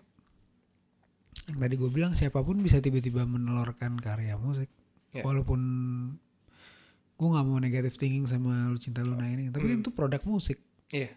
[1.45, 4.69] yang tadi gue bilang siapa pun bisa tiba-tiba menelurkan karya musik.
[5.13, 5.21] Ya.
[5.25, 5.61] Walaupun
[7.15, 10.61] gue nggak mau negative thinking sama Lucinta Luna ini, tapi kan itu produk musik.
[10.93, 11.13] Iya.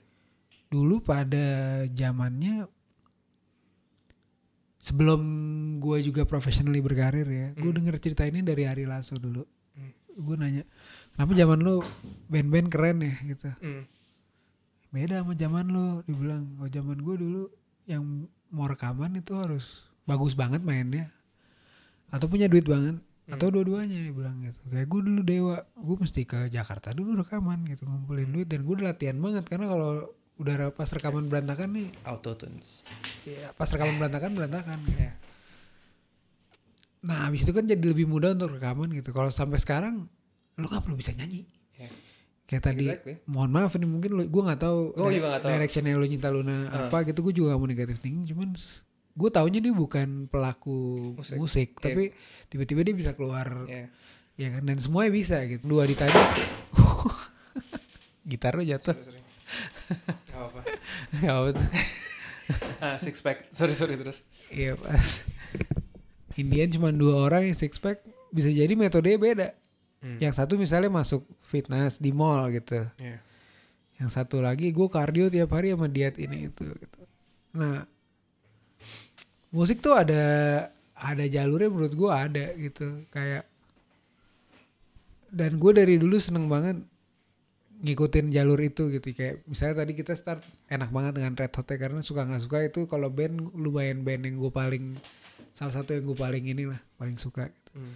[0.69, 2.69] Dulu pada zamannya
[4.79, 5.21] sebelum
[5.83, 9.43] gue juga professionally berkarir ya, gue denger cerita ini dari Ari Lasso dulu.
[10.19, 10.67] Gue nanya,
[11.15, 11.83] kenapa zaman lo
[12.27, 13.15] band-band keren ya?
[13.23, 13.47] Gitu.
[13.63, 13.85] Hmm.
[14.89, 16.57] beda sama zaman lo dibilang.
[16.65, 17.43] Oh zaman gue dulu
[17.85, 21.13] yang mau rekaman itu harus bagus banget mainnya.
[22.09, 22.97] Atau punya duit banget
[23.29, 24.57] atau dua-duanya dibilang gitu.
[24.73, 28.75] Kayak gue dulu dewa gue mesti ke Jakarta dulu rekaman gitu ngumpulin duit dan gue
[28.81, 29.45] latihan banget.
[29.45, 32.87] Karena kalau udah re- pas rekaman berantakan nih Autotunes.
[33.25, 35.03] ya pas rekaman berantakan berantakan gitu.
[37.01, 40.07] nah habis itu kan jadi lebih mudah untuk rekaman gitu kalau sampai sekarang
[40.55, 41.91] lo nggak perlu bisa nyanyi Iya.
[42.49, 43.15] kayak tadi Exactly.
[43.25, 45.51] mohon maaf ini mungkin lu, gue nggak tahu Gua di- juga nggak tahu.
[45.53, 48.49] directionnya lu cinta Luna apa gitu gue juga gak mau negatif thinking cuman
[49.13, 50.79] gue taunya dia bukan pelaku
[51.15, 51.37] Musik.
[51.37, 51.83] musik, Iya.
[51.85, 52.03] tapi
[52.49, 53.91] tiba-tiba dia bisa keluar Iya.
[54.37, 56.15] ya kan dan semuanya bisa gitu dua di tadi
[58.25, 59.18] gitar lu jatuh Sorry, sorry.
[60.27, 60.61] Gak apa-apa.
[61.17, 61.67] Gak apa tuh.
[62.79, 63.49] Ah, six pack.
[63.51, 64.25] Sorry, sorry terus.
[64.49, 65.25] iya pas
[66.35, 69.49] Indian cuma dua orang yang six pack bisa jadi metodenya beda
[69.99, 70.15] Hmm.
[70.17, 73.19] yang satu misalnya masuk fitness di mall gitu Iya.
[73.99, 77.01] yang satu lagi gue kardio tiap hari sama diet ini itu gitu.
[77.51, 77.83] nah
[79.51, 80.23] musik tuh ada
[80.95, 83.43] ada jalurnya menurut gue ada gitu kayak
[85.29, 86.79] dan gue dari dulu seneng banget
[87.79, 91.79] ngikutin jalur itu gitu kayak misalnya tadi kita start enak banget dengan Red Hot ya,
[91.79, 94.99] karena suka nggak suka itu kalau band lumayan band yang gue paling
[95.55, 97.71] salah satu yang gue paling inilah paling suka gitu.
[97.79, 97.95] Hmm.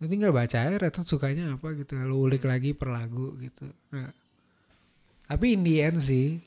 [0.00, 2.00] Lu tinggal baca aja Red Hot sukanya apa gitu.
[2.00, 3.68] Lu ulik lagi per lagu gitu.
[3.92, 4.08] Nah,
[5.28, 6.40] tapi in the end sih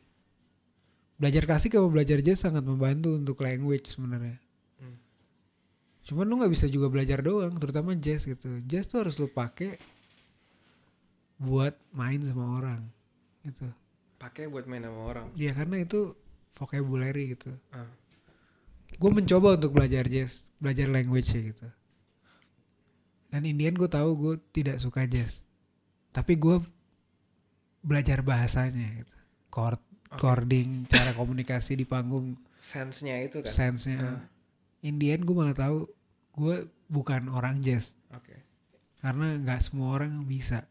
[1.22, 4.42] belajar klasik sama belajar jazz sangat membantu untuk language sebenarnya.
[4.82, 4.98] Hmm.
[6.10, 8.50] Cuman lu nggak bisa juga belajar doang, terutama jazz gitu.
[8.66, 9.78] Jazz tuh harus lu pakai
[11.42, 12.82] buat main sama orang
[13.42, 13.66] gitu.
[14.22, 15.28] Pakai buat main sama orang.
[15.34, 16.14] Ya karena itu
[16.54, 17.50] vocabulary gitu.
[17.74, 17.90] Ah.
[19.02, 21.68] Gue mencoba untuk belajar jazz, belajar language gitu.
[23.32, 25.42] Dan Indian gue tahu gue tidak suka jazz,
[26.12, 26.60] tapi gue
[27.82, 29.16] belajar bahasanya gitu,
[29.48, 29.80] chord,
[30.20, 33.50] chording, cara komunikasi di panggung, Sense-nya itu kan.
[33.50, 34.28] sense-nya.
[34.84, 35.88] Indian gue malah tahu
[36.36, 38.36] gue bukan orang jazz, Oke.
[39.00, 40.68] karena nggak semua orang bisa.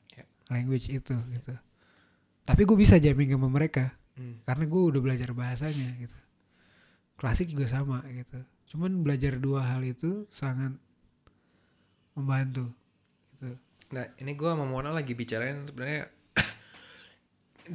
[0.50, 1.54] Language itu gitu.
[2.44, 4.42] Tapi gue bisa jamming sama mereka, Hmm.
[4.44, 6.18] karena gue udah belajar bahasanya gitu.
[7.16, 8.36] Klasik juga sama gitu.
[8.74, 10.76] Cuman belajar dua hal itu sangat
[12.12, 12.68] membantu
[13.38, 13.56] gitu.
[13.94, 16.10] Nah, ini gue sama Mona lagi bicarain sebenarnya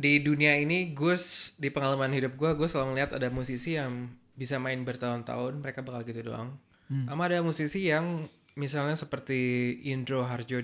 [0.06, 1.16] di dunia ini gue
[1.58, 6.04] di pengalaman hidup gue gue selalu melihat ada musisi yang bisa main bertahun-tahun mereka bakal
[6.04, 6.60] gitu doang.
[6.92, 7.08] Hmm.
[7.10, 10.60] Sama ada musisi yang misalnya seperti Indro Harjo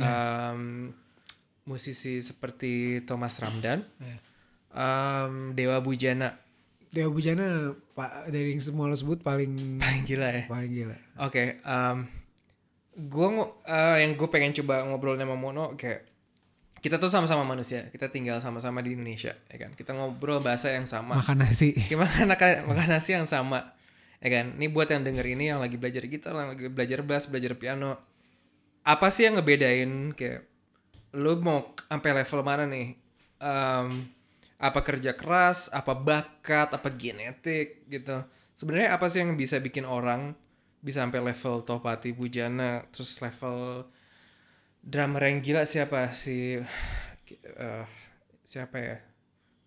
[0.00, 0.60] Um,
[1.62, 4.16] musisi seperti Thomas Ramdan, Ya.
[4.72, 6.34] um, Dewa Bujana
[6.90, 10.42] Dewa Bujana pak dari yang semua lo sebut paling paling gila ya.
[10.48, 10.96] paling gila.
[11.22, 12.08] Oke, um,
[12.96, 13.28] gue
[14.02, 16.10] yang gue pengen coba ngobrol sama Mono kayak
[16.80, 19.76] kita tuh sama-sama manusia, kita tinggal sama-sama di Indonesia, ya kan?
[19.76, 21.76] Kita ngobrol bahasa yang sama, Makan nasi.
[21.76, 23.76] gimana makan, makan nasi yang sama,
[24.16, 24.56] ya kan?
[24.56, 28.00] Ini buat yang denger ini yang lagi belajar gitar, yang lagi belajar bass, belajar piano,
[28.90, 30.50] apa sih yang ngebedain kayak
[31.14, 32.98] lu mau sampai level mana nih?
[33.38, 34.10] Um,
[34.60, 38.20] apa kerja keras, apa bakat, apa genetik gitu.
[38.52, 40.36] Sebenarnya apa sih yang bisa bikin orang
[40.84, 43.88] bisa sampai level Topati Bujana, terus level
[44.80, 47.84] drummer yang gila siapa si eh,
[48.44, 48.96] siapa ya?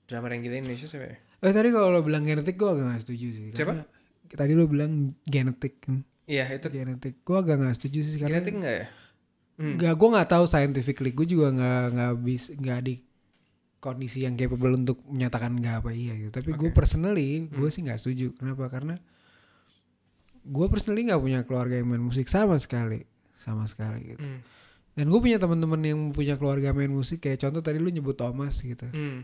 [0.05, 1.17] Drummer yang gila Indonesia siapa ya?
[1.43, 3.45] Eh tadi kalau lo bilang genetik gue agak gak setuju sih.
[3.55, 3.73] Siapa?
[4.29, 6.05] Tadi lo bilang genetik kan.
[6.23, 7.19] Iya itu Genetik.
[7.25, 8.87] Gue agak gak setuju sih karena genetik enggak ya?
[9.63, 9.79] Hmm.
[9.79, 11.15] Gak, gue nggak tahu scientifically.
[11.15, 12.95] Gue juga nggak nggak bisa nggak di
[13.79, 16.35] kondisi yang capable untuk menyatakan nggak apa iya gitu.
[16.35, 16.75] Tapi gue Oke.
[16.75, 18.35] personally gue sih nggak setuju.
[18.35, 18.67] Kenapa?
[18.67, 18.99] Karena
[20.43, 23.07] gue personally nggak punya keluarga yang main musik sama sekali,
[23.39, 24.23] sama sekali gitu.
[24.23, 24.43] Hmm.
[24.93, 28.59] Dan gue punya teman-teman yang punya keluarga main musik kayak contoh tadi lu nyebut Thomas
[28.59, 28.85] gitu.
[28.91, 29.23] Hmm.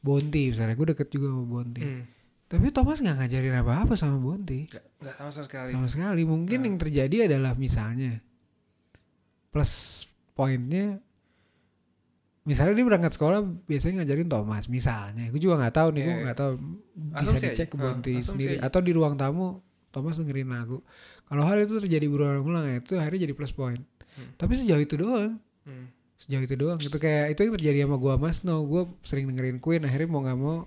[0.00, 1.82] Bonti misalnya, gue deket juga sama Bonti.
[1.84, 2.02] Hmm.
[2.50, 4.64] Tapi Thomas nggak ngajarin apa-apa sama Bonti.
[4.70, 5.70] Nggak sama sekali.
[5.76, 6.22] Sama sekali.
[6.24, 8.29] Mungkin yang terjadi adalah misalnya
[9.50, 10.98] plus poinnya
[12.40, 13.38] misalnya dia berangkat sekolah
[13.68, 15.28] biasanya ngajarin Thomas misalnya.
[15.28, 16.24] Gue juga nggak tahu nih Iya, gue iya.
[16.24, 16.52] nggak tahu.
[16.56, 18.54] Bisa Asumsi dicek ke Ah, Bonti sendiri.
[18.56, 18.60] aja.
[18.66, 19.46] atau di ruang tamu
[19.90, 20.78] Thomas dengerin lagu.
[21.26, 23.82] Kalau hal itu terjadi berulang-ulang ya itu akhirnya jadi plus point.
[24.10, 24.26] Hmm.
[24.34, 25.38] tapi sejauh itu doang.
[25.62, 25.86] Hmm.
[26.16, 26.76] sejauh itu doang.
[26.76, 30.20] Itu kayak itu yang terjadi sama gua Mas No gue sering dengerin Queen akhirnya mau
[30.20, 30.66] nggak mau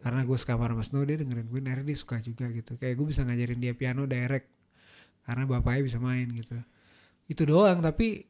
[0.00, 2.78] karena gue sekamar sama Snow dia dengerin Queen akhirnya dia suka juga gitu.
[2.78, 4.48] Kayak gue bisa ngajarin dia piano direct
[5.22, 6.54] karena bapaknya bisa main gitu
[7.26, 8.26] itu doang tapi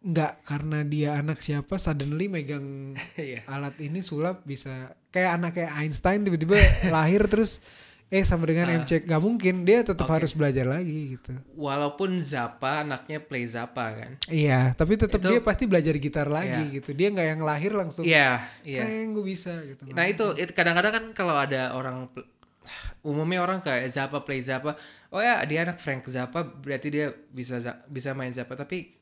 [0.00, 3.42] nggak karena dia anak siapa suddenly megang Iya.
[3.46, 6.60] alat ini sulap bisa kayak anak kayak Einstein tiba-tiba
[6.94, 7.64] lahir terus
[8.06, 8.76] eh sama dengan Ah.
[8.78, 10.14] MC nggak mungkin dia tetap Oke.
[10.14, 14.10] harus belajar lagi gitu Walaupun Zappa anaknya play Zappa kan.
[14.28, 16.74] iya tapi tetap dia pasti belajar gitar lagi Iya.
[16.78, 18.84] gitu dia nggak yang lahir langsung Iya, iya.
[18.84, 20.20] kayak gue bisa gitu Nah itu,
[20.52, 22.12] kadang-kadang kan kalau ada orang
[23.00, 24.74] umumnya orang kayak Zappa play Zappa,
[25.08, 28.92] oh ya dia anak Frank Zappa berarti dia bisa bisa main Zappa tapi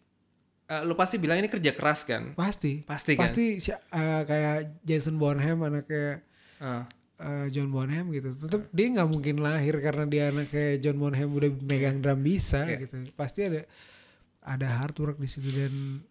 [0.66, 2.34] eh, lu pasti bilang ini kerja keras kan?
[2.34, 3.26] pasti Pasti kan?
[3.26, 6.20] pasti eh, kayak Jason Bonham anaknya
[6.62, 6.84] eh,
[7.50, 11.50] John Bonham gitu tetap dia nggak mungkin lahir karena dia anak kayak John Bonham udah
[11.66, 12.82] megang drum bisa Iya.
[12.82, 13.62] gitu pasti ada
[14.42, 16.02] ada hard work di situ dan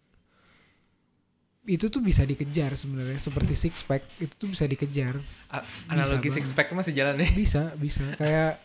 [1.64, 5.14] itu tuh bisa dikejar sebenarnya seperti six pack itu tuh bisa dikejar
[5.48, 6.36] a- analogi banget.
[6.36, 7.28] six pack masih jalan ya?
[7.32, 8.58] bisa bisa kayak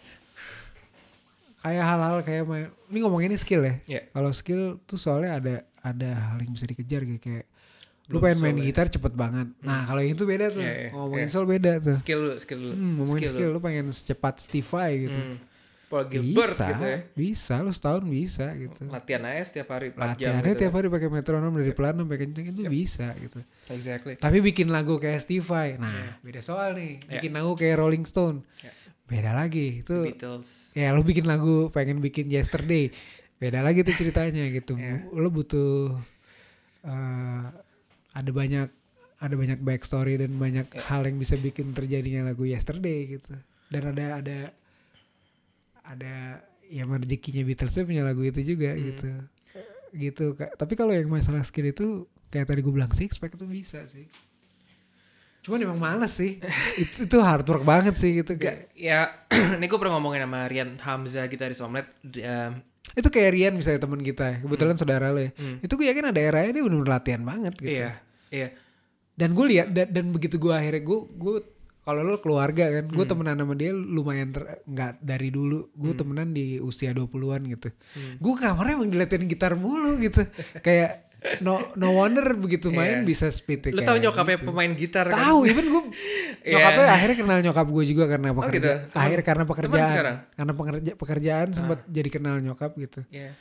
[1.60, 4.02] kayak hal-hal kayak main ini ngomongin ini skill ya Iya.
[4.12, 7.45] kalau skill tuh soalnya ada ada hal yang bisa dikejar gitu kayak
[8.08, 8.64] lu pengen main ya.
[8.66, 11.34] gitar cepet banget nah kalau yang itu beda tuh Iya, iya, ngomongin iya.
[11.34, 12.74] soul beda tuh Skill dulu, skill dulu.
[12.74, 15.20] Hmm, ngomongin skill skill, lu pengen secepat Steve Vai gitu.
[15.20, 15.38] Hmm.
[15.88, 16.99] Paul Gilbert bisa, gitu ya.
[17.15, 18.91] bisa, lu setahun bisa gitu.
[18.91, 20.61] Latihan aja setiap hari 4 jam Latihannya gitu.
[20.61, 23.39] tiap hari pakai metronom dari pelan sampai kenceng itu bisa gitu.
[23.71, 24.13] Exactly.
[24.15, 26.99] Tapi bikin lagu kayak Steve Vai, nah beda soal nih.
[26.99, 28.71] Bikin lagu kayak Rolling Stone, Iya.
[29.05, 29.79] beda lagi.
[29.79, 30.75] Itu Beatles.
[30.75, 32.91] ya lu bikin lagu pengen bikin Yesterday,
[33.38, 34.75] beda lagi tuh ceritanya gitu.
[34.83, 35.07] Iya.
[35.09, 35.95] Lu butuh
[36.83, 37.43] eh,
[38.11, 38.67] ada banyak
[39.17, 40.83] ada banyak backstory dan banyak Iya.
[40.91, 43.33] hal yang bisa bikin terjadinya lagu Yesterday gitu.
[43.67, 44.38] Dan ada ada
[45.88, 48.83] ada ya rezekinya Beatles punya lagu itu juga Hmm.
[48.91, 49.07] gitu.
[49.95, 50.59] Gitu Kak.
[50.59, 54.05] Tapi kalau yang masalah skill itu kayak tadi gue bilang six pack itu bisa sih.
[55.47, 56.43] Cuman emang males sih.
[56.83, 58.67] itu, itu hard work banget sih gitu kayak.
[58.67, 59.15] Gak, ya
[59.57, 62.51] ini gue pernah ngomongin sama Rian Hamzah gitaris Omelet um,
[62.99, 65.31] Itu kayak Rian misalnya teman kita, kebetulan saudara lo ya.
[65.39, 65.63] Hmm.
[65.63, 67.79] Itu gue yakin ada eranya dia benar latihan banget gitu.
[67.79, 67.91] Iya,
[68.27, 68.47] iya.
[69.17, 71.35] Dan gue lihat dan, dan begitu gue akhirnya gue gue
[71.88, 73.07] kalau lo keluarga kan, gue Hmm.
[73.09, 75.71] temenan sama dia lumayan ter, nggak dari dulu.
[75.71, 77.71] Gue temenan di usia 20-an gitu.
[77.71, 78.19] Hmm.
[78.19, 80.27] Gue kamarnya emang dilatihin gitar mulu gitu.
[80.59, 81.07] kayak
[81.39, 83.07] no no wonder begitu main Iya.
[83.07, 85.17] bisa speed Lu tahu nyokapnya pemain gitar kan?
[85.17, 85.83] Tahu, even gue
[86.45, 86.51] Iya.
[86.53, 88.38] nyokapnya akhirnya kenal nyokap gue juga karena gitu.
[88.38, 89.88] pekerja, Teman- akhir karena pekerjaan?
[90.05, 90.17] Ah.
[90.29, 93.01] karena pekerja, pekerjaan sempat jadi kenal nyokap gitu.
[93.09, 93.33] Iya.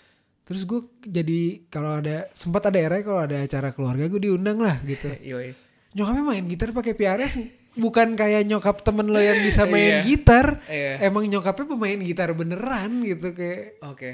[0.42, 4.78] Terus gue jadi kalau ada sempat ada era kalau ada acara keluarga gue diundang lah
[4.80, 5.11] gitu.
[5.97, 7.34] Nyokapnya main gitar pakai PRS
[7.77, 10.03] bukan kayak nyokap temen lo yang bisa main Iya.
[10.03, 10.47] gitar.
[10.64, 10.93] Iya.
[11.03, 14.11] Emang nyokapnya pemain gitar beneran gitu kayak Oke.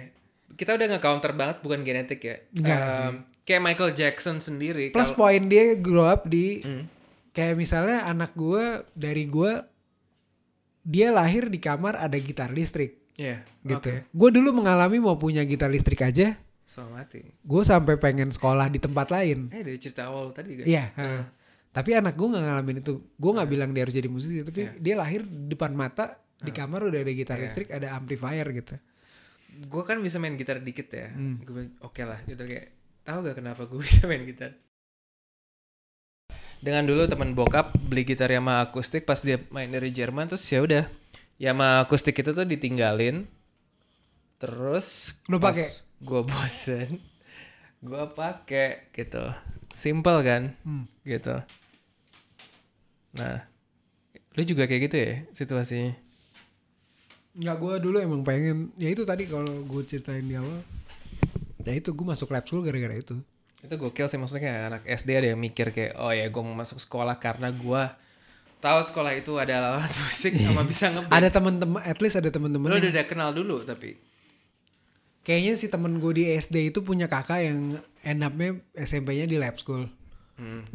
[0.53, 2.37] Kita udah nge-counter banget bukan genetik ya.
[2.53, 3.15] Enggak Um, sih.
[3.43, 4.91] Kayak Michael Jackson sendiri.
[4.91, 6.87] plus kalau- poin dia grow up di Hmm.
[7.31, 9.53] kayak misalnya anak gue dari gue
[10.81, 13.47] dia lahir di kamar ada gitar listrik Iya.
[13.63, 13.89] gitu.
[13.89, 14.07] Oke.
[14.09, 16.35] Gue dulu mengalami mau punya gitar listrik aja,
[16.65, 17.23] So mati.
[17.23, 19.47] gue sampai pengen sekolah di tempat lain.
[19.49, 20.65] Eh dari cerita awal tadi kan.
[20.65, 20.85] Iya.
[20.93, 21.23] heeh.
[21.73, 22.93] Tapi anak gue nggak ngalamin itu.
[23.17, 24.73] Gue nggak bilang dia harus jadi musisi, tapi Iya.
[24.77, 27.49] dia lahir di depan mata di kamar udah ada gitar Iya.
[27.49, 28.77] listrik, ada amplifier gitu.
[29.69, 31.09] Gue kan bisa main gitar dikit ya.
[31.09, 31.41] Hmm.
[31.41, 32.77] Gue oke lah gitu kayak.
[33.03, 34.53] Tahu gak kenapa gue bisa main gitar?
[36.63, 40.63] Dengan dulu teman bokap beli gitar Yamaha akustik pas dia main dari Jerman terus ya
[40.63, 40.87] udah
[41.35, 43.27] Yamaha akustik itu tuh ditinggalin.
[44.39, 45.67] Terus Lu pakai?
[45.99, 47.03] Gue bosen.
[47.83, 49.27] Gue pakai gitu.
[49.75, 50.43] Simple kan?
[50.63, 50.87] Hmm.
[51.03, 51.35] Gitu.
[53.13, 53.45] Nah,
[54.33, 55.93] lu juga kayak gitu ya situasinya?
[57.33, 60.61] Nggak gue dulu emang pengen, ya itu tadi kalau gue ceritain di awal,
[61.61, 63.17] ya itu gue masuk lab school gara-gara itu.
[63.61, 66.53] Itu gokil sih maksudnya kayak anak SD ada yang mikir kayak oh ya gue mau
[66.53, 67.83] masuk sekolah karena gue
[68.59, 71.15] tahu sekolah itu ada alat musik sama bisa ngeband.
[71.15, 72.69] Ada teman-teman, at least ada teman-teman.
[72.69, 73.97] Lu yang- udah, udah kenal dulu tapi.
[75.23, 79.55] Kayaknya si temen gue di SD itu punya kakak yang end up-nya SMP-nya di lab
[79.55, 79.87] school.
[80.35, 80.67] Hmm.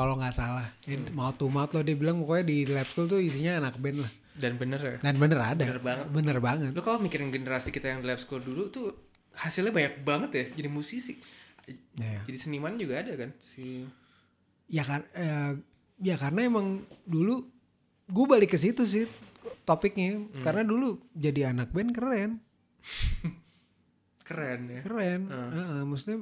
[0.00, 3.20] Kalau nggak salah, Ini mau to mouth loh dia bilang pokoknya di lab school tuh
[3.20, 4.12] isinya anak band lah.
[4.32, 4.96] Dan bener ya.
[4.98, 5.60] Dan bener ada.
[5.60, 6.06] Bener banget.
[6.08, 6.70] Bener banget.
[6.72, 8.96] Lu kalau mikirin generasi kita yang di lab school dulu tuh
[9.36, 11.20] hasilnya banyak banget ya jadi musisi.
[11.94, 12.24] Ya.
[12.24, 13.84] Jadi seniman juga ada kan si
[14.66, 15.58] Ya kan, eh,
[16.00, 17.42] ya karena emang dulu
[18.06, 19.04] gue balik ke situ sih
[19.62, 20.40] topiknya, Hmm.
[20.40, 22.30] karena dulu jadi anak band keren,
[24.24, 24.80] keren ya.
[24.82, 25.20] keren.
[25.26, 25.50] Hmm.
[25.50, 26.18] Heeh, maksudnya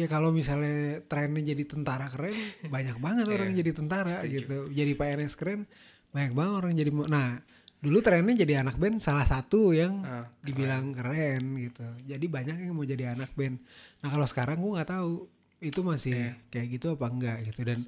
[0.00, 2.32] ya kalau misalnya trennya jadi tentara keren
[2.72, 4.72] banyak banget orang jadi tentara gitu.
[4.72, 5.68] Jadi PNS keren
[6.08, 7.36] banyak banget orang jadi nah
[7.80, 11.84] dulu trennya jadi anak band salah satu yang Ah, dibilang keren gitu.
[12.08, 13.60] Jadi banyak yang mau jadi anak band.
[14.00, 15.28] Nah kalau sekarang gue nggak tahu
[15.60, 17.60] itu masih kayak gitu apa enggak gitu.
[17.60, 17.78] Dan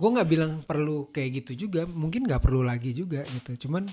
[0.00, 3.68] gue nggak bilang perlu kayak gitu juga mungkin nggak perlu lagi juga gitu.
[3.68, 3.84] Cuman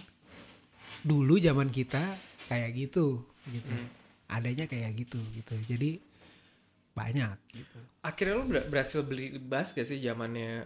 [1.03, 2.15] dulu zaman kita
[2.47, 3.76] kayak gitu gitu.
[4.32, 5.55] Adanya kayak gitu gitu.
[5.68, 6.07] Jadi
[6.97, 7.77] banyak gitu.
[8.01, 10.65] Akhirnya lo ber- berhasil beli bass gak sih zamannya?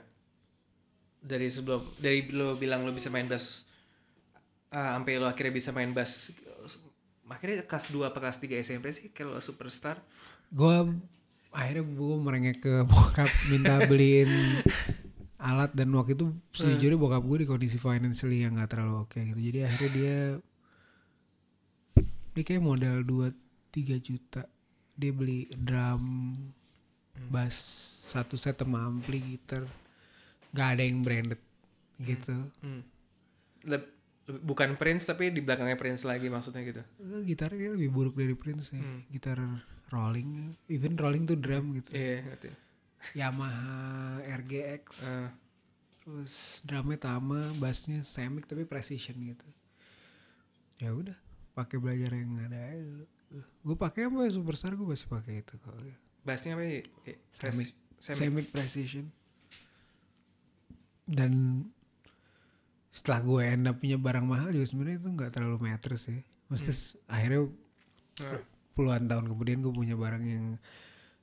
[1.22, 3.68] Dari sebelum dari lo bilang lo bisa main bass
[4.72, 6.32] ah, sampai lo akhirnya bisa main bass
[7.32, 10.00] akhirnya kelas 2 apa kelas 3 SMP sih kalau superstar?
[10.52, 11.00] Gue
[11.52, 14.64] akhirnya gue merengek ke bokap minta beliin
[15.42, 19.40] alat dan waktu itu sejujurnya bokap gue di kondisi financially yang gak terlalu oke gitu.
[19.40, 20.18] Jadi akhirnya dia
[22.32, 24.48] dia kayak modal 2-3 juta
[24.94, 26.36] dia beli drum
[27.28, 27.56] bass
[28.12, 29.66] satu set sama ampli gitar.
[30.52, 31.40] Gak ada yang branded
[31.98, 32.36] gitu.
[32.60, 32.84] Hmm.
[33.64, 33.94] Leb-
[34.26, 36.82] leb- bukan Prince tapi di belakangnya Prince lagi maksudnya gitu.
[37.00, 38.82] Eh, gitarnya lebih buruk dari Prince ya.
[38.82, 39.06] Hmm.
[39.08, 39.38] gitar
[39.92, 41.92] rolling even rolling tuh drum gitu.
[41.92, 42.50] Iya, ngerti.
[43.18, 45.30] Yamaha RGX Ah,
[46.00, 49.48] terus drumnya Tama bassnya Semic tapi precision gitu.
[50.78, 51.18] Ya udah
[51.52, 54.74] pakai belajar yang ada aja dulu gue pakai apa superstar?
[54.74, 55.72] Gue masih pakai itu kok.
[56.22, 56.82] Bassnya apa ya?
[57.06, 57.72] Eh, Semic.
[57.96, 58.18] Semic.
[58.20, 59.06] Semic precision.
[61.04, 61.66] Dan
[62.92, 66.20] setelah gue end up punya barang mahal juga sebenarnya itu nggak terlalu matter sih.
[66.48, 67.48] Maksudnya s- akhirnya
[68.22, 68.38] Ah,
[68.74, 70.46] puluhan tahun kemudian gue punya barang yang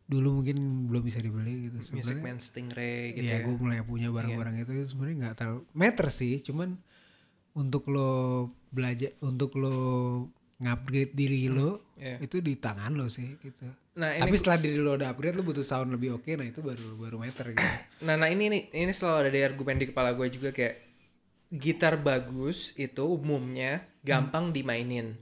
[0.09, 0.56] dulu mungkin
[0.88, 1.78] belum bisa dibeli gitu.
[1.78, 3.44] Music sebenarnya Man Stingray gitu Iya, ya.
[3.44, 6.80] gue mulai punya barang-barang itu sebenarnya nggak terlalu matter sih, cuman
[7.52, 8.11] untuk lo
[8.72, 9.76] belajar, untuk lo
[10.59, 12.22] ngupgrade diri lo Iya.
[12.22, 13.66] itu di tangan lo sih gitu.
[13.98, 16.62] Nah, ini Tapi setelah diri lo udah upgrade lo butuh sound lebih oke, nah itu
[16.62, 17.66] baru baru matter gitu.
[18.06, 20.78] Nah, nah ini nih, ini selalu ada di argumen di kepala gue juga kayak
[21.50, 25.18] gitar bagus itu umumnya gampang dimainin.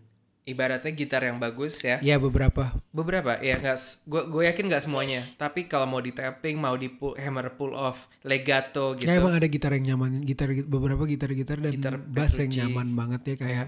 [0.46, 1.98] Ibaratnya gitar yang bagus ya.
[1.98, 2.70] Iya beberapa.
[2.94, 5.26] Beberapa ya nggak gue gue yakin nggak semuanya.
[5.34, 9.10] Tapi kalau mau di tapping, mau di pull, hammer pull off, legato gitu.
[9.10, 13.34] Ya emang ada gitar yang nyaman, gitar beberapa gitar-gitar dan Gitar bass yang nyaman banget
[13.34, 13.66] ya kayak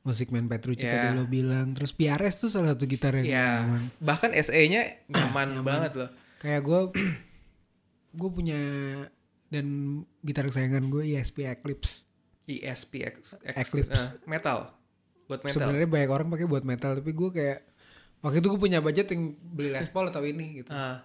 [0.00, 0.92] musik man Petrucci Iya.
[1.04, 1.72] tadi lo bilang.
[1.72, 3.82] Terus PRS tuh salah satu gitar yang ya, nyaman.
[3.98, 6.10] bahkan SE-nya nyaman, banget loh.
[6.38, 6.80] Kayak gue,
[8.10, 8.60] gue punya
[9.48, 9.66] dan
[10.20, 12.04] gitar kesayangan gue ESP Eclipse.
[12.44, 13.92] ESP X, X- Eclipse.
[13.92, 14.72] eh, metal.
[15.26, 15.54] Buat metal.
[15.58, 17.58] Sebenarnya banyak orang pakai buat metal, tapi gue kayak
[18.18, 20.70] waktu itu gue punya budget yang beli Les Paul atau ini gitu.
[20.70, 21.04] Ah,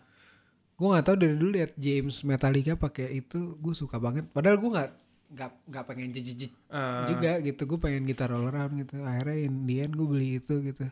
[0.74, 4.26] Gue nggak tahu dari dulu lihat James Metallica pakai itu, gue suka banget.
[4.28, 4.90] Padahal gue nggak
[5.34, 7.62] nggak nggak pengen jijik ah, juga gitu.
[7.66, 9.02] Gue pengen gitar all around gitu.
[9.02, 10.86] Akhirnya in the end gue beli itu gitu.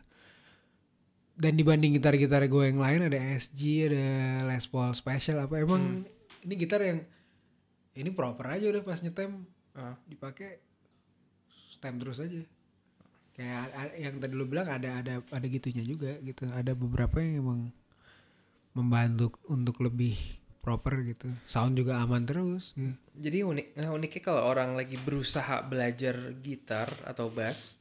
[1.32, 4.06] Dan dibanding gitar-gitar gue yang lain ada SG, ada
[4.52, 6.04] Les Paul Special apa emang
[6.42, 7.00] ini gitar yang
[7.96, 9.46] ini proper aja udah pas nyetem
[9.78, 9.96] ah.
[10.04, 10.60] dipakai
[11.72, 12.42] stem terus aja
[13.32, 17.60] kayak yang tadi lu bilang ada ada ada gitunya juga gitu ada beberapa yang emang
[18.76, 20.16] membantu untuk lebih
[20.62, 21.26] proper gitu.
[21.44, 22.72] Sound juga aman terus.
[22.72, 22.94] Gitu.
[23.18, 27.76] Jadi unik, nah uniknya kalau orang lagi berusaha belajar gitar atau bass,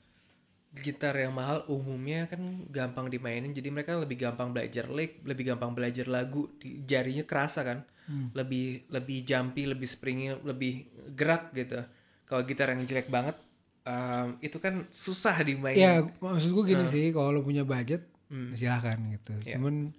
[0.73, 5.77] gitar yang mahal umumnya kan gampang dimainin, jadi mereka lebih gampang belajar lick, lebih gampang
[5.77, 7.85] belajar lagu, di jarinya kerasa kan,
[8.33, 11.85] lebih lebih jumpy, lebih springy, lebih gerak gitu.
[12.25, 13.35] Kalau gitar yang jelek banget,
[13.83, 15.79] em, itu kan susah dimainin.
[15.79, 18.55] ya maksud gue gini sih kalau lu punya budget Hmm.
[18.55, 19.35] silahkan gitu.
[19.43, 19.91] Cuman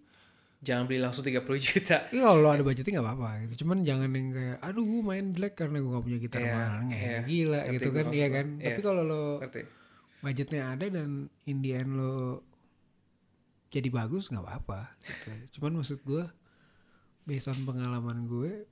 [0.63, 2.07] Jangan beli langsung 30 juta.
[2.09, 5.55] ya kalau ada budgetnya nggak apa-apa gitu cuman jangan yang kayak aduh gue main jelek
[5.55, 7.21] karena gue gak punya gitar Iya, mahal iya.
[7.21, 8.67] gila Ngerti gitu kan iya kan Iya.
[8.71, 9.63] tapi kalau lo Ngerti?
[10.21, 11.11] budgetnya ada dan
[11.45, 12.47] in the end lo
[13.69, 15.29] jadi bagus nggak apa-apa gitu.
[15.57, 16.25] Cuman maksud gue
[17.23, 18.69] based on pengalaman gue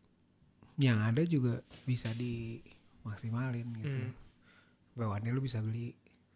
[0.76, 3.98] yang ada juga bisa dimaksimalin gitu.
[3.98, 4.12] Hmm.
[4.94, 5.90] Bawaannya lo bisa beli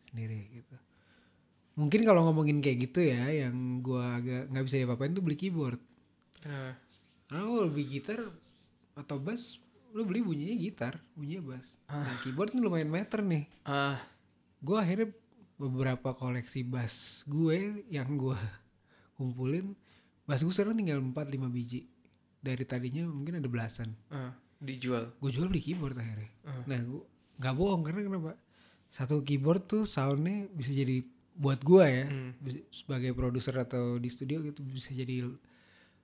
[0.05, 0.77] sendiri gitu.
[1.75, 5.81] Mungkin kalau ngomongin kayak gitu ya yang gue agak nggak bisa diapa-apain tuh beli keyboard.
[6.45, 6.73] Nah,
[7.25, 8.21] Karena kalau beli gitar
[8.95, 9.59] atau bass
[9.91, 11.79] lo beli bunyinya gitar, bunyinya bass.
[11.87, 13.99] Nah keyboard ini lumayan meter nih ah,
[14.59, 15.09] gue akhirnya
[15.55, 18.35] beberapa koleksi bass gue yang gue
[19.17, 19.75] kumpulin
[20.25, 21.87] bass gue sekarang tinggal 4-5 biji
[22.39, 25.15] dari tadinya mungkin ada belasan ah, dijual.
[25.15, 26.63] gue jual beli keyboard akhirnya Ah.
[26.67, 27.03] nah gue
[27.35, 28.33] nggak bohong karena kenapa
[28.87, 31.03] satu keyboard tuh soundnya bisa jadi
[31.35, 32.31] buat gue ya Hmm.
[32.69, 35.27] sebagai produser atau di studio gitu bisa jadi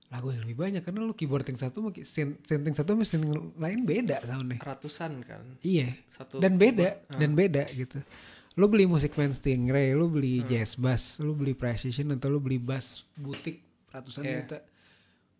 [0.07, 3.23] lagu yang lebih banyak karena lu keyboard yang satu yang satu sama yang
[3.55, 5.55] lain beda soundnya Ratusan kan.
[5.61, 8.03] iya Satu dan beda dan beda gitu
[8.51, 10.47] lo beli musik man stingray lo beli Hmm.
[10.49, 14.35] jazz bass lo beli precision atau lo beli bass butik ratusan Iya.
[14.37, 14.57] juta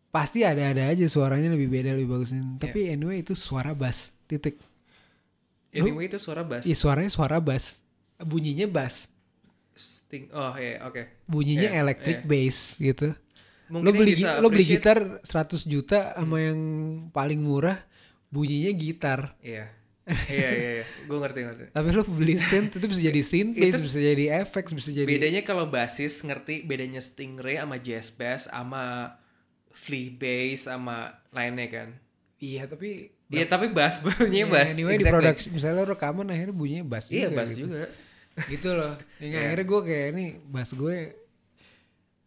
[0.07, 2.47] pasti ada-ada aja suaranya lebih beda lebih bagus Iya.
[2.57, 4.55] tapi anyway itu suara bass titik
[5.71, 6.63] Anyway itu suara bass.
[6.63, 7.79] Ih, suaranya suara bass
[8.17, 9.10] bunyinya bass
[9.81, 10.29] Sting.
[10.31, 11.25] Oh iya, oke.
[11.25, 12.27] bunyinya Iya, electric iya.
[12.27, 13.07] bass gitu
[13.67, 16.59] Mungkin lo beli lo beli gitar 100 juta sama yang
[17.09, 17.79] paling murah
[18.27, 19.71] bunyinya gitar Iya.
[20.27, 20.85] iya, iya, iya.
[21.01, 21.63] Gue ngerti, ngerti.
[21.71, 25.07] tapi lo beli synth itu bisa jadi synth bass Itu- bisa jadi effects bisa jadi
[25.07, 29.15] Bedanya kalau basis ngerti bedanya Stingray sama jazz bass sama
[29.71, 30.97] flea bass sama
[31.29, 31.89] lainnya kan.
[32.37, 34.75] iya tapi Iya tapi bass bunyinya ya, bass.
[34.75, 35.15] anyway di exactly.
[35.15, 37.59] produksi misalnya lo rekaman akhirnya bunyinya bass Iya juga bass gitu.
[37.65, 37.87] juga.
[38.47, 40.97] Gitu loh yang akhirnya gue kayak ini bass gue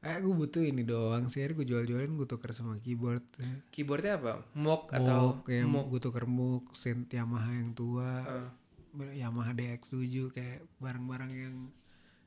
[0.01, 3.25] eh gue butuh ini doang sih akhirnya gue jual-jualin gue tuker sama keyboard
[3.69, 4.33] Keyboardnya apa?
[4.53, 5.87] Moog atau Moog, kayak Moog?
[5.89, 8.49] gue tuker Moog synth Yamaha yang tua Ah.
[8.95, 9.97] Yamaha DX7
[10.31, 11.55] kayak barang-barang yang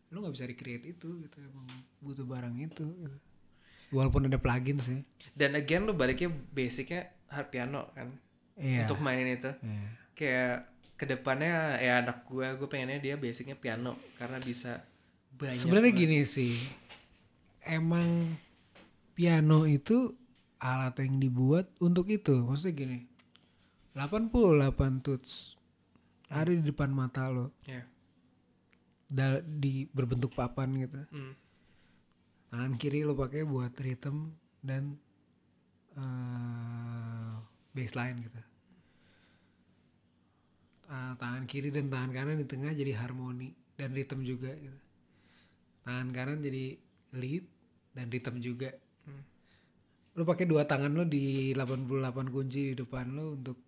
[0.08, 1.68] lo nggak bisa recreate itu gitu emang
[2.00, 3.18] butuh barang itu gitu.
[3.90, 5.00] walaupun ada plugin sih
[5.32, 8.10] Dan again lu baliknya basicnya hard piano kan.
[8.58, 9.52] iya Untuk mainin itu.
[9.62, 9.86] iya.
[10.12, 10.56] Kayak
[10.98, 14.82] ke depannya ya anak gue, gue pengennya dia basicnya piano karena bisa
[15.32, 15.56] banyak.
[15.56, 16.58] sebenarnya gini sih
[17.62, 18.34] emang
[19.14, 20.18] piano itu
[20.58, 23.00] alat yang dibuat untuk itu maksudnya gini
[23.94, 25.54] 88 tuts
[26.28, 27.86] ada di depan mata lo Ya.
[29.08, 31.34] da- di berbentuk papan gitu Hmm.
[32.50, 34.98] tangan kiri lo pakai buat rhythm dan
[35.94, 37.34] eh
[37.72, 38.42] bassline gitu
[40.88, 44.80] Ah, tangan kiri dan tangan kanan di tengah jadi harmoni dan rhythm juga gitu.
[45.84, 46.80] tangan kanan jadi
[47.20, 47.44] lead
[47.92, 48.72] dan rhythm juga.
[49.04, 49.24] Hmm.
[50.16, 53.60] lo pakai dua tangan lo di 88 kunci di depan lo untuk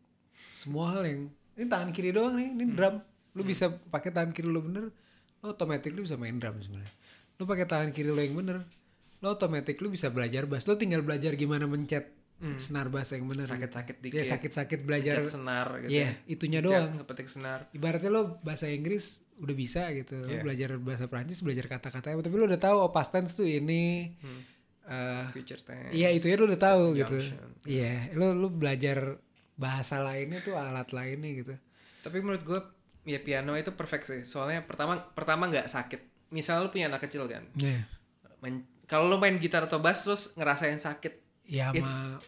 [0.55, 1.21] semua hal yang
[1.59, 2.95] ini tangan kiri doang nih ini drum.
[3.35, 4.87] Lo bisa pakai tangan kiri lo bener
[5.43, 6.95] lo otomatis lo bisa main drum sebenarnya.
[7.35, 8.63] Lo pakai tangan kiri lo yang bener
[9.19, 10.67] lo otomatis lo bisa belajar bass.
[10.67, 12.18] Lo tinggal belajar gimana mencet
[12.57, 14.23] senar bass yang bener Sakit-sakit ya dikit.
[14.25, 15.91] sakit-sakit belajar Pencet senar gitu.
[15.91, 16.89] Iya, itunya Pencet, doang.
[16.97, 17.59] Ngepetik senar.
[17.71, 20.41] ibaratnya lo bahasa Inggris udah bisa gitu lo Iya.
[20.41, 24.41] belajar bahasa Prancis belajar kata-katanya tapi lo udah tahu oh past tense tuh ini Hmm.
[24.85, 25.91] eh, Future tense.
[25.91, 27.15] Iya itu ya lu udah tahu gitu.
[27.63, 29.19] Iya, lu lu belajar
[29.53, 31.53] bahasa lainnya tuh alat lainnya gitu.
[31.99, 32.59] Tapi menurut gue
[33.05, 34.21] ya piano itu perfect sih.
[34.23, 36.31] Soalnya pertama pertama nggak sakit.
[36.31, 37.43] Misalnya lu punya anak kecil kan.
[37.53, 37.83] Iya.
[38.39, 41.28] Main, kalau lu main gitar atau bass lu ngerasain sakit.
[41.49, 42.21] Ya sama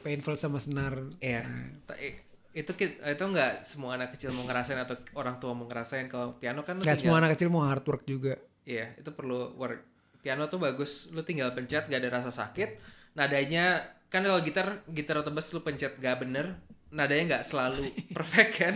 [0.00, 0.94] painful sama senar.
[1.18, 1.42] Iya.
[1.84, 2.18] Ta- i-
[2.52, 6.04] Itu itu nggak semua anak kecil mau ngerasain atau orang tua mau ngerasain.
[6.06, 8.36] Kalau piano kan lu Gak tinggal- semua anak kecil mau hard work juga.
[8.62, 9.80] Iya, itu perlu work.
[10.20, 12.76] Piano tuh bagus, lu tinggal pencet gak ada rasa sakit.
[13.12, 18.52] Nadanya kan kalau gitar gitar atau bass lu pencet gak bener, nadanya nggak selalu perfect
[18.54, 18.74] kan.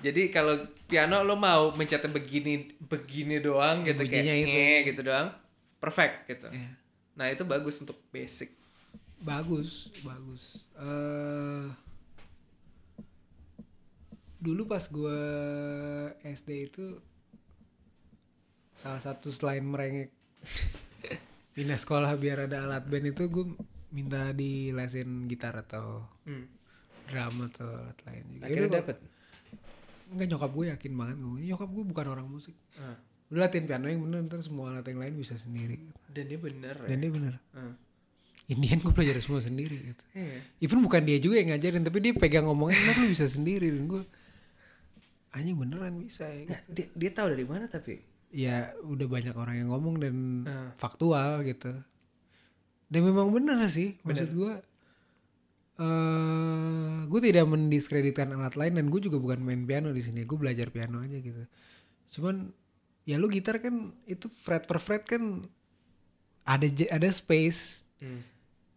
[0.00, 0.56] Jadi kalau
[0.86, 4.48] piano lu mau mencetnya begini begini doang gitu kayak Bunyinya itu.
[4.48, 5.28] "nge" gitu doang,
[5.76, 6.48] perfect gitu.
[6.48, 6.72] Iya.
[7.12, 8.56] Nah, itu bagus untuk basic.
[9.20, 10.64] Bagus, bagus.
[10.74, 11.66] eh
[14.40, 15.20] dulu pas gua
[16.22, 16.96] SD itu
[18.80, 20.08] salah satu selain merengek
[21.54, 23.44] pindah sekolah biar ada alat band itu gue
[23.90, 26.48] minta di lesin gitar atau Hmm.
[27.04, 28.44] drum atau alat lain juga.
[28.46, 28.96] Akhirnya dapet.
[30.08, 31.38] Enggak nyokap gue yakin banget gue.
[31.44, 32.54] Nyokap gue bukan orang musik.
[32.78, 32.96] Ah.
[33.28, 35.90] Udah latihan piano yang bener ntar semua alat yang lain bisa sendiri.
[36.08, 36.88] Dan dia bener ya.
[36.88, 37.34] Dan dia bener.
[37.52, 37.74] Ah.
[38.50, 40.04] Indian gue belajar semua sendiri gitu.
[40.10, 40.38] Iya.
[40.58, 44.02] Even bukan dia juga yang ngajarin tapi dia pegang ngomongnya lu bisa sendiri dan gue
[45.30, 46.50] anjing beneran bisa ya.
[46.50, 48.02] Nah, dia, dia tahu dari mana tapi.
[48.30, 50.70] Ya udah banyak orang yang ngomong dan Ah.
[50.74, 51.70] faktual gitu.
[52.90, 54.54] Dan memang bener sih maksud gue.
[55.80, 60.26] eh gue tidak mendiskreditkan alat lain dan gue juga bukan main piano di sini.
[60.26, 61.40] Gue belajar piano aja gitu.
[62.12, 62.50] Cuman
[63.06, 65.46] ya lu gitar kan itu fret per fret kan
[66.44, 67.86] ada ada space.
[68.02, 68.20] Hmm.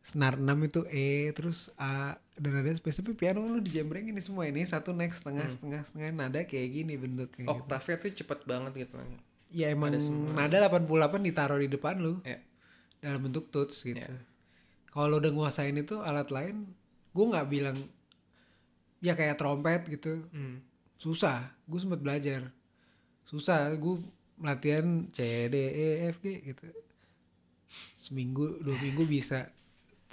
[0.04, 4.44] Senar 6 itu E terus A dan ada space tapi piano lu dijembrengin ini semua
[4.44, 7.56] ini satu next setengah setengah setengah nada kayak gini bentuknya gitu.
[7.56, 9.00] Oktavnya tuh cepet banget gitu.
[9.54, 9.96] Ya emang
[10.36, 12.44] nada 88 ditaruh di depan lu Ya.
[13.00, 14.04] dalam bentuk tuts gitu.
[14.04, 14.12] Iya.
[14.92, 16.68] Kalau udah nguasain itu alat lain,
[17.16, 17.78] gue nggak bilang
[19.00, 20.28] ya kayak trompet gitu.
[20.36, 20.60] Hmm.
[21.00, 22.52] Susah, gue sempat belajar.
[23.24, 24.04] Susah, gue
[24.42, 26.68] latihan C D E F G gitu.
[27.96, 29.48] Seminggu, dua minggu bisa.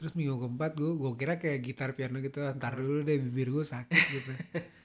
[0.00, 2.40] Terus minggu keempat gue, gue kira kayak gitar piano gitu.
[2.40, 4.32] Ntar dulu deh bibir gue sakit gitu.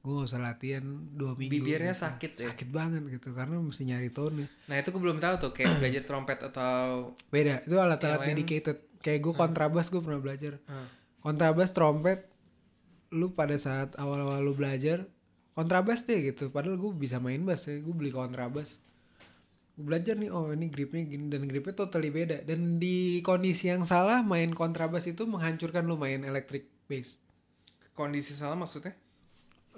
[0.00, 1.60] gue gak usah latihan dua minggu.
[1.60, 2.06] Bibirnya gitu.
[2.06, 2.48] sakit ya?
[2.54, 6.02] Sakit banget gitu, karena mesti nyari tone Nah itu gue belum tahu tuh kayak belajar
[6.06, 8.78] trompet atau Beda, itu alat-alat dedicated.
[9.04, 10.56] Kayak gue kontrabas gue pernah belajar.
[11.20, 12.32] Kontrabas, trompet,
[13.12, 15.04] lu pada saat awal-awal lu belajar,
[15.52, 16.48] kontrabas deh gitu.
[16.48, 18.80] Padahal gue bisa main bass ya, gue beli kontrabas.
[19.80, 22.44] Gue belajar nih oh ini gripnya gini dan gripnya totally beda.
[22.44, 27.16] Dan di kondisi yang salah main kontrabas itu menghancurkan lo main electric bass.
[27.96, 28.92] Kondisi salah maksudnya?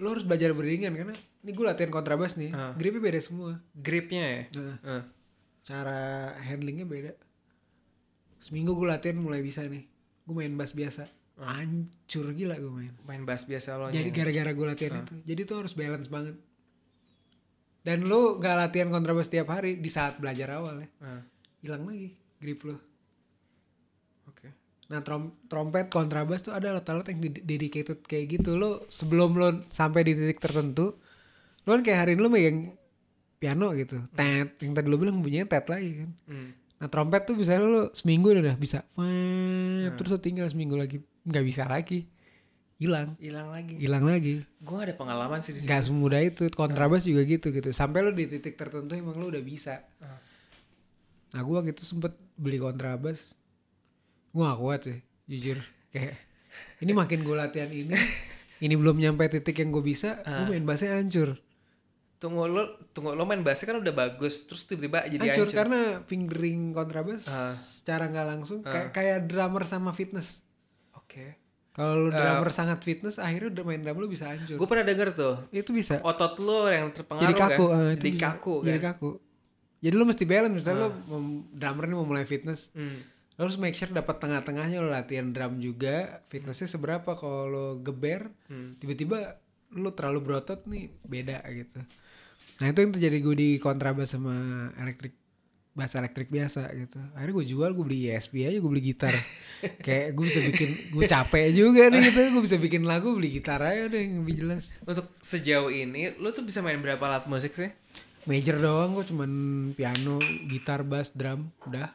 [0.00, 1.12] lo harus belajar beriringan karena
[1.44, 2.48] ini gue latihan kontrabas nih.
[2.50, 2.72] Ah.
[2.74, 3.60] gripnya beda semua.
[3.76, 4.42] Gripnya ya?
[4.56, 5.02] nah, Ah.
[5.62, 6.00] cara
[6.42, 7.12] handlingnya beda.
[8.40, 9.84] Seminggu gue latihan mulai bisa nih.
[10.26, 11.06] Gue main bass biasa.
[11.38, 12.92] Hancur gila gue main.
[13.04, 15.14] Main bass biasa lo jadi gara-gara gue latihan itu.
[15.28, 16.34] Jadi tuh harus balance banget
[17.82, 20.88] dan lo gak latihan kontrabas tiap hari di saat belajar awal ya.
[21.02, 21.22] Ah.
[21.58, 22.78] hilang lagi grip lo
[24.26, 24.48] Oke.
[24.86, 28.54] nah trom trompet kontrabas tuh ada alat-alat yang ded- dedicated kayak gitu.
[28.54, 30.94] Lo sebelum lo sampai di titik tertentu
[31.62, 32.58] lo kan kayak hari ini lo megang
[33.38, 33.98] piano gitu.
[34.14, 36.10] Tet yang tadi lo bilang bunyinya tet lagi kan.
[36.30, 36.50] Hmm.
[36.82, 41.44] nah trompet tuh bisa lo seminggu udah bisa Fat, terus lo tinggal seminggu lagi nggak
[41.46, 42.10] bisa lagi
[42.82, 43.14] hilang.
[43.16, 43.74] Hilang lagi.
[43.78, 44.42] hilang lagi.
[44.58, 45.70] Gue ada pengalaman sih di sini.
[45.70, 46.50] nggak semudah itu.
[46.50, 47.70] Kontrabas juga gitu gitu.
[47.70, 49.86] Sampai lo di titik tertentu emang lo udah bisa.
[49.98, 50.18] Ah.
[51.30, 53.32] nah gua gitu sempet beli kontrabas.
[54.30, 55.58] Gua gak kuat sih jujur.
[55.88, 56.18] Kayak
[56.78, 57.94] ini makin gue latihan ini.
[58.62, 61.34] Ini belum nyampe titik yang gue bisa gue main bassnya hancur.
[62.16, 62.62] Tunggu lo,
[62.94, 65.58] tunggu lo main bassnya kan udah bagus, terus tiba-tiba jadi hancur hancur.
[65.58, 67.50] karena fingering kontrabas Ah.
[67.50, 68.62] secara nggak langsung.
[68.62, 70.46] Kayak kayak drummer sama fitness.
[70.94, 71.41] Oke.
[71.72, 75.08] Kalau lu drummer sangat fitness akhirnya udah main drum lu bisa hancur Gue pernah denger
[75.12, 77.80] tuh, itu bisa otot lo yang terpengaruh jadi kaku kan?
[77.88, 78.24] itu jadi bisa.
[78.26, 78.66] kaku kan?
[78.66, 79.10] jadi kaku
[79.80, 83.00] jadi lu mesti balance misalnya lu mem- drummer nih mau mulai fitness Hmm.
[83.32, 85.96] lu harus make sure dapat tengah-tengahnya lu latihan drum juga
[86.26, 88.76] fitnessnya seberapa kalau lu geber Hmm.
[88.76, 89.40] tiba-tiba
[89.72, 91.80] lu terlalu berotot nih beda gitu
[92.54, 94.36] nah itu yang terjadi gue di kontrabas sama
[94.76, 95.16] elektrik
[95.72, 97.00] bass elektrik biasa gitu.
[97.16, 99.14] Akhirnya gue jual gue beli ESP aja gue beli gitar.
[99.84, 102.20] Kayak gue bisa bikin gue capek juga nih gitu.
[102.36, 104.72] Gue bisa bikin lagu beli gitar aja udah yang lebih jelas.
[104.84, 107.72] Untuk sejauh ini, lo tuh bisa main berapa alat musik sih?
[108.22, 109.30] major doang gue cuman
[109.74, 111.90] piano gitar bass drum udah.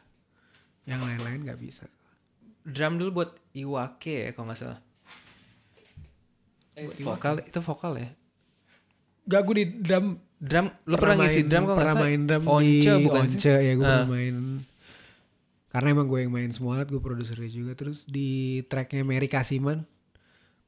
[0.84, 1.88] Yang lain-lain nggak bisa.
[2.68, 4.80] Drum dulu buat Iwake ya kalau nggak salah.
[6.76, 8.10] Eh, vokal itu vokal ya?
[9.28, 12.04] gak gue di drum Drum lo pernah, ngisi main- drum kalau nggak pernah salah?
[12.06, 13.36] main drum Once di bukan sih?
[13.36, 13.90] Once ya gue Ah.
[13.96, 14.36] pernah main.
[15.68, 17.72] Karena emang gue yang main semua alat gue produsernya juga.
[17.74, 18.28] Terus di
[18.64, 19.82] tracknya Mary Kasiman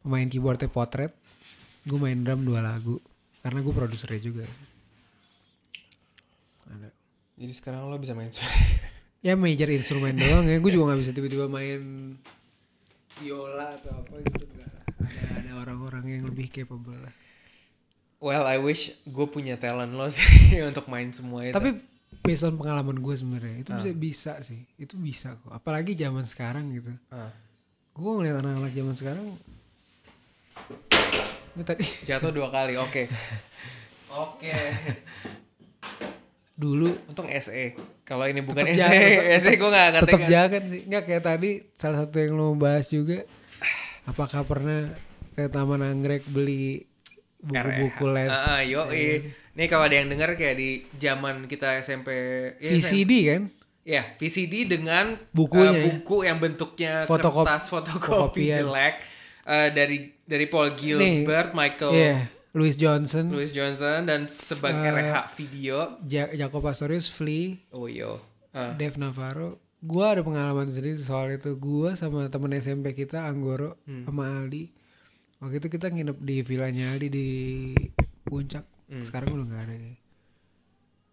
[0.01, 1.15] pemain keyboardnya Potret
[1.83, 2.99] gue main drum dua lagu.
[3.41, 4.45] Karena gue produsernya juga
[6.67, 6.91] ada.
[7.35, 8.29] Jadi sekarang lo bisa main
[9.21, 10.59] ya major instrumen doang ya.
[10.59, 11.81] Gue juga nggak bisa tiba-tiba main
[13.17, 14.69] viola atau apa gitu ada
[15.37, 17.13] ada orang-orang yang lebih capable lah
[18.21, 20.29] Well, I wish gue punya talent lo sih
[20.61, 21.53] untuk main semua itu.
[21.53, 21.81] tapi
[22.21, 26.69] based on pengalaman gue sebenarnya itu bisa bisa sih itu bisa kok apalagi zaman sekarang
[26.71, 27.33] gitu Ah.
[27.91, 29.25] gue ngeliat anak-anak zaman sekarang
[31.51, 33.09] ini tadi jatuh dua kali, oke.
[34.13, 34.53] Oke.
[36.57, 37.73] dulu Untung SE.
[38.05, 40.29] Kalau ini bukan Tetep SE, jangan, SE gue gak ngerti tetap kan.
[40.29, 43.25] jangan sih nggak kayak tadi salah satu yang lo bahas juga
[44.05, 44.93] apakah pernah
[45.33, 46.85] ke Taman Anggrek beli
[47.43, 48.29] buku-buku les.
[48.29, 48.85] Ah, ah, yo,
[49.51, 52.09] Nih kalau ada yang denger kayak di zaman kita SMP,
[52.57, 53.43] ya, VCD kan?
[53.83, 55.83] Ya, VCD dengan Bukunya eh, ya.
[55.91, 58.57] buku yang bentuknya Fotokop- kertas fotokopi fotokopian.
[58.63, 58.95] jelek
[59.43, 62.17] eh, dari dari Paul Gilbert, Michael Iya,
[62.53, 63.27] Louis Johnson.
[63.29, 65.77] Louis Johnson dan sebagai Eh, RH video.
[66.05, 67.59] Ja- Jacob Pastorius Flea.
[67.71, 68.23] Oh yo.
[68.51, 69.59] Ah, Dave Navarro.
[69.81, 71.57] Gua ada pengalaman sendiri soal itu.
[71.57, 74.05] Gua sama temen SMP kita Anggoro Hmm.
[74.05, 74.71] sama Aldi
[75.41, 77.29] waktu itu kita nginep di villanya Aldi di
[78.29, 78.65] puncak.
[78.91, 79.07] Hmm.
[79.07, 79.95] sekarang udah nggak ada ya.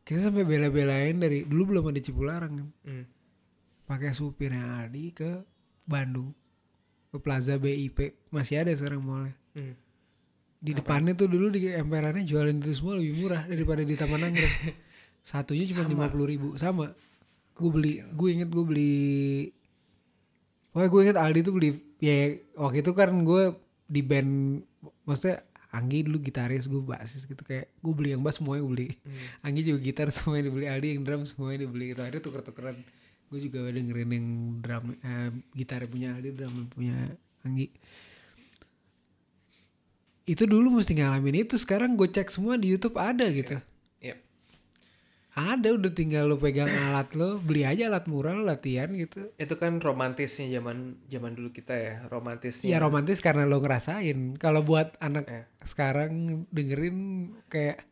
[0.01, 2.69] kita sampai bela-belain dari dulu belum ada Cipularang kan.
[2.89, 3.05] Hmm.
[3.85, 5.31] pakai supirnya Aldi ke
[5.85, 6.33] Bandung.
[7.07, 9.37] Ke Plaza BIP masih ada sekarang mallnya.
[9.55, 9.73] Hmm.
[10.57, 14.53] di depannya tuh dulu di emperannya jualin itu semua lebih murah daripada di Taman Anggrek.
[15.29, 16.47] Satunya cuma lima puluh ribu.
[16.57, 16.91] Sama.
[17.53, 18.97] Gue beli gue inget gue beli
[20.73, 23.43] pokoknya gue inget Aldi tuh beli ya waktu itu kan gue
[23.88, 24.61] di band
[25.07, 28.89] maksudnya Anggi dulu gitaris gue basis gitu kayak gue beli yang bass semuanya gue beli.
[29.43, 32.77] Anggi juga gitar semuanya dibeli Aldi yang drum semuanya dibeli itu akhirnya tuker-tukeran.
[33.27, 34.27] Gue juga dengerin yang
[34.64, 36.95] drum eh, gitar punya Aldi drum punya
[37.43, 37.68] Anggi.
[40.23, 43.59] Itu dulu mesti ngalamin itu sekarang gue cek semua di YouTube ada gitu.
[45.38, 49.53] Ada udah tinggal lo pegang alat lo beli aja alat murah lo latihan gitu Itu
[49.55, 52.73] kan romantisnya zaman zaman dulu kita ya, romantisnya.
[52.73, 55.43] ya romantis karena lo ngerasain kalau buat anak Iya.
[55.61, 56.11] sekarang
[56.49, 56.97] dengerin
[57.45, 57.85] kayak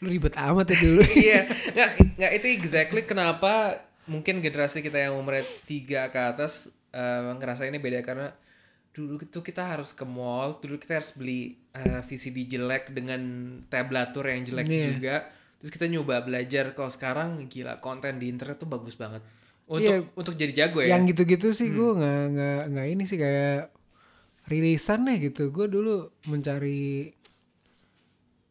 [0.00, 1.40] lu ribet amat ya dulu Iya,
[1.70, 7.68] nggak nggak itu exactly kenapa mungkin generasi kita yang umurnya tiga ke atas eh, ngerasa
[7.68, 8.32] ini beda karena
[8.88, 13.20] dulu itu kita harus ke mall, dulu kita harus beli eh, VCD jelek dengan
[13.68, 14.86] tablatur yang jelek Iya.
[14.90, 15.16] juga.
[15.58, 19.22] Terus kita nyoba belajar kalau sekarang gila konten di internet tuh bagus banget.
[19.68, 19.98] Untuk Iya.
[20.16, 20.96] untuk jadi jago ya?
[20.96, 23.68] Yang gitu-gitu sih gue nggak nggak nggak ini sih kayak
[24.48, 25.52] rilisan deh gitu.
[25.52, 27.12] Gue dulu mencari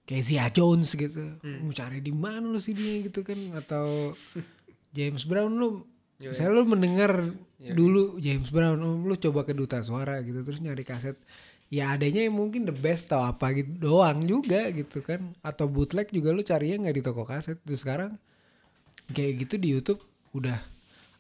[0.06, 1.42] kayak Zia Jones gitu.
[1.42, 3.40] Mau cari di mana lu sih dia gitu kan?
[3.58, 4.14] Atau
[4.96, 5.84] James Brown lu
[6.18, 7.14] misalnya lu mendengar
[7.62, 11.14] dulu James Brown oh, lu coba ke duta suara gitu terus nyari kaset
[11.68, 15.36] ya adanya yang mungkin the best tau apa gitu doang juga gitu kan.
[15.44, 17.60] Atau bootleg juga lu carinya nggak di toko kaset.
[17.64, 18.16] Terus sekarang
[19.12, 20.02] kayak gitu di YouTube
[20.36, 20.58] udah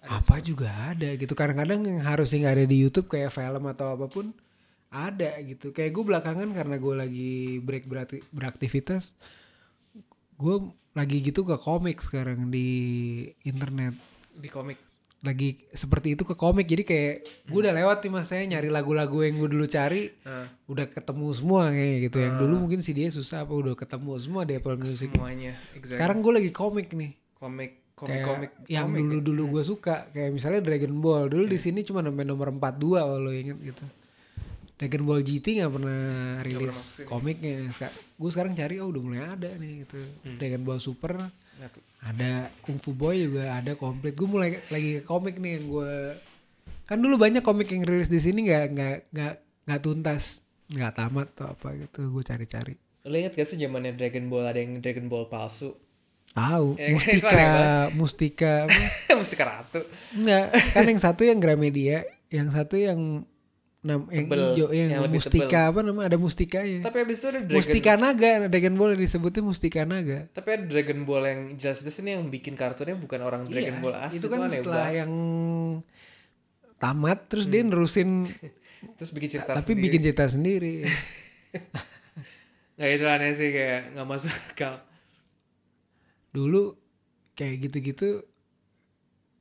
[0.08, 1.36] apa juga ada gitu.
[1.36, 4.32] Kadang-kadang yang harusnya nggak ada di YouTube kayak film atau apa pun
[4.88, 5.76] ada gitu.
[5.76, 9.20] Kayak gue belakangan karena gue lagi break berarti beraktivitas
[10.38, 10.56] gue
[10.94, 12.70] lagi gitu ke komik sekarang di
[13.42, 13.98] internet.
[14.38, 14.87] Di komik
[15.26, 16.70] lagi seperti itu ke komik.
[16.70, 17.14] Jadi kayak
[17.50, 18.30] gue udah lewat nih mas.
[18.30, 22.18] Saya nyari lagu-lagu yang gue dulu cari Nah, udah ketemu semua kayak gitu.
[22.22, 25.10] Yang dulu mungkin si dia susah apa udah ketemu semua di Apple Music.
[25.10, 25.98] Semuanya exactly.
[25.98, 27.12] sekarang gue lagi komik nih.
[27.38, 29.02] Komik komik kayak komik yang komik.
[29.10, 31.26] dulu dulu gue suka kayak misalnya Dragon Ball.
[31.34, 33.86] Dulu di sini cuma sampai nomor 42 kalau lo inget gitu.
[34.78, 36.02] Dragon Ball GT nggak pernah
[36.46, 37.74] rilis komiknya.
[38.14, 39.98] Gue sekarang cari oh udah mulai ada nih gitu.
[40.22, 40.38] Hmm.
[40.38, 41.18] Dragon Ball Super.
[41.58, 41.74] Nggak.
[42.04, 45.94] Ada Kung Fu Boy juga ada komplit gue mulai lagi ke komik nih yang gue
[46.88, 49.34] kan dulu banyak komik yang rilis di sini nggak nggak nggak
[49.68, 52.76] nggak tuntas nggak tamat atau apa gitu gue cari-cari
[53.08, 55.72] Lo inget gak sih zamannya Dragon Ball ada yang Dragon Ball palsu?
[56.36, 57.48] tahu Ya, Mustika
[57.96, 58.54] Mustika?
[59.20, 59.82] Mustika Ratu.
[60.12, 63.24] Enggak, kan yang satu yang Gramedia, yang satu yang
[63.78, 66.80] nam yang Tebel, hijau yang, yang lebih Mustika apa nama ada Mustikanya.
[66.82, 70.20] Tapi abis itu ada Dragon Mustika Naga, Dragon Ball yang disebutnya Mustika Naga.
[70.30, 73.96] Tapi ada Dragon Ball yang jelas-jelas ini yang bikin kartunnya bukan orang Dragon Iya, Ball
[73.96, 74.18] asli.
[74.18, 75.00] itu kan aneh setelah banget.
[75.00, 75.12] yang
[76.78, 78.26] tamat terus dia nerusin
[78.98, 79.84] Terus bikin cerita tapi sendiri.
[79.84, 80.76] bikin cerita sendiri.
[82.78, 84.76] Nggak itu aneh sih kayak nggak masuk akal.
[86.30, 86.78] Dulu
[87.34, 88.22] kayak gitu-gitu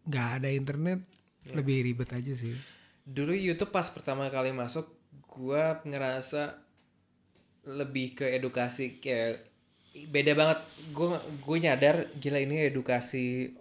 [0.06, 1.04] nggak ada internet,
[1.50, 2.56] lebih ribet aja sih.
[3.06, 4.90] Dulu YouTube pas pertama kali masuk,
[5.30, 6.58] gua ngerasa
[7.66, 9.46] lebih ke edukasi kayak
[10.10, 10.58] beda banget.
[10.90, 13.54] Gue gue nyadar gila ini edukasi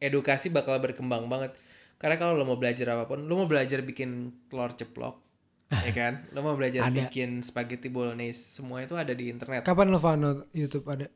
[0.00, 1.54] edukasi bakal berkembang banget.
[1.96, 5.16] Karena kalau lo mau belajar apa pun, lo mau belajar bikin telur ceplok,
[5.88, 6.28] ya kan?
[6.36, 7.08] Lo mau belajar Ada.
[7.08, 9.64] bikin spaghetti bolognese, semua itu ada di internet.
[9.64, 11.08] Kapan lo found out YouTube ada?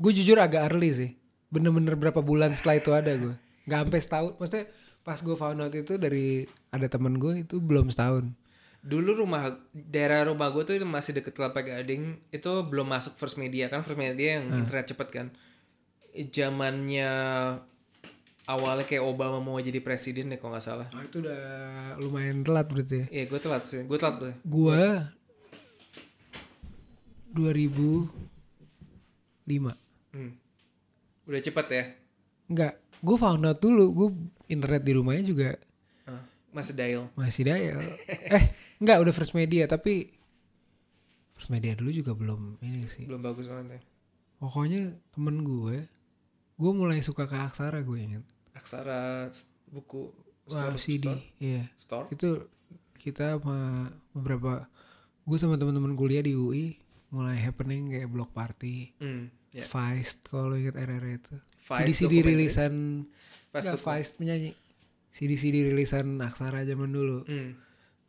[0.00, 1.10] Gue jujur agak early sih.
[1.52, 3.36] Bener-bener berapa bulan setelah itu ada gue.
[3.68, 4.32] Gak sampai setahun.
[4.40, 4.66] Maksudnya
[5.02, 8.30] pas gue found out itu dari ada temen gue itu belum setahun.
[8.82, 13.70] Dulu rumah daerah rumah gue tuh masih deket Kelapa Gading, itu belum masuk First Media
[13.70, 15.26] kan First Media yang internet cepet kan.
[16.12, 17.10] Zamannya
[18.50, 20.90] awalnya kayak Obama mau jadi presiden deh kalau nggak salah.
[20.98, 21.42] Oh, itu udah
[22.02, 23.22] lumayan telat berarti ya.
[23.22, 24.34] Iya gue telat sih, gue telat tuh.
[24.42, 24.82] Gue
[27.32, 28.10] 2005.
[30.12, 30.32] Hmm.
[31.30, 31.84] Udah cepet ya.
[32.50, 33.84] Enggak, gue found out dulu.
[33.92, 34.08] Gue
[34.46, 35.48] internet di rumahnya juga
[36.52, 37.08] masih dial.
[37.16, 37.80] masih dial.
[38.36, 40.12] eh, enggak udah first media tapi
[41.32, 43.08] first media dulu juga belum ini sih.
[43.08, 43.80] Belum bagus banget ya.
[44.36, 45.88] Pokoknya temen gue,
[46.58, 48.24] gue mulai suka ke aksara gue inget.
[48.52, 49.32] Aksara
[49.72, 50.12] buku
[50.50, 51.64] Wah, store, CD, store, iya.
[51.78, 52.06] store.
[52.12, 52.50] Itu
[52.98, 54.66] kita sama beberapa,
[55.24, 56.76] gue sama teman-teman kuliah di UI
[57.14, 59.62] mulai happening kayak block party, Hmm, ya.
[59.64, 61.36] Feist kalau inget RR itu.
[61.62, 63.06] CD-CD rilisan,
[63.48, 64.52] enggak tuh- Feist penyanyi.
[65.08, 67.22] CD-CD rilisan aksara zaman dulu.
[67.22, 67.54] Hmm.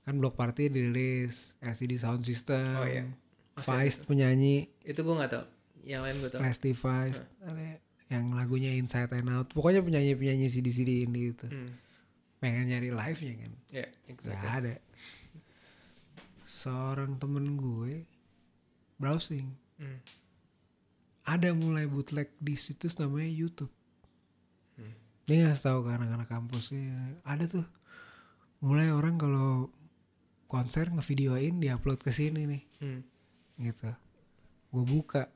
[0.04, 3.08] Kan block party dirilis, LCD sound system, Oh, iya.
[3.56, 5.46] Feist penyanyi, Itu gue nggak tau.
[5.84, 6.40] Yang lain gue tau.
[6.40, 9.52] Resty Feist, ada yang lagunya Inside and Out.
[9.52, 11.46] Pokoknya penyanyi-penyanyi CD-CD ini itu.
[11.46, 11.72] Hmm.
[12.40, 13.52] Pengen nyari live-nya kan.
[13.70, 14.42] Ya, exactly.
[14.42, 14.74] Gak ada.
[16.44, 18.04] Seorang temen gue
[18.96, 19.56] browsing.
[19.76, 20.00] Hmm.
[21.24, 23.72] Ada mulai bootleg di situs namanya YouTube.
[25.24, 27.24] Dia ngasih tahu ke anak-anak kampusnya.
[27.24, 27.68] Ada tuh.
[28.60, 29.72] Mulai orang kalau
[30.52, 32.64] konser ngevideoin diupload ke sini nih.
[32.84, 33.02] Hmm.
[33.56, 33.88] Gitu.
[34.72, 35.32] Gue buka.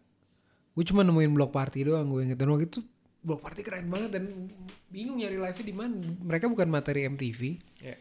[0.76, 2.35] Gue cuma nemuin blog party doang gue inget.
[2.35, 2.84] Dan waktu itu
[3.23, 4.51] blog party keren banget dan
[4.91, 6.03] bingung nyari live-nya di mana.
[6.19, 7.41] Mereka bukan materi MTV.
[7.80, 7.95] Ya.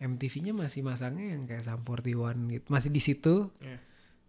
[0.00, 2.66] MTV-nya masih masangnya yang kayak Sum 41 gitu.
[2.72, 3.52] Masih di situ.
[3.60, 3.76] Ya.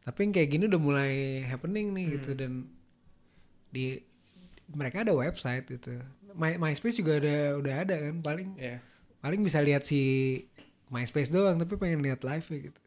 [0.06, 1.14] Tapi yang kayak gini udah mulai
[1.50, 2.70] happening nih gitu dan
[3.74, 3.98] di
[4.70, 5.98] mereka ada website gitu.
[6.38, 8.78] My, MySpace juga ada udah ada kan paling Ya.
[9.20, 10.02] paling bisa lihat si
[10.94, 12.82] MySpace doang tapi pengen lihat live ya gitu.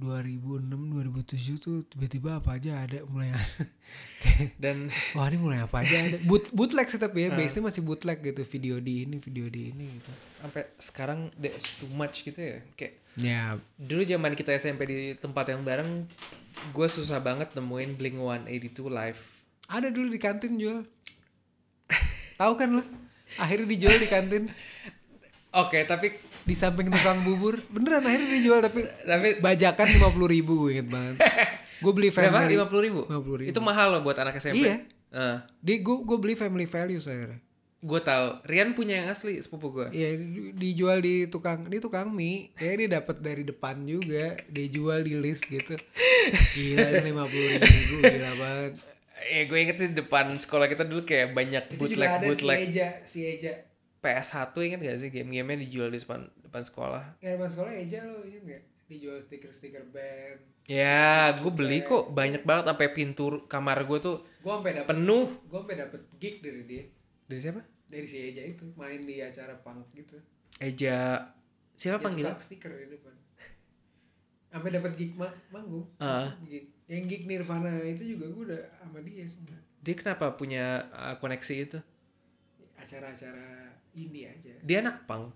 [0.00, 3.62] 2006 2007 tuh tiba-tiba apa aja ada mulai ada.
[4.62, 6.18] Dan Wah ini mulai apa aja ada.
[6.24, 8.42] Boot, bootleg sih tapi ya, base-nya masih bootleg gitu.
[8.42, 10.10] Video di ini, video di ini gitu.
[10.42, 12.58] sampai sekarang there's too much gitu ya.
[12.74, 16.08] Kayak Ya, dulu zaman kita SMP di tempat yang bareng
[16.72, 19.20] gue susah banget nemuin Blink 182 live.
[19.68, 20.84] Ada dulu di kantin jual.
[22.40, 22.84] Tahu kan lo?
[23.40, 24.52] Akhirnya dijual di kantin
[25.52, 26.16] Oke, tapi
[26.48, 27.60] di samping tukang bubur.
[27.68, 31.16] Beneran akhirnya dijual tapi tapi bajakan lima puluh ribu gue inget banget.
[31.82, 32.54] Gue beli family.
[32.54, 33.00] Lima puluh ribu.
[33.10, 33.50] 50.000.
[33.50, 34.62] Itu mahal loh buat anak SMP.
[34.62, 34.86] Iya.
[35.10, 37.42] Eh, Di gue gue beli family values akhirnya.
[37.82, 38.26] Gue tahu.
[38.42, 39.88] Rian punya yang asli sepupu gue.
[39.90, 42.54] Iya di- dijual di tukang di tukang mie.
[42.54, 44.38] Kayak dia dapat dari depan juga.
[44.46, 45.74] Dijual di list gitu.
[46.54, 48.72] Gila lima puluh ribu gila banget.
[49.24, 52.58] Eh, gue inget sih depan sekolah kita dulu kayak banyak Itu juga bootleg ada bootleg
[52.58, 53.52] si Eja, si Eja.
[53.98, 57.04] PS1 inget gak sih game-gamenya dijual di depan depan sekolah.
[57.18, 58.62] Ya depan sekolah Eja lo inget gak?
[58.88, 60.42] Dijual stiker-stiker band.
[60.62, 65.26] Ya, gue beli kok banyak banget sampai pintu kamar gue tuh Gue sampai dapet penuh.
[65.40, 66.84] gue sampai dapet gig dari dia.
[67.24, 67.62] Dari siapa?
[67.92, 70.16] Dari si Eja itu main di acara punk gitu.
[70.56, 71.28] Eja
[71.76, 72.24] siapa Dia panggil?
[72.40, 73.12] stiker di depan.
[74.48, 75.84] Sampai dapet gig ma manggung.
[76.48, 76.72] Gig.
[76.88, 79.68] Yang gig Nirvana itu juga gue udah sama dia sebenarnya.
[79.84, 81.78] Dia kenapa punya uh, koneksi itu?
[82.80, 84.56] Acara-acara indie aja.
[84.64, 85.28] Dia anak pang.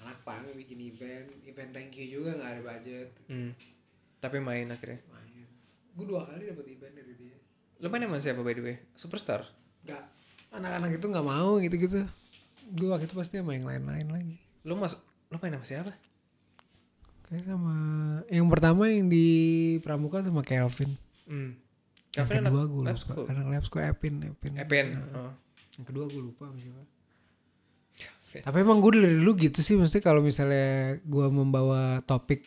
[0.00, 3.08] Anak punk bikin event, event thank you juga nggak ada budget.
[3.28, 3.56] Hmm.
[4.20, 5.00] Tapi main akhirnya.
[5.08, 5.48] Main.
[5.96, 7.36] Gue dua kali dapet event dari dia.
[7.80, 8.76] Lo main sama siapa by the way?
[8.92, 9.48] Superstar?
[9.84, 10.04] Gak.
[10.56, 12.08] Anak-anak itu nggak mau gitu-gitu.
[12.72, 14.36] Gue waktu itu pasti sama yang lain-lain lagi.
[14.64, 14.96] Lo mas
[15.28, 15.92] lo main sama siapa?
[17.26, 17.76] Kayak sama
[18.30, 19.26] yang pertama yang di
[19.82, 20.96] Pramuka sama Kelvin.
[21.26, 21.58] Hmm.
[22.14, 23.22] Yang Kelvin kedua gue lab lupa.
[23.30, 24.52] Anak lab school Epin, Epin.
[24.56, 24.86] Epen.
[24.96, 25.32] Nah, Oh.
[25.76, 26.82] Yang kedua gue lupa sama siapa.
[28.36, 32.44] Tapi emang gue dari dulu gitu sih, mesti kalau misalnya gue membawa topik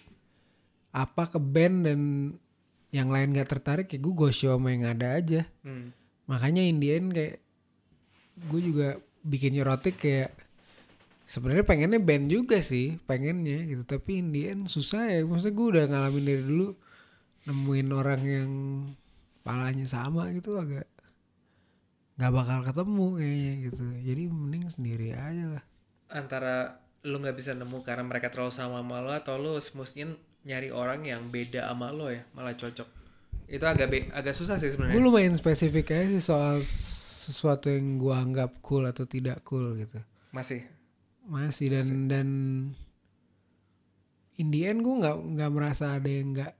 [0.93, 1.99] apa ke band dan
[2.89, 5.45] yang lain gak tertarik ya gue go show sama yang ada aja.
[5.61, 5.93] Hmm.
[6.25, 7.41] Makanya Indian kayak
[8.47, 8.87] gue juga
[9.25, 10.31] bikin neurotik kayak
[11.29, 16.25] sebenarnya pengennya band juga sih pengennya gitu tapi Indian susah ya maksudnya gue udah ngalamin
[16.29, 16.67] dari dulu
[17.47, 18.51] nemuin orang yang
[19.45, 20.87] palanya sama gitu agak
[22.17, 25.63] nggak bakal ketemu kayaknya gitu jadi mending sendiri aja lah
[26.21, 26.55] Antara
[27.09, 30.07] lo nggak bisa nemu karena mereka terlalu sama sama lo atau lo semestinya
[30.49, 32.87] nyari orang yang beda sama lo ya malah cocok.
[33.55, 35.03] Itu agak be- agak susah sih gue sebenarnya.
[35.05, 36.57] lumayan spesifik aja sih soal
[37.29, 40.01] sesuatu yang gue anggap cool atau tidak cool gitu.
[40.33, 40.65] Masih.
[41.29, 42.27] masih dan dan
[44.41, 46.53] in the end gue nggak nggak merasa ada yang nggak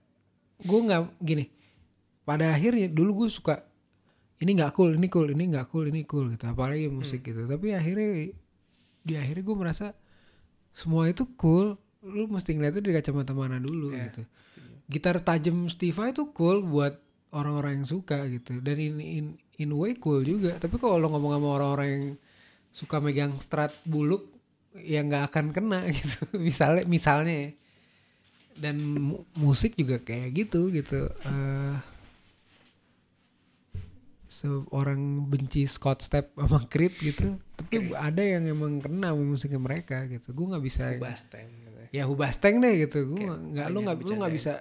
[0.62, 1.44] gue nggak gini
[2.22, 3.66] pada akhirnya dulu gue suka
[4.38, 7.50] ini nggak cool ini cool ini nggak cool ini cool gitu apalagi musik gitu.
[7.50, 8.30] Tapi akhirnya
[9.02, 9.86] di akhirnya gue merasa
[10.70, 14.22] semua itu cool lu mesti ngeliatnya dari kacamata mana dulu Iya, gitu.
[14.88, 16.96] gitar tajam Stiva itu cool buat
[17.34, 18.62] orang-orang yang suka gitu.
[18.64, 19.26] Dan in in
[19.60, 20.56] in a way cool juga.
[20.56, 22.06] Tapi kalau lo ngomong sama orang-orang yang
[22.72, 24.24] suka megang strat buluk
[24.72, 26.24] ya nggak akan kena gitu.
[26.34, 27.50] Misalnya misalnya ya.
[28.56, 31.06] dan mu- musik juga kayak gitu gitu.
[31.06, 31.76] Eh
[34.30, 40.06] seorang benci Scott Stepp sama Creed gitu tapi ada yang emang kena sama musiknya mereka
[40.06, 40.30] gitu.
[40.32, 42.04] Gue nggak bisa Basteng gitu ya.
[42.06, 43.10] hubasteng deh gitu.
[43.10, 44.52] Gue nggak lu nggak lu nggak bisa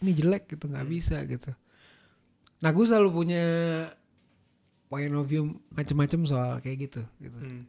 [0.00, 0.66] ini jelek gitu.
[0.66, 1.52] Nggak bisa gitu
[2.66, 3.44] nah gue selalu punya
[4.86, 7.62] point of view macem-macem soal kayak gitu gitu Hmm.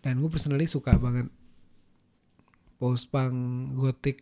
[0.00, 1.32] dan gue personally suka banget
[2.76, 3.32] post punk
[3.74, 4.20] gothic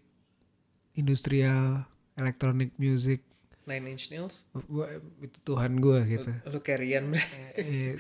[0.94, 1.82] industrial
[2.14, 3.26] electronic music
[3.62, 4.42] Nine Inch Nails.
[4.66, 7.14] Gua, itu Tuhan gue gitu Lu carrian
[7.54, 7.94] eh,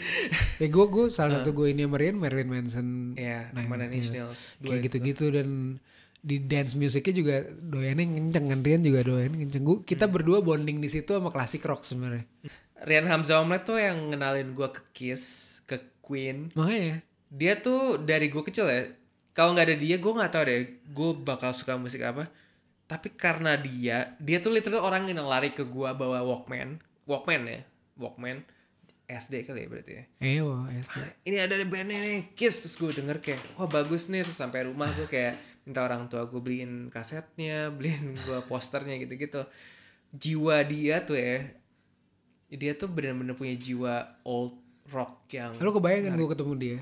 [0.58, 4.10] eh gue gue salah satu gue ini Marilyn Marilyn Manson Iya, Nine sama Nine Inch
[4.10, 4.26] Nails.
[4.26, 4.40] Nails.
[4.58, 4.86] Dua kayak itu.
[4.90, 5.48] gitu-gitu dan
[6.22, 10.14] di dance musiknya juga doyannya kenceng kan Rian juga doyan kenceng gua, kita Hmm.
[10.14, 12.24] berdua bonding di situ sama klasik rock sebenarnya
[12.82, 15.22] Rian Hamza Omlet tuh yang ngenalin gua ke Kiss,
[15.66, 16.50] ke Queen.
[16.54, 18.90] makanya Dia tuh dari gua kecil ya.
[19.32, 20.60] Kalau nggak ada dia, gua nggak tahu deh.
[20.90, 22.26] Gua bakal suka musik apa.
[22.84, 27.60] Tapi karena dia, dia tuh literal orang yang lari ke gua bawa Walkman, Walkman ya,
[27.96, 28.42] Walkman.
[29.06, 30.04] SD kali ya berarti ya.
[30.18, 30.96] eh wah SD
[31.28, 32.64] Ini ada bandnya nih, Kiss.
[32.64, 34.24] Terus gue denger kayak, wah bagus nih.
[34.24, 39.46] Terus sampai rumah gue kayak minta orang tua gue beliin kasetnya, beliin gue posternya gitu-gitu.
[40.12, 41.48] Jiwa dia tuh ya,
[42.52, 44.60] dia tuh bener-bener punya jiwa old
[44.92, 46.78] rock yang lo kebayang kan gue ketemu dia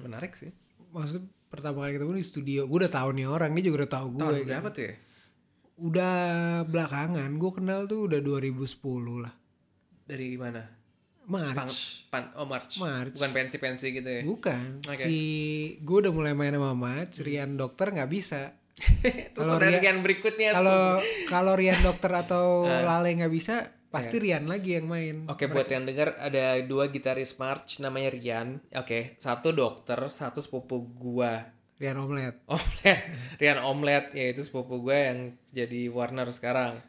[0.00, 0.48] menarik sih.
[0.88, 1.20] maksud
[1.52, 4.20] pertama kali ketemu di studio gue udah tahu nih orang dia juga udah tahu gue
[4.20, 4.48] Tahun gitu.
[4.48, 4.94] berapa tuh ya?
[5.76, 6.14] udah
[6.64, 9.34] belakangan gue kenal tuh udah 2010 lah
[10.06, 10.62] Dari mana?
[11.26, 12.78] March Pang, pan, oh March.
[12.78, 13.12] March.
[13.12, 14.22] Bukan pensi-pensi gitu ya?
[14.22, 15.02] bukan Oke.
[15.02, 15.18] si
[15.78, 18.54] gue udah mulai main sama March Rian dokter nggak bisa
[19.34, 20.50] Terus Kalau Rian- berikutnya.
[20.52, 22.84] kalau kalau Rian dokter atau Ah.
[22.84, 23.54] Lale nggak bisa
[23.86, 28.60] pasti Rian lagi yang main Oke, buat yang dengar ada dua gitaris March namanya Rian.
[28.70, 31.48] Oke, satu dokter, satu sepupu gua.
[31.76, 32.40] Rian Omlet.
[32.44, 33.00] Omlet,
[33.40, 35.18] Rian Omlet, ya itu sepupu gue yang
[35.50, 36.80] jadi Warner sekarang.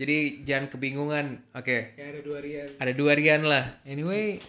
[0.00, 1.26] Jadi jangan kebingungan.
[1.52, 2.68] Oke, Ya ada dua Rian.
[2.72, 3.84] ada dua Rian lah.
[3.84, 4.40] Anyway,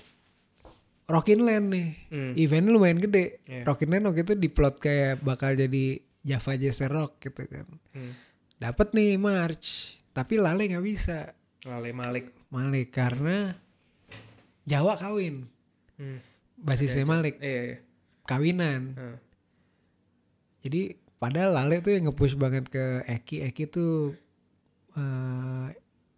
[1.06, 1.88] Rockin Land nih.
[2.08, 2.32] Hmm.
[2.40, 3.44] Eventnya lumayan gede.
[3.44, 3.68] Iya.
[3.68, 7.68] Rockin Land waktu itu diplot kayak bakal jadi Java Jazz Rock gitu kan.
[7.92, 8.16] Hmm.
[8.56, 11.36] Dapat nih March, tapi Lale nggak bisa.
[11.68, 12.32] Lale Malik.
[12.48, 13.52] Malik karena
[14.64, 15.52] Jawa kawin.
[16.00, 16.24] Hmm.
[16.56, 17.78] Basisnya Malik Iya, iya.
[18.24, 18.82] kawinan.
[18.96, 19.18] Hmm.
[20.62, 23.50] Jadi padahal Lale tuh yang nge-push banget ke Eki.
[23.52, 24.14] Eki tuh
[24.94, 25.68] eh,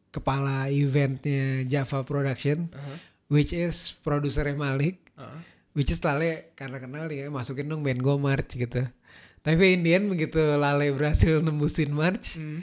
[0.09, 2.95] kepala eventnya Java Production, Aha.
[3.27, 5.41] which is produsernya Malik, Aha.
[5.71, 8.85] which is Lale karena kenal dia masukin dong band Go March gitu.
[9.39, 12.61] Tapi Indian begitu Lale berhasil nembusin March, Hmm.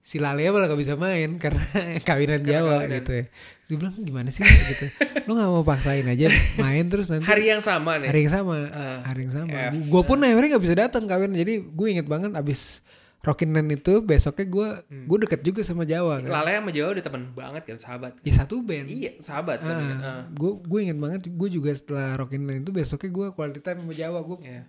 [0.00, 1.60] si Lale malah gak bisa main karena
[2.06, 2.96] kawinan Jawa kawinan.
[2.96, 3.24] gitu ya.
[3.64, 4.86] Gue bilang gimana sih gitu.
[5.24, 8.08] Lu gak mau paksain aja main terus nanti Hari yang sama nih.
[8.08, 11.62] hari yang sama Ah, hari yang sama gue pun akhirnya nggak bisa datang kawin jadi
[11.62, 12.82] gue inget banget abis
[13.22, 15.06] Rockin' Land itu besoknya gue Hmm.
[15.06, 18.12] gue deket juga sama Jawa kan Lale sama Jawa udah temen banget kan, sahabat.
[18.20, 19.74] ya satu band Iya, sahabat kan.
[19.96, 20.22] Ah.
[20.28, 23.94] gue gue inget banget gue juga setelah Rockin' Land itu besoknya gue quality time sama
[23.94, 24.62] Jawa gue Iya.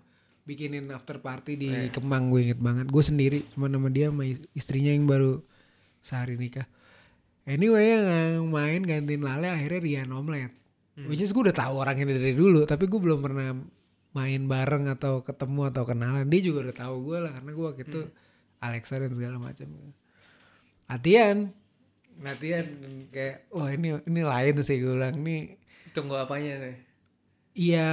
[0.43, 4.43] bikinin after party di Kemang gue inget banget gue sendiri cuma nama dia sama is-
[4.53, 5.41] istrinya yang baru
[5.99, 6.67] sehari nikah
[7.43, 10.51] anyway yang main gantiin Lale akhirnya Rian Omlet
[11.01, 13.55] which is gue udah tahu orangnya dari dulu tapi gue belum pernah
[14.11, 17.83] main bareng atau ketemu atau kenalan dia juga udah tahu gue lah karena gue waktu
[17.83, 18.01] itu
[18.63, 19.67] Alexa dan segala macam
[20.85, 21.51] latihan
[22.15, 22.65] latihan
[23.09, 25.57] kayak wah ini ini lain sih gue bilang ini
[25.91, 26.75] Tunggu apanya nih?
[27.53, 27.91] iya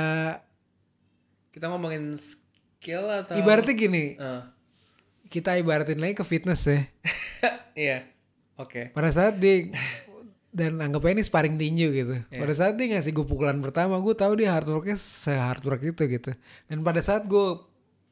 [1.50, 4.48] Kita ngomongin skill atau ibaratnya gini Ah.
[5.26, 6.80] kita ibaratin lagi ke fitness ya
[7.78, 7.98] Iya.
[8.54, 8.90] Oke.
[8.90, 9.72] pada saat dia
[10.50, 12.14] dan anggapnya ini sparring tinju gitu.
[12.26, 12.36] Iya.
[12.36, 15.78] Pada saat dia ngasih gue pukulan pertama, gue tahu dia hard worknya se hard work
[15.80, 16.34] itu gitu.
[16.66, 17.46] Dan pada saat gue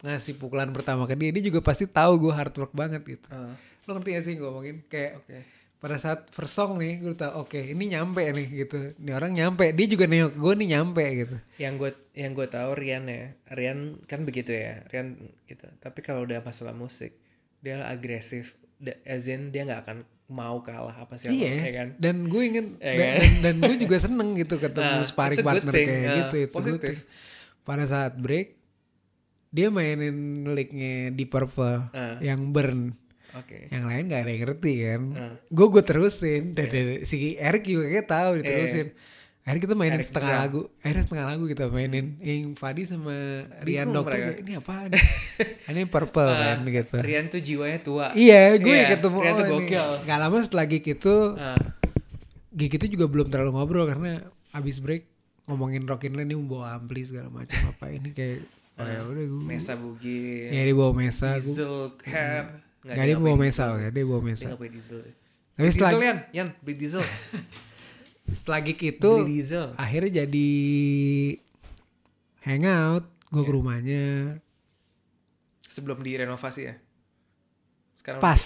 [0.01, 3.27] ngasih pukulan pertama ke dia, dia juga pasti tahu gue hard work banget gitu.
[3.29, 4.77] Ah, Lo ngerti gak sih gue ngomongin?
[4.87, 5.39] Kayak Oke.
[5.79, 8.77] pada saat first song nih, gue tahu oke ini nyampe nih gitu.
[8.95, 11.37] Ini orang nyampe, dia juga nengok gue nih nyampe gitu.
[11.57, 15.67] Yang gue yang gue tahu Rian ya, Rian kan begitu ya, Rian gitu.
[15.79, 17.17] Tapi kalau udah masalah musik,
[17.59, 18.55] dia agresif.
[19.03, 19.99] As in dia nggak akan
[20.29, 21.89] mau kalah apa sih iya, ya kan?
[21.97, 23.17] dan gue ingin Iya dan, kan?
[23.17, 25.89] dan, dan gue juga seneng gitu ketemu Ah, sparring partner thing.
[25.89, 26.37] kayak Ah, gitu.
[26.53, 26.79] Positif.
[26.85, 26.99] thing.
[27.65, 28.58] Pada saat break,
[29.59, 30.15] dia mainin
[30.47, 32.15] licknya di Purple Ah.
[32.21, 32.95] yang burn.
[33.35, 33.67] Oke.
[33.67, 35.03] Yang lain gak ada yang ngerti kan.
[35.13, 35.35] Ah.
[35.49, 36.43] Gue gue terusin.
[36.51, 38.89] Dan dan si Eric juga kayak tahu diterusin.
[39.41, 40.43] Akhirnya kita mainin Eric setengah drum.
[40.43, 40.61] lagu.
[40.79, 42.07] Akhirnya setengah lagu kita mainin.
[42.21, 43.17] Yang Fadi sama
[43.61, 44.41] Rian Dokter mereka.
[44.41, 44.91] ini apaan?
[45.71, 46.97] ini Purple kan gitu.
[47.01, 48.07] Rian tuh jiwanya tua.
[48.13, 49.55] Iya, gue Iya, ketemu Rian tuh oh, ini.
[49.67, 49.89] gokil.
[50.05, 51.59] Gak lama setelah gig itu Ah,
[52.51, 54.21] gig itu juga belum terlalu ngobrol karena
[54.51, 55.09] abis break
[55.45, 58.45] ngomongin Rockin' Land ini membawa ampli segala macam apa ini kayak
[58.79, 62.47] oh ya udah gue Mesa Bugil, ya dia bawa mesa gue Diesel Cap.
[62.81, 65.01] nggak dia bawa mesa ya dia bawa Dia mesa nggak punya diesel.
[65.53, 67.03] tapi setelah diesel Yan, Yan beli diesel.
[68.39, 69.67] setelah gig itu beli diesel.
[69.75, 70.49] akhirnya jadi
[72.43, 74.05] hangout gue ke rumahnya
[75.69, 76.75] Sebelum direnovasi ya.
[77.95, 78.43] Sekarang pas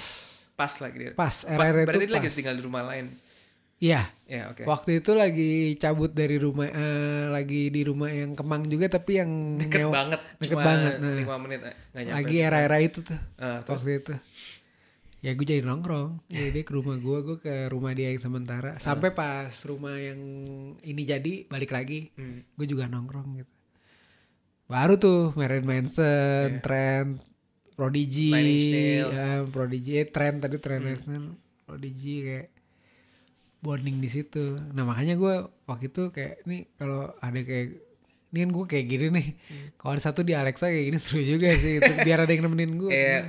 [0.53, 1.11] pas lagi dia.
[1.15, 3.07] pas Pa- RR Berarti itu dia lagi tinggal di rumah lain.
[3.83, 4.07] Iya.
[4.25, 4.65] Ya oke.
[4.65, 9.59] waktu itu lagi cabut dari rumah eh, lagi di rumah yang Kemang juga tapi yang
[9.59, 10.21] Deket nyewa- banget.
[10.39, 11.17] deket cuma banget, nah.
[11.29, 12.15] 5 menit eh, nyampe.
[12.15, 13.83] lagi era-era itu tuh Ah, terus?
[13.83, 14.15] waktu itu.
[15.21, 16.19] Ya gue jadi nongkrong.
[16.27, 18.75] Jadi dia ke rumah gue gue ke rumah dia yang sementara.
[18.77, 20.19] Sampai pas rumah yang
[20.81, 22.43] ini jadi balik lagi Hmm.
[22.49, 23.53] gue juga nongkrong gitu.
[24.65, 27.21] Baru tuh Marilyn Manson, Trent,
[27.73, 28.33] Prodigy,
[29.05, 32.49] ya, Prodigy, eh, Trent tadi Trent Reznor, Prodigy kayak
[33.62, 34.59] bonding di situ.
[34.74, 35.34] Nah makanya gue
[35.70, 37.78] waktu itu kayak nih kalau ada kayak
[38.32, 39.26] ini kan gue kayak gini nih,
[39.76, 41.93] kalau ada satu di Alexa kayak gini seru juga sih, gitu.
[42.06, 42.90] biar ada yang nemenin gue.
[42.90, 43.20] Iya.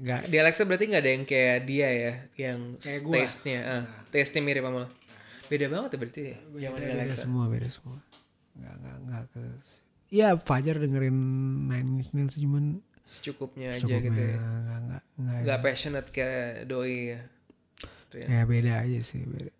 [0.00, 4.40] Nggak, Di Alexa berarti nggak ada yang kayak dia ya, yang Kayak taste-nya, ah, taste-nya
[4.40, 4.88] mirip sama lo.
[5.52, 6.36] Beda banget ya berarti ya.
[6.56, 7.22] yang beda, di beda Alexa.
[7.28, 7.98] semua, beda semua.
[8.56, 9.40] Nggak, nggak, nggak ke.
[10.10, 11.18] Iya Fajar dengerin
[11.68, 14.36] Nine Inch Nails cuman Secukupnya aja cukupnya gitu ya.
[14.40, 17.20] nggak, nggak, nggak, Nggak passionate kayak doi ya.
[18.16, 19.52] Ya beda aja sih beda.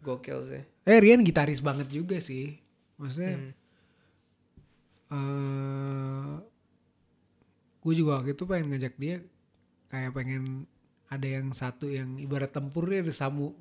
[0.00, 0.62] Gokil sih.
[0.82, 2.56] Eh Rian gitaris banget juga sih.
[2.96, 3.52] Maksudnya Hmm.
[5.10, 6.32] eh
[7.80, 9.16] gue juga waktu itu pengen ngajak dia
[9.88, 10.68] kayak pengen
[11.08, 13.56] ada yang satu yang ibarat tempur dia ada samu.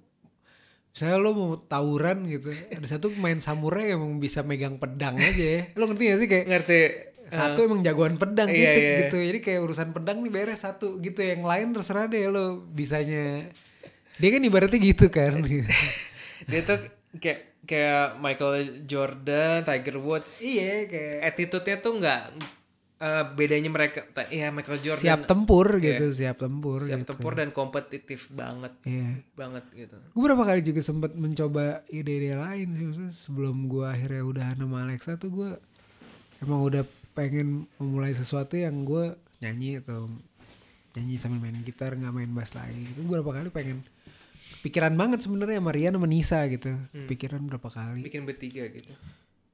[0.90, 5.46] Misalnya lo mau tawuran gitu, ada satu pemain samurai yang emang bisa megang pedang aja
[5.58, 5.62] ya.
[5.74, 6.80] Lo ngerti gak sih kayak Ngerti?
[7.30, 8.98] satu emang jagoan pedang Iya, titik iya.
[9.06, 9.18] gitu.
[9.22, 11.22] Jadi kayak urusan pedang nih beres satu gitu.
[11.22, 13.54] Yang lain terserah deh lo bisanya.
[14.18, 15.38] Dia kan ibaratnya gitu kan.
[16.50, 16.80] Dia tuh
[17.16, 20.42] kayak kayak Michael Jordan, Tiger Woods.
[20.42, 22.22] iya kayak Attitude-nya tuh nggak
[23.00, 27.10] eh, bedanya mereka ta- ya Michael Jordan siap tempur gitu, siap tempur siap gitu.
[27.10, 29.24] tempur dan kompetitif banget Iya.
[29.34, 29.96] banget gitu.
[30.10, 34.78] Gue berapa kali juga sempat mencoba ide-ide lain sih maksudnya sebelum gue akhirnya udah sama
[34.84, 35.52] Alexa tuh gue
[36.40, 40.12] emang udah pengen memulai sesuatu yang gue nyanyi atau
[40.92, 43.80] nyanyi sambil main gitar nggak main bass lagi itu berapa kali pengen
[44.60, 46.72] pikiran banget sebenarnya sama Rian sama Nisa gitu.
[47.06, 48.02] Pikiran berapa kali.
[48.02, 48.92] Bikin bertiga gitu.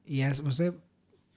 [0.03, 0.77] iya maksudnya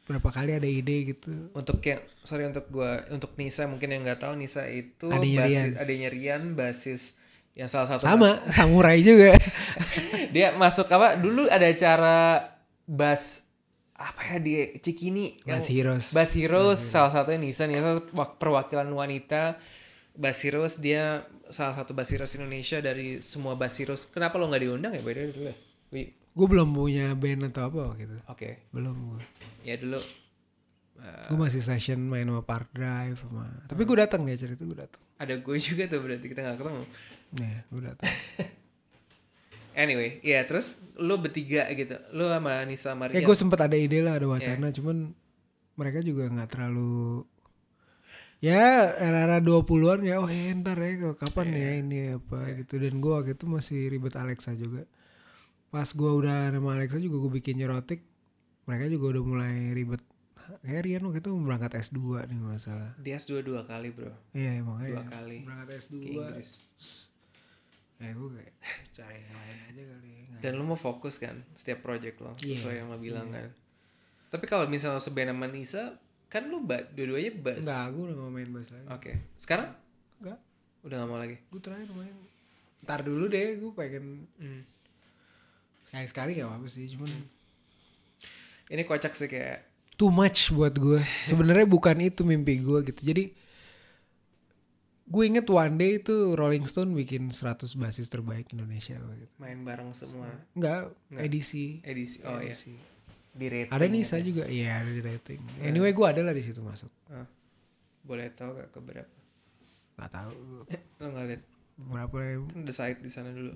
[0.04, 1.52] berapa kali ada ide gitu.
[1.52, 5.52] Untuk yang sorry untuk gua untuk Nisa mungkin yang nggak tahu Nisa itu Adiknya basis-
[5.52, 5.68] Rian.
[5.76, 7.02] adiknya Rian basis
[7.52, 9.36] yang salah satu sama samurai juga.
[10.34, 11.14] Dia masuk apa?
[11.14, 12.16] Dulu ada acara
[12.84, 13.44] bass
[13.92, 16.06] apa ya di Cikini yang Bass Heroes.
[16.12, 17.66] Bass Heroes salah satunya Nisa.
[17.66, 19.58] Nisa wak- perwakilan wanita.
[20.14, 24.62] Bass Heroes dia salah satu Bass Heroes Indonesia dari semua Bass Heroes kenapa lo nggak
[24.62, 25.56] diundang ya beda dulu ya?
[26.38, 28.70] Gue belum punya band atau apa gitu oke.
[28.70, 29.22] Belum gue
[29.66, 30.00] ya dulu
[31.02, 34.78] eh, gue masih session main sama Park Drive sama tapi gue datang acara itu gue
[34.78, 36.84] datang ada gue juga tuh berarti kita nggak ketemu.
[37.28, 38.08] Nah, gue datang.
[39.82, 43.18] anyway ya terus lo bertiga gitu lo sama Nisa Maria.
[43.18, 45.14] Kayak gue sempet ada ide lah, ada wacana, cuman
[45.78, 47.22] mereka juga nggak terlalu
[48.38, 52.78] ya era-era 20-an ya oh ya, ntar ya kapan ya ini apa gitu.
[52.78, 54.86] Dan gue waktu itu masih ribet Alexa juga.
[55.68, 58.06] Pas gue udah nama Alexa juga gue bikin neurotik
[58.68, 60.02] mereka juga udah mulai ribet.
[60.64, 62.92] Kayak Rian waktu itu berangkat S2 nih nggak salah.
[62.96, 64.12] Dia S2 dua kali bro.
[64.32, 65.44] Iya emang dua ya kali.
[65.44, 66.50] Berangkat S2 ke Inggris.
[67.98, 68.54] Ya gue kayak
[68.96, 72.74] cari yang lain aja kali dan lo mau fokus kan setiap project lo Iya, sesuai
[72.78, 73.50] yang lo bilang kan.
[74.30, 75.98] Tapi kalau misalnya lo seband sama Nisa
[76.28, 77.64] kan lo ba dua-duanya bass.
[77.64, 78.86] Enggak, gue udah mau main bass lagi.
[78.86, 79.72] Oke sekarang?
[80.20, 80.38] Enggak,
[80.82, 81.36] udah gak mau lagi?
[81.48, 82.14] Gue terakhir main.
[82.84, 84.62] Ntar dulu deh gue pengen Hmm.
[85.88, 87.08] sekali sekali gak apa-apa sih cuman
[88.68, 89.64] ini kocak sih kayak
[89.96, 93.02] too much buat gue sebenarnya bukan itu mimpi gue gitu.
[93.02, 93.24] Jadi
[95.08, 99.32] gue inget one day itu Rolling Stone bikin 100 basis terbaik Indonesia gitu.
[99.40, 100.28] main bareng semua.
[100.52, 101.80] Enggak edisi.
[101.80, 102.20] Edisi.
[102.22, 102.76] Oh ya edisi.
[103.30, 106.58] Di rating ada Nisa juga iya ada di rating anyway gue ada lah di situ
[106.58, 107.26] masuk Ah.
[108.02, 109.14] boleh tahu gak ke berapa
[109.94, 110.30] nggak tahu
[110.98, 111.42] lo nggak lihat
[111.78, 113.54] berapa ya kan ada site di sana dulu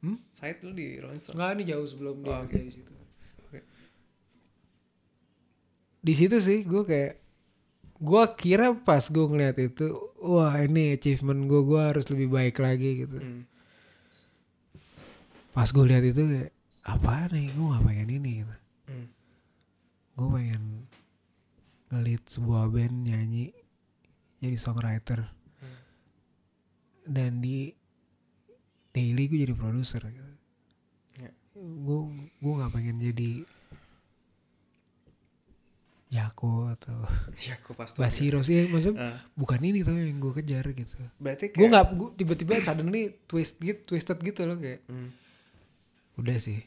[0.00, 0.20] Hmm?
[0.28, 2.92] site lu di Rolling Stone Enggak, ini jauh sebelum dia Oh, kerja di situ.
[3.40, 3.64] Oke.
[5.98, 7.14] Di situ sih gue kayak
[7.96, 13.00] gue kira pas gue ngeliat itu, wah ini achievement gue, gue harus lebih baik lagi
[13.00, 13.16] gitu.
[13.16, 13.48] Hmm.
[15.56, 16.52] Pas gue lihat itu kayak
[16.84, 18.54] apa nih, gue gak pengen ini gitu.
[18.84, 19.06] Hmm.
[20.14, 20.86] Gue pengen
[21.86, 23.50] ngelit sebuah band nyanyi
[24.36, 25.26] jadi songwriter
[25.56, 25.78] Hmm.
[27.06, 27.70] dan di
[28.90, 30.32] daily gue jadi produser gitu.
[31.18, 31.30] Ya.
[31.54, 31.98] gue
[32.36, 33.32] gue nggak pengen jadi
[36.06, 36.98] Jako atau
[37.42, 39.18] ya aku pasti Basiro sih maksudnya Ah.
[39.34, 43.82] bukan ini tuh yang gue kejar gitu berarti gue nggak gue tiba-tiba suddenly twist gitu
[43.84, 45.10] twisted gitu loh kayak Hmm.
[46.14, 46.62] udah sih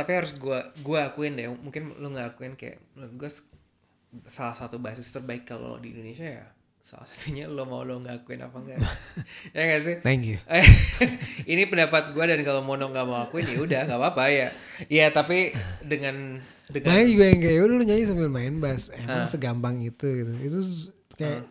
[0.00, 3.44] tapi harus gua gua akuin deh mungkin lu nggak akuin kayak menurut gua s-
[4.26, 6.46] salah satu basis terbaik kalau di Indonesia ya
[6.80, 8.80] salah satunya lo mau lo nggak akuin apa enggak
[9.54, 9.96] ya nggak sih?
[10.00, 10.40] Thank you.
[11.46, 14.48] Ini pendapat gua dan kalau Mono nggak mau akuin ya udah nggak apa-apa ya.
[14.88, 18.88] Ya tapi dengan dengan juga yang kayak udah lu nyanyi sambil main bass.
[18.90, 19.28] Emang Ah.
[19.28, 20.32] segampang itu gitu.
[20.40, 20.58] Itu
[21.14, 21.44] kayak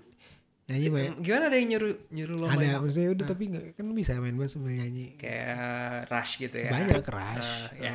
[0.65, 1.11] nyanyi Si- main.
[1.19, 2.77] gimana ada yang nyuruh nyuruh lo ada main?
[2.79, 5.13] maksudnya udah tapi nggak kan lu bisa main bass sambil nyanyi.
[5.15, 6.69] Kayak rush gitu ya?
[6.69, 7.93] Banyak keras Ah, ya.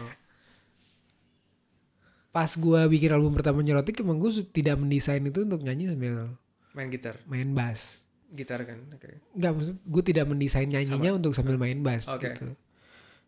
[2.34, 6.34] Pas gua bikin album pertama nyerotik emang gue tidak mendesain itu untuk nyanyi sambil
[6.72, 11.54] main gitar main bass gitar kan oke Enggak maksud gue tidak mendesain nyanyinya untuk sambil
[11.54, 12.26] main bass Oke.
[12.28, 12.50] gitu.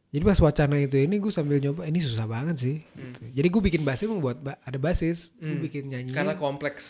[0.08, 2.76] Jadi pas wacana itu ini gue sambil nyoba ini susah banget sih.
[2.78, 3.20] gitu.
[3.32, 5.60] Jadi gue bikin bassnya emang buat ba- ada basis, gue Hmm.
[5.60, 6.84] bikin nyanyinya karena kompleks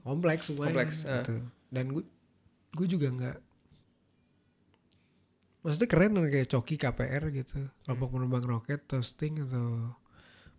[0.00, 0.66] kompleks semuanya.
[0.72, 1.20] kompleks, ah.
[1.20, 1.34] gitu.
[1.68, 2.04] Dan gue
[2.72, 3.36] gue juga nggak
[5.62, 8.14] maksudnya keren kan kayak Coki KPR gitu, kelompok Hmm.
[8.16, 9.94] penerbang roket, toasting atau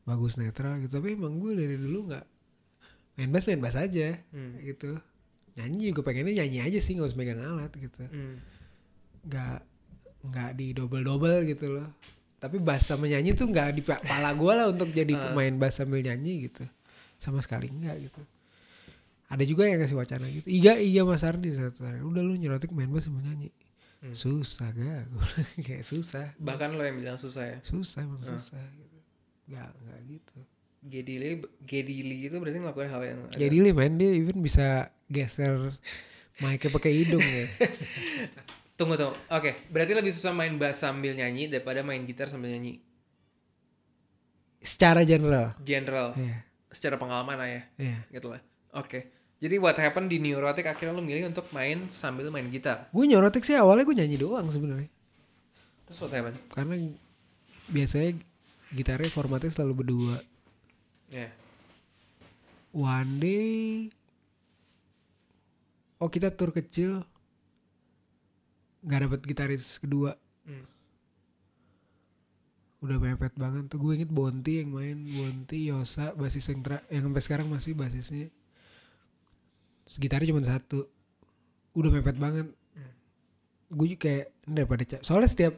[0.03, 0.99] bagus netral gitu.
[0.99, 2.25] Tapi emang gue dari dulu nggak
[3.15, 4.59] main bass main bass aja Hmm.
[4.59, 4.97] gitu.
[5.53, 8.41] Nyanyi juga pengennya nyanyi aja sih nggak usah megang alat gitu Hmm.
[9.23, 9.57] nggak
[10.23, 11.87] nggak di double double gitu loh
[12.37, 15.21] tapi bass sama nyanyi tuh nggak di pa- pala gue lah untuk jadi Ah.
[15.29, 16.63] pemain bass sambil nyanyi gitu
[17.17, 18.19] sama sekali enggak gitu
[19.25, 22.71] ada juga yang kasih wacana gitu Iga Iga Mas Ardi satu hari udah lu nyerotik
[22.71, 23.51] main bass sambil nyanyi
[23.99, 24.11] Hmm.
[24.11, 25.07] susah gak
[25.63, 28.35] kayak susah bahkan lo yang bilang susah ya susah emang Ah.
[28.35, 28.59] susah
[29.45, 30.37] nggak nggak gitu
[30.83, 31.29] Gedili
[31.59, 34.67] Gedili itu berarti ngelakuin hal yang agak- jadi li main dia even bisa
[35.05, 35.71] geser
[36.37, 37.45] mic pakai hidung ya
[38.73, 39.13] Tunggu tunggu.
[39.29, 42.81] Oke, berarti lebih susah main bass sambil nyanyi daripada main gitar sambil nyanyi.
[44.59, 47.97] secara general General, Iya, secara pengalaman lah ya, iya.
[48.09, 48.41] gitu lah.
[48.73, 49.11] Oke.
[49.37, 52.87] Jadi what happened di Neurotic akhirnya lu milih untuk main sambil main gitar.
[52.89, 54.87] Gue nyorotik sih awalnya gue nyanyi doang sebenarnya.
[55.83, 56.39] Terus what happened?
[56.49, 56.75] Karena
[57.67, 58.09] biasanya
[58.73, 60.17] gitarnya formatnya selalu berdua.
[61.07, 61.29] Ya.
[62.69, 63.53] One day
[65.95, 67.05] Oh kita tur kecil
[68.81, 70.67] nggak dapet gitaris kedua Hmm.
[72.83, 77.07] udah mepet banget tuh gue inget Bonti yang main Bonti Yosa basis yang tra- yang
[77.07, 78.27] sampai sekarang masih basisnya
[79.87, 80.83] gitarnya cuma satu
[81.71, 82.51] udah mepet banget
[83.71, 85.55] gue juga kayak ini daripada ca- soalnya setiap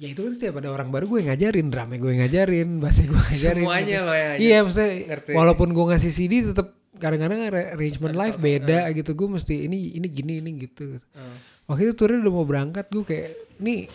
[0.00, 3.62] ya itu kan setiap ada orang baru gue ngajarin drumnya gue ngajarin bassnya gue ngajarin
[3.62, 5.30] Semuanya lo yang iya maksudnya Ngerti.
[5.36, 9.12] walaupun gue ngasih CD tetap kadang-kadang ar- arrangement live beda gitu.
[9.12, 10.96] Gue mesti ini ini gini ini gitu.
[11.12, 11.36] Oh.
[11.68, 13.88] waktu itu turnya udah mau berangkat gue kayak nih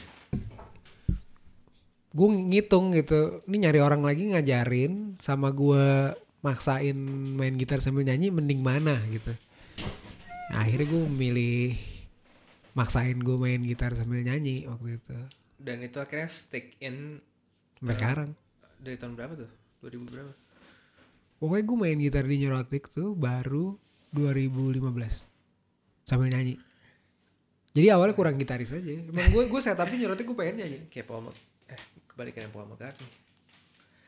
[2.15, 3.41] gue ngitung gitu.
[3.45, 6.95] Ini nyari orang lagi ngajarin sama gue maksain
[7.33, 9.01] main gitar sambil nyanyi mending mana?
[9.09, 9.33] Gitu.
[10.53, 11.73] Nah, akhirnya gue memilih
[12.73, 15.17] maksain gue main gitar sambil nyanyi waktu itu
[15.55, 17.19] Dan itu akhirnya stick in
[17.75, 18.29] sampai sekarang
[18.77, 19.49] dari tahun berapa tuh?
[19.81, 20.33] 2000 berapa?
[21.35, 23.75] pokoknya gue main gitar di Neurotic tuh baru
[24.09, 24.79] 2015
[26.01, 26.55] sambil nyanyi
[27.69, 31.27] jadi awalnya kurang gitaris aja emang gue gue setupnya Neurotic gue pengen nyanyi Kayak Paul
[31.27, 33.24] Mc- eh kebalikan Paul McCartney.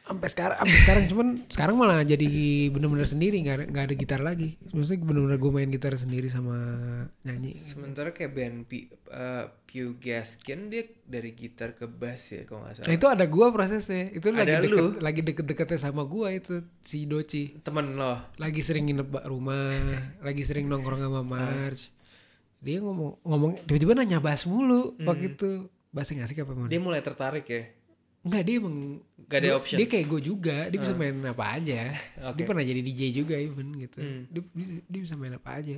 [0.07, 2.27] Sampai sekarang sampai sekarang cuman sekarang malah jadi
[2.71, 4.55] bener-bener sendiri nggak ada nggak ada gitar lagi.
[4.71, 6.55] Maksudnya bener-bener gue main gitar sendiri sama
[7.21, 7.51] nyanyi.
[7.51, 12.73] Sementara kayak band P, uh, Pew Gaskin dia dari gitar ke bass ya kalau nggak
[12.73, 12.95] nah salah.
[12.95, 14.03] itu ada gue prosesnya.
[14.09, 14.87] Itu lagi Ada deket lu?
[15.03, 17.59] lagi deket-deketnya sama gue itu si Doci.
[17.61, 18.15] Temen lo.
[18.39, 19.75] lagi sering nginep rumah
[20.27, 21.91] lagi sering nongkrong sama March
[22.57, 25.69] dia ngomong ngomong tiba-tiba nanya bass mulu waktu itu.
[25.87, 27.63] Bassnya ngasih apa mau Dia mulai tertarik ya.
[28.27, 28.77] Enggak dia emang
[29.27, 29.77] Gak ada dia- option.
[29.79, 31.81] Dia kayak gue juga, dia bisa main apa aja.
[32.27, 32.35] Oke.
[32.37, 33.99] Dia pernah jadi DJ juga even gitu.
[33.99, 34.23] Hmm.
[34.27, 35.75] Dia, dia, dia bisa main apa aja.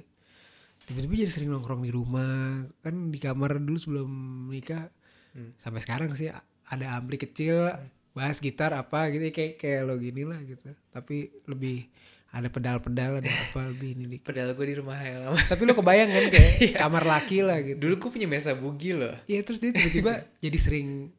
[0.86, 4.10] Tiba-tiba jadi sering nongkrong di rumah, kan di kamar dulu sebelum
[4.50, 4.90] nikah.
[5.34, 5.54] Hmm.
[5.56, 6.30] Sampai sekarang sih
[6.66, 7.70] ada ampli kecil,
[8.12, 10.70] bass gitar apa gitu kayak kayak lo gini lah gitu.
[10.90, 11.86] Tapi lebih
[12.30, 14.30] ada pedal-pedal ada apa lebih ini dikit.
[14.30, 15.38] Padahal gue di rumah yang lama.
[15.42, 17.78] Tapi lo kebayang kan kayak kamar laki lah gitu.
[17.82, 19.18] Dulu gue punya mesa bugi loh.
[19.26, 21.10] Iya terus dia tiba-tiba jadi sering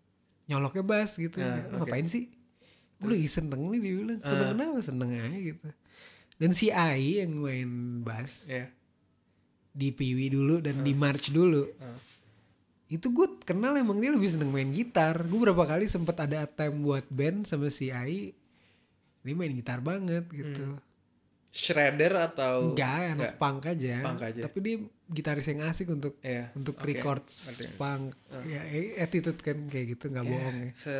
[0.50, 1.38] nyoloknya bass gitu.
[1.38, 2.26] Ah, Lu Ngapain sih?
[2.98, 4.20] Lu lagi seneng nih dia bilang.
[4.20, 4.52] Seneng Ah.
[4.52, 4.78] kenapa?
[4.82, 5.66] Seneng aja gitu.
[6.36, 7.70] Dan si Ai yang main
[8.00, 8.68] bass Ya.
[9.70, 11.70] di Piwi dulu dan di March dulu.
[11.78, 11.96] Ah.
[12.86, 15.14] Itu gue kenal emang dia lebih seneng main gitar.
[15.22, 18.34] Gue berapa kali sempet ada time buat band sama si Ai.
[19.20, 20.74] Dia main gitar banget gitu.
[21.50, 23.94] Shredder atau Enggak, anak punk aja.
[24.00, 24.40] Punk aja.
[24.40, 24.76] Tapi dia
[25.08, 27.74] gitaris yang asik untuk Iya, untuk oke, records ngerti.
[27.74, 28.14] punk.
[28.46, 30.70] Ya eh, attitude kan kayak gitu nggak bohong ya.
[30.72, 30.96] se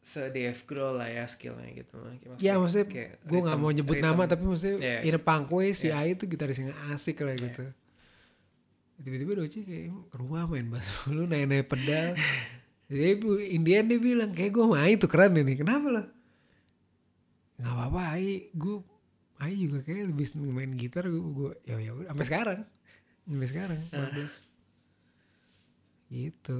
[0.00, 2.16] se Dave Grohl lah ya skillnya gitu lah.
[2.16, 2.86] Maksudnya Ya maksudnya
[3.20, 4.08] gue nggak mau nyebut rhythm.
[4.08, 4.98] nama tapi maksudnya Iya.
[5.04, 7.68] in a punk way si Ai itu gitaris yang asik lah gitu.
[8.98, 12.16] Tiba-tiba Doci kayak rumah main bass dulu naik-naik pedal.
[12.88, 13.20] Jadi
[13.52, 15.54] Indian dia bilang kayak gue Ai tuh keren ini.
[15.54, 16.02] Kenapa lo?
[17.58, 18.16] Gak apa-apa.
[18.50, 18.80] Gue
[19.38, 21.04] Ai juga kayak lebih seneng main gitar.
[21.04, 22.58] Gue gue ya ya udah sampai sekarang.
[23.22, 23.78] Sampai sekarang.
[23.88, 24.42] 14.
[26.08, 26.58] Gitu.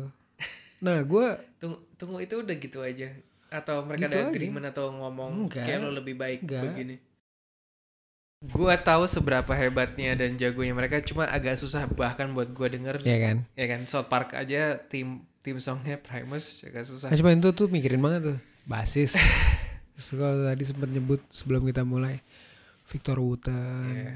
[0.78, 1.26] Nah gue
[1.58, 3.10] Tunggu, tunggu itu udah gitu aja
[3.48, 4.28] atau mereka Gitu ada aja.
[4.28, 5.64] agreement atau ngomong Enggak.
[5.64, 6.62] kayak lo lebih baik Enggak.
[6.68, 6.96] begini.
[8.38, 13.18] Gua tahu seberapa hebatnya dan jagonya mereka cuma agak susah bahkan buat gua denger ya
[13.18, 13.42] kan.
[13.52, 17.10] ya kan South Park aja tim tim songnya Primus agak susah.
[17.10, 19.18] Nah, cuma itu tuh mikirin banget tuh basis.
[19.98, 22.22] Terus kalau tadi sempat nyebut sebelum kita mulai
[22.88, 24.14] Victor Wooten, Iya.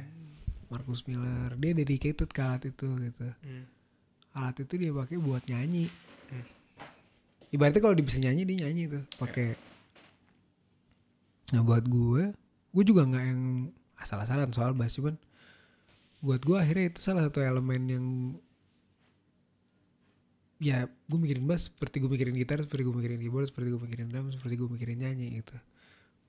[0.72, 3.28] Marcus Miller, dia dedicated ke alat itu gitu.
[3.44, 3.68] Hmm.
[4.32, 5.92] Alat itu dia pakai buat nyanyi.
[6.32, 6.44] Hmm.
[7.52, 9.52] Ibaratnya kalau dia bisa nyanyi dia nyanyi tuh pakai.
[11.52, 12.32] Nah buat gue,
[12.72, 13.68] gue juga nggak yang
[14.00, 15.14] asal-asalan soal bass cuman
[16.24, 18.06] buat gue akhirnya itu salah satu elemen yang
[20.62, 24.06] ya gue mikirin bass seperti gue mikirin gitar seperti gue mikirin keyboard seperti gue mikirin
[24.10, 25.58] drum seperti gue mikirin nyanyi gitu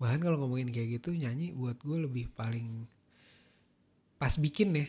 [0.02, 2.90] bahkan kalau ngomongin kayak gitu nyanyi buat gue lebih paling
[4.18, 4.88] pas bikin ya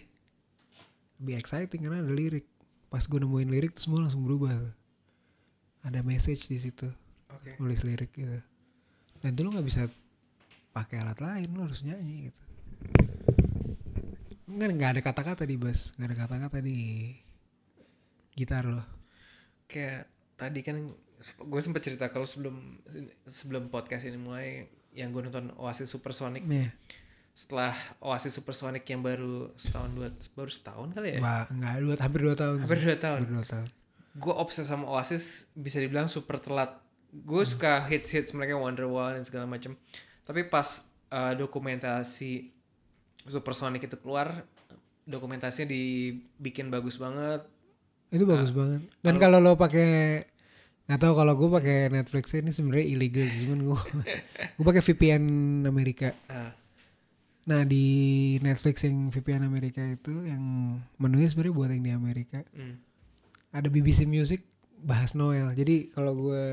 [1.22, 2.46] lebih exciting karena ada lirik.
[2.90, 4.74] Pas gue nemuin lirik tuh semua langsung berubah tuh.
[5.84, 6.88] Ada message di situ.
[7.34, 7.58] Oke.
[7.58, 8.38] nulis lirik gitu.
[9.18, 9.82] Dan itu lo nggak bisa
[10.70, 12.42] pakai alat lain lo harus nyanyi gitu.
[14.54, 15.90] Nggak nggak ada kata-kata di bass.
[15.98, 17.10] Nggak ada kata-kata di
[18.34, 18.82] gitar lo
[19.70, 20.76] Kayak tadi kan
[21.24, 22.78] gue sempat cerita kalau sebelum
[23.24, 26.46] sebelum podcast ini mulai yang gue nonton Oasis Supersonic.
[26.46, 26.70] Nih,
[27.34, 30.08] setelah Oasis Supersonic yang baru setahun dua
[30.38, 31.20] baru setahun kali ya?
[31.20, 32.56] Wah, nggak dua, hampir dua tahun.
[32.62, 33.20] hampir dua tahun.
[33.26, 33.68] Hampir dua tahun.
[34.14, 36.78] gue obses sama Oasis bisa dibilang super telat.
[37.10, 39.74] Gue suka hits hits mereka Wonderwall dan segala macam
[40.24, 42.50] tapi pas uh, dokumentasi
[43.24, 44.44] Supersonic itu keluar
[45.08, 47.44] dokumentasinya dibikin bagus banget.
[48.12, 48.84] Itu bagus banget.
[49.00, 50.22] Dan kalau lo pakai
[50.84, 53.78] nggak tahu kalau gue pakai Netflix ini sebenarnya illegal sih, cuman gue
[54.56, 55.24] gue pakai VPN
[55.64, 56.12] Amerika.
[56.28, 56.52] Ah,
[57.44, 57.84] Nah di
[58.40, 60.40] Netflix yang VPN Amerika itu yang
[60.96, 62.40] menunya sebenarnya buat yang di Amerika.
[62.56, 62.80] hmm.
[63.52, 64.40] Ada BBC Music
[64.80, 65.52] bahas Noel.
[65.52, 66.44] Jadi kalau gue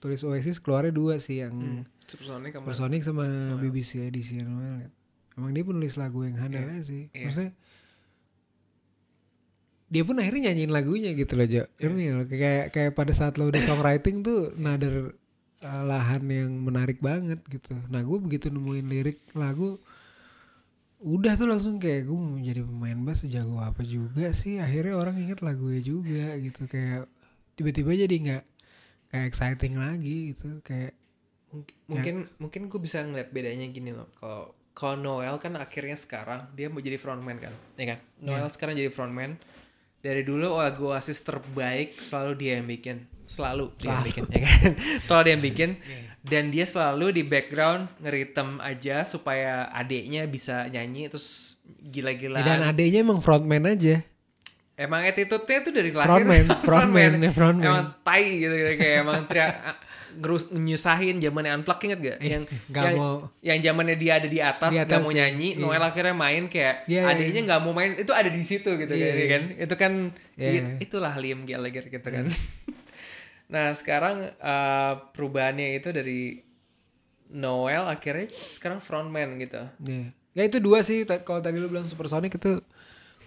[0.00, 1.84] tulis Oasis keluarnya dua sih yang Hmm.
[2.04, 3.24] Supersonic sama Supersonic sama
[3.56, 4.88] BBC edisi Noel.
[5.36, 7.08] Emang dia penulis lagu yang handal aja sih.
[7.12, 7.28] Iya.
[7.28, 7.50] Maksudnya
[9.94, 11.62] dia pun akhirnya nyanyiin lagunya gitu loh Jo.
[11.78, 11.86] Iya.
[11.86, 12.24] Nggak lo?
[12.26, 15.14] Kayak kayak pada saat lo udah songwriting tuh nader
[15.62, 17.78] uh, lahan yang menarik banget gitu.
[17.86, 19.78] Nah gue begitu nemuin lirik lagu
[21.04, 25.20] udah tuh langsung kayak gue mau jadi pemain bass sejago apa juga sih akhirnya orang
[25.20, 27.04] inget lagunya juga gitu kayak
[27.60, 28.44] tiba-tiba jadi nggak
[29.12, 30.96] kayak exciting lagi gitu kayak
[31.54, 34.10] Mungkin mungkin, mungkin gue bisa ngeliat bedanya gini loh.
[34.18, 37.98] Kalau kalau Noel kan akhirnya sekarang dia mau jadi frontman kan, ya kan?
[38.18, 39.38] Noel sekarang jadi frontman.
[40.04, 44.72] Dari dulu lagu Oasis terbaik selalu dia yang bikin, selalu dia yang bikin, ya kan?
[45.08, 45.70] selalu dia yang bikin.
[46.24, 52.44] Dan dia selalu di background ngeritem aja supaya adeknya bisa nyanyi terus gila-gilaan.
[52.44, 54.00] dan adanya emang frontman aja
[54.74, 57.62] Emang attitude-nya tuh dari lahir Frontman, frontman, ya, frontman.
[57.62, 59.54] Emang tai gitu, gitu kayak emang teriak
[60.16, 62.18] ngerus nyusahin zamannya unplug inget gak?
[62.18, 63.16] Yang nggak yang, mau.
[63.40, 65.26] yang zamannya dia ada di atas Di atas, mau ya.
[65.26, 65.60] nyanyi, Iya.
[65.60, 69.06] Noel akhirnya main kayak Iya, adiknya nggak mau main itu ada di situ gitu Iya,
[69.06, 69.26] kan, iya.
[69.28, 69.42] kan?
[69.56, 69.92] Itu kan
[70.34, 70.50] Iya.
[70.52, 72.26] it- itulah Liam Gallagher gitu kan.
[73.52, 76.40] nah sekarang eh, perubahannya itu dari
[77.28, 79.62] Noel akhirnya sekarang frontman gitu.
[79.82, 80.08] Iya.
[80.32, 81.02] Ya itu dua sih.
[81.04, 82.58] Kalau tadi lu bilang Supersonic itu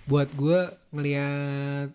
[0.03, 0.59] buat gue
[0.89, 1.91] ngelihat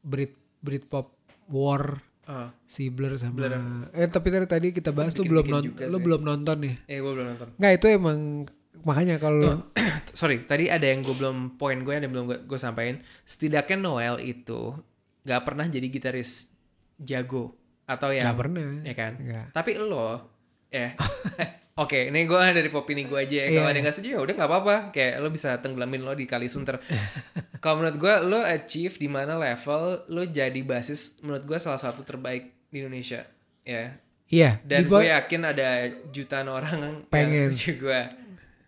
[0.00, 1.10] Brit Britpop
[1.46, 1.98] War
[2.30, 3.42] Ah, si Blur sama
[3.90, 7.02] eh tapi tadi tadi kita bahas lu belum nonton juga lu belum nonton ya eh
[7.02, 7.48] gue belum nonton.
[7.58, 8.46] nggak itu emang
[8.86, 9.66] makanya kalau
[10.14, 13.02] sorry tadi ada yang gue belum poin gue yang belum gue, gue sampaikan.
[13.26, 14.78] Setidaknya Noel itu
[15.26, 16.48] gak pernah jadi gitaris
[17.02, 18.68] jago atau yang nggak pernah.
[18.86, 19.12] ya kan?
[19.18, 19.46] Nggak.
[19.50, 20.30] tapi lo
[20.70, 20.94] eh
[21.72, 23.64] oke ini gue dari opini gue aja ya kalau Iya.
[23.64, 26.46] ada yang nggak setuju ya udah nggak apa-apa kayak lo bisa tenggelamin lo di kali
[26.46, 26.76] sunter
[27.62, 32.00] kalau menurut gue lo achieve di mana level lo jadi basis menurut gue salah satu
[32.00, 33.22] terbaik di Indonesia
[33.62, 33.94] ya
[34.26, 35.68] iya dan di po- gue yakin ada
[36.08, 37.28] jutaan orang Pengen.
[37.30, 38.00] yang setuju gue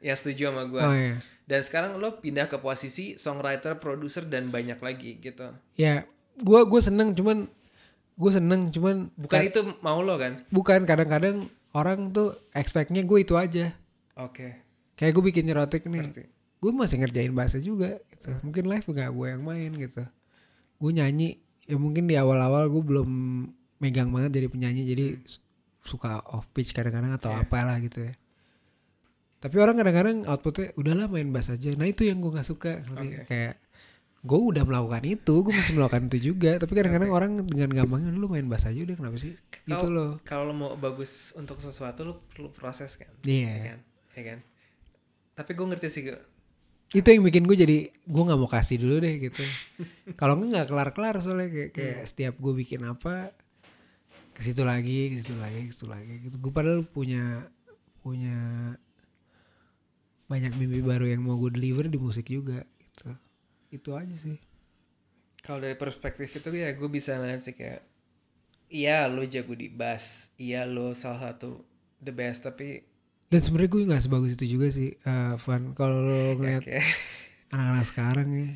[0.00, 4.48] yang setuju sama gue oh iya dan sekarang lo pindah ke posisi songwriter, produser dan
[4.48, 5.52] banyak lagi gitu.
[5.74, 7.44] ya gue gue seneng cuman
[8.14, 10.38] gue seneng cuman Bukan itu mau lo kan?
[10.48, 13.72] bukan kadang-kadang orang tuh expectnya gue itu aja.
[14.16, 14.60] Oke.
[14.92, 16.04] kayak gue bikin nyerotik nih.
[16.04, 16.24] Ngerti.
[16.62, 18.30] gue masih ngerjain bahasa juga gitu.
[18.40, 20.02] Mungkin live nggak gue yang main gitu.
[20.78, 21.42] Gue nyanyi.
[21.66, 23.08] Ya mungkin di awal-awal gue belum
[23.78, 25.42] megang banget jadi penyanyi jadi su-
[25.82, 28.14] suka off pitch kadang-kadang atau apalah gitu ya.
[29.42, 31.74] Tapi orang kadang-kadang outputnya udahlah main bass aja.
[31.74, 33.26] Nah itu yang gue nggak suka ngerti?
[33.26, 33.58] kayak
[34.22, 38.30] gue udah melakukan itu gue masih melakukan itu juga tapi kadang-kadang orang dengan gampangnya lu
[38.30, 42.02] main bass aja udah kenapa sih gitu Kalau- loh Kalau lo mau bagus untuk sesuatu
[42.02, 43.10] lo perlu proses kan?
[43.22, 43.50] Iya.
[43.50, 43.78] Ya kan?
[44.14, 44.38] Ya kan?
[45.32, 46.20] Tapi gue ngerti sih gue.
[46.92, 49.40] itu yang bikin gue jadi gue nggak mau kasih dulu deh gitu
[50.20, 53.32] kalau nggak nggak kelar kelar soalnya kayak, kayak setiap gue bikin apa
[54.36, 57.48] ke situ lagi ke situ lagi ke situ lagi gitu gue padahal punya
[58.04, 58.36] punya
[60.28, 63.12] banyak mimpi baru yang mau gue deliver di musik juga gitu
[63.72, 64.36] itu aja sih.
[65.42, 67.82] Kalau dari perspektif itu ya gue bisa ngeliat sih kayak
[68.72, 71.66] Iya lo jago di bass Iya lo salah satu
[71.98, 72.92] the best Tapi
[73.32, 75.72] dan sebenarnya gue nggak sebagus itu juga sih eh, Van.
[75.72, 76.84] Kalau lo ngeliat kayak
[77.48, 78.48] anak-anak sekarang ya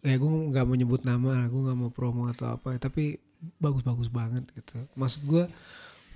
[0.00, 3.20] ya gue nggak mau nyebut nama lah gue nggak mau promo atau apa tapi
[3.60, 4.88] bagus-bagus banget gitu.
[4.96, 5.44] Maksud gue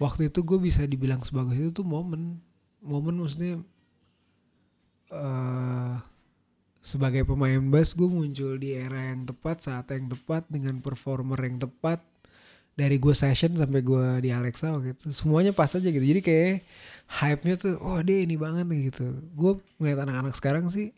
[0.01, 2.41] waktu itu gue bisa dibilang sebagus itu tuh momen.
[2.81, 3.61] Momen maksudnya
[5.13, 5.95] eh
[6.85, 11.56] sebagai pemain bass gue muncul di era yang tepat saat yang tepat dengan performer yang
[11.56, 12.05] tepat.
[12.74, 16.02] Dari gue session sampai gue di Alexa gitu semuanya pas aja gitu.
[16.02, 16.66] Jadi kayak
[17.23, 19.06] hype-nya tuh oh dia ini banget nih gitu.
[19.31, 20.90] Gue ngeliat anak-anak sekarang sih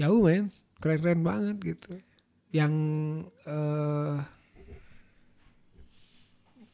[0.00, 0.48] jauh men.
[0.80, 2.00] Keren-keren banget gitu.
[2.56, 2.72] Yang
[3.44, 4.16] eh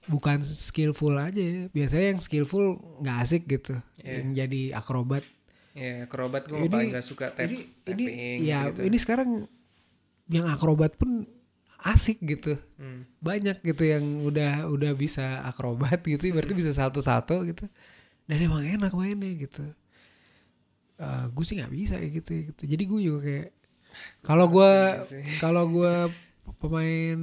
[0.06, 1.62] bukan skillful aja ya.
[1.72, 3.74] biasanya yang skillful nggak asik gitu.
[3.98, 4.22] Iya.
[4.22, 5.26] yang jadi akrobat
[5.74, 8.86] Ya akrobat gue paling gak suka tap, ini tapping ini ya gitu.
[8.86, 9.50] ini sekarang
[10.30, 11.26] yang akrobat pun
[11.84, 12.54] asik gitu.
[12.78, 13.04] Hmm.
[13.18, 17.66] banyak gitu yang udah udah bisa akrobat gitu berarti bisa satu-satu gitu.
[18.24, 19.66] Dan emang enak mainnya gitu.
[20.96, 22.62] Eh gue sih nggak bisa kayak gitu, gitu.
[22.70, 23.48] Jadi gue juga kayak
[24.22, 24.72] kalau gue
[25.42, 25.94] kalau gue
[26.62, 27.18] pemain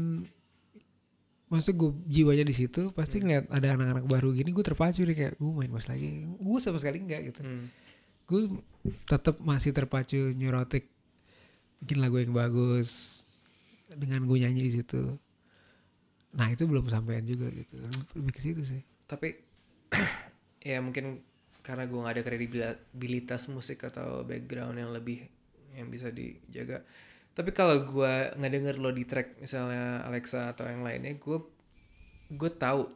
[1.52, 5.34] maksud gue jiwanya di situ pasti ngeliat ada anak-anak baru gini gue terpacu nih kayak
[5.40, 6.28] gue main bass lagi.
[6.36, 7.42] Gue sama sekali enggak gitu.
[7.48, 7.66] Hmm.
[8.32, 8.48] Gue
[9.12, 10.88] tetap masih terpacu neurotik
[11.84, 13.22] bikin lagu yang bagus
[13.92, 15.20] dengan gue nyanyi di situ.
[16.40, 17.76] Nah itu belum sampean juga gitu.
[18.16, 18.82] Lebih ke situ sih.
[19.04, 19.36] Tapi
[20.72, 21.20] ya mungkin
[21.60, 25.28] karena gue nggak ada kredibilitas musik atau background yang lebih
[25.76, 26.88] yang bisa dijaga.
[27.36, 31.40] Tapi kalau gue nggak denger lo di track misalnya Alexa atau yang lainnya gue
[32.32, 32.88] gue tahu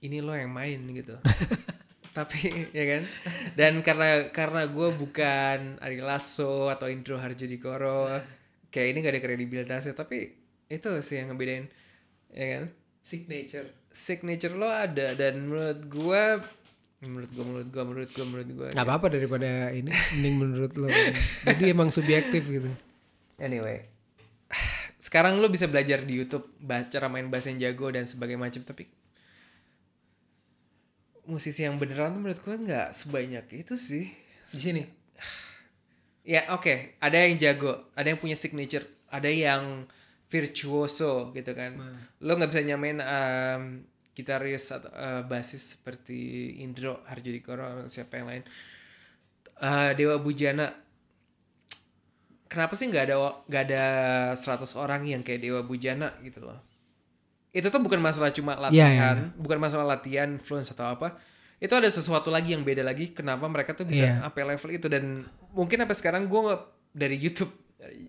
[0.00, 1.20] ini lo yang main gitu
[2.10, 3.02] tapi ya kan?
[3.54, 8.10] Dan karena karena gue bukan Ari Lasso atau Indro Harjodikoro
[8.70, 9.94] kayak ini gak ada kredibilitasnya.
[9.94, 10.30] Tapi
[10.70, 11.66] itu sih yang ngebedain
[12.34, 12.64] ya kan?
[13.02, 13.68] Signature.
[13.90, 16.22] Signature lo ada dan menurut gue
[17.00, 20.88] menurut gue menurut gue menurut gue menurut gue nggak apa-apa daripada ini mending menurut lo.
[21.46, 22.70] Jadi emang subjektif gitu.
[23.40, 23.88] Anyway.
[25.00, 28.62] Sekarang lo bisa belajar di YouTube bahas cara main bass yang jago dan sebagainya macam
[28.68, 28.84] tapi
[31.30, 34.10] musisi yang beneran tuh menurut gue nggak sebanyak itu sih.
[34.50, 34.82] Di sini
[36.30, 36.62] ya oke.
[36.62, 36.78] Okay.
[37.00, 39.88] ada yang jago ada yang punya signature ada yang
[40.30, 41.74] virtuoso gitu kan.
[42.22, 43.82] Lo nggak bisa nyamain um,
[44.14, 48.42] gitaris atau uh, basis seperti Indro Harjodikoro atau siapa yang lain.
[49.58, 50.70] Uh, Dewa Bujana.
[52.50, 53.16] Kenapa sih nggak ada
[53.46, 53.84] nggak ada
[54.38, 56.69] 100 orang yang kayak Dewa Bujana gitu loh
[57.50, 59.34] itu tuh bukan masalah cuma latihan Yeah, yeah.
[59.34, 61.18] bukan masalah latihan influence atau apa.
[61.58, 64.16] Itu ada sesuatu lagi yang beda lagi kenapa mereka tuh bisa Yeah.
[64.22, 64.86] sampai level itu.
[64.86, 66.40] Dan mungkin sampai sekarang gue
[66.90, 67.50] dari YouTube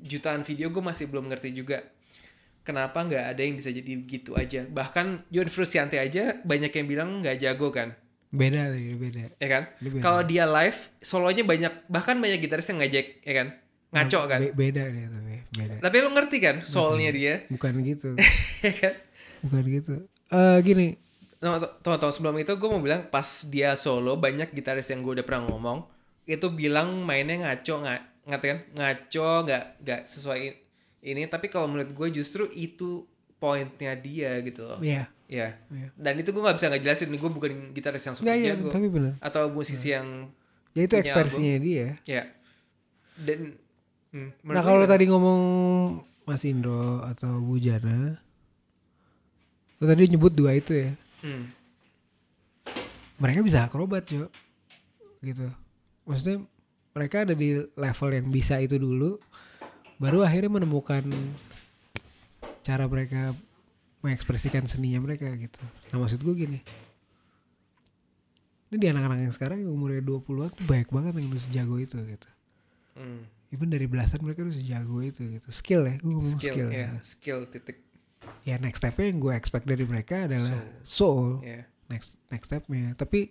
[0.02, 1.80] jutaan video gue masih belum ngerti juga
[2.62, 4.62] kenapa nggak ada yang bisa jadi gitu aja.
[4.64, 7.98] Bahkan John Frusciante aja banyak yang bilang nggak jago kan.
[8.32, 9.36] Beda tadi beda.
[9.36, 9.64] Ya kan?
[10.00, 13.48] Kalau dia live solonya banyak bahkan banyak gitaris yang ngejek ya kan?
[13.92, 14.40] Ngaco kan?
[14.40, 15.74] Be- beda dia tapi beda.
[15.84, 17.34] Tapi lu ngerti kan soalnya dia?
[17.52, 18.16] Bukan gitu.
[18.64, 18.94] Ya kan
[19.42, 19.94] bukan gitu.
[20.30, 20.88] Eh gini.
[21.42, 25.26] Nah, tahun-tahun sebelum itu gue mau bilang pas dia solo banyak gitaris yang gue udah
[25.26, 25.90] pernah ngomong
[26.30, 28.60] itu bilang mainnya ngaco nggak ngerti kan?
[28.78, 30.40] Ngaco nggak nggak sesuai
[31.02, 33.10] ini tapi kalau menurut gue justru itu
[33.42, 34.80] poinnya dia gitu loh.
[34.80, 35.10] Iya.
[35.32, 35.88] ya Iya.
[35.96, 38.88] dan itu gue nggak bisa ngejelasin gue bukan gitaris yang Nggak, iya, jago tapi
[39.24, 40.28] atau musisi yang
[40.76, 41.88] Ya itu ekspresinya dia.
[42.04, 42.24] ya
[43.16, 43.56] dan
[44.12, 45.40] hmm, Nah kalau tadi ngomong
[46.28, 48.20] Mas Indro atau Bujana,
[49.82, 50.94] lo tadi nyebut dua itu ya.
[51.26, 51.44] hmm,
[53.18, 54.30] Mereka bisa akrobat jo,
[55.26, 55.50] gitu.
[56.06, 56.46] Maksudnya
[56.94, 59.18] mereka ada di level yang bisa itu dulu,
[59.98, 61.02] baru akhirnya menemukan
[62.62, 63.34] cara mereka
[64.02, 65.62] mengekspresikan seninya mereka gitu.
[65.94, 66.60] Nah maksud gue gini,
[68.74, 71.98] ini di anak-anak yang sekarang yang umurnya 20-an tuh banyak banget yang udah sejago itu
[72.02, 72.30] gitu.
[72.98, 73.22] hmm.
[73.52, 75.48] Even dari belasan mereka udah sejago itu gitu.
[75.52, 76.90] Skill ya, gue ngomong skill, skill, ya ya.
[77.04, 77.91] skill titik
[78.42, 81.42] Ya next stepnya yang gue expect dari mereka adalah soul.
[81.42, 82.94] ya Next next stepnya.
[82.96, 83.30] Tapi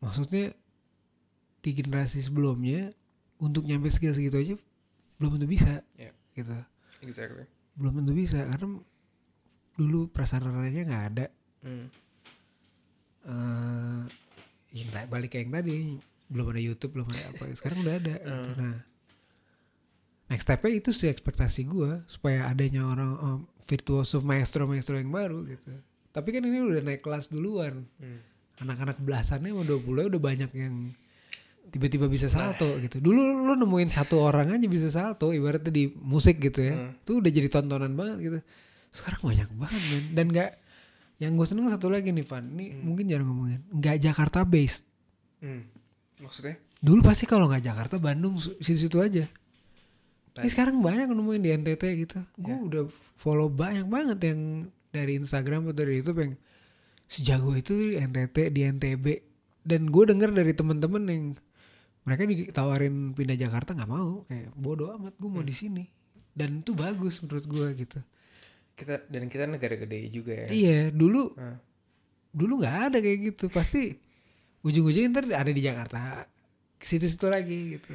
[0.00, 0.52] maksudnya
[1.60, 2.92] di generasi sebelumnya
[3.36, 4.54] untuk nyampe skill segitu aja
[5.16, 5.80] belum tentu bisa.
[5.96, 6.12] Ya.
[6.36, 6.52] Gitu.
[7.00, 8.80] exactly Belum tentu bisa karena
[9.76, 11.26] dulu prasarananya nggak ada.
[11.64, 11.86] hmm.
[13.26, 14.02] eh
[14.70, 15.74] yang ta- balik kayak yang tadi
[16.28, 18.50] belum ada YouTube belum ada apa sekarang udah ada gitu.
[18.52, 18.58] Hmm.
[18.60, 18.76] nah
[20.26, 25.46] next stepnya itu sih ekspektasi gua supaya adanya orang um, virtuoso maestro maestro yang baru
[25.46, 25.70] gitu.
[26.10, 27.86] Tapi kan ini udah naik kelas duluan.
[28.00, 28.22] Hmm.
[28.56, 30.88] anak-anak belasannya sama 20 udah banyak yang
[31.68, 33.04] tiba-tiba bisa salto gitu.
[33.04, 36.72] Dulu lu nemuin satu orang aja bisa salto ibaratnya di musik gitu ya.
[36.72, 36.96] Hmm.
[37.04, 38.38] tuh udah jadi tontonan banget gitu.
[38.96, 40.04] Sekarang banyak banget men.
[40.16, 40.50] Dan nggak
[41.20, 42.44] yang gue seneng satu lagi nih Van.
[42.48, 43.60] Ini mungkin jarang ngomongin.
[43.76, 44.88] Nggak Jakarta based
[45.44, 45.68] Hmm.
[46.16, 46.56] maksudnya?
[46.80, 49.28] Dulu pasti kalau nggak Jakarta Bandung situ-situ aja
[50.38, 52.18] ini sekarang banyak nemuin di NTT gitu.
[52.36, 52.60] Gue Ya.
[52.60, 52.82] udah
[53.14, 54.40] follow banyak banget yang
[54.88, 56.32] dari Instagram atau dari YouTube yang
[57.04, 59.06] sejago itu di NTT di NTB
[59.62, 61.24] dan gue denger dari temen-temen yang
[62.02, 64.22] mereka ditawarin pindah Jakarta nggak mau.
[64.24, 65.48] Kayak bodoh amat gue mau Hmm.
[65.48, 65.84] di sini.
[66.30, 67.98] Dan itu bagus menurut gue gitu.
[68.74, 70.48] Kita dan kita negara gede juga ya.
[70.48, 71.56] Iya dulu Ah.
[72.30, 73.48] dulu nggak ada kayak gitu.
[73.48, 73.96] Pasti
[74.60, 76.26] ujung-ujungnya ntar ada di Jakarta
[76.76, 77.94] ke situ-situ lagi gitu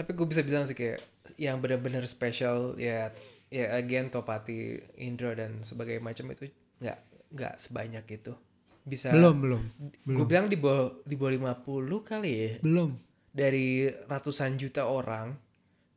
[0.00, 0.96] tapi gue bisa bilang sih kayak
[1.36, 3.12] yang benar-benar spesial ya
[3.52, 6.48] ya again Topati Indro dan sebagainya macam itu
[6.80, 6.98] nggak
[7.36, 8.32] nggak sebanyak itu.
[8.80, 9.62] Bisa belum belum
[10.08, 12.50] gue bilang di bawah di bawah 50 kali ya.
[12.64, 12.96] Belum.
[13.28, 15.36] Dari ratusan juta orang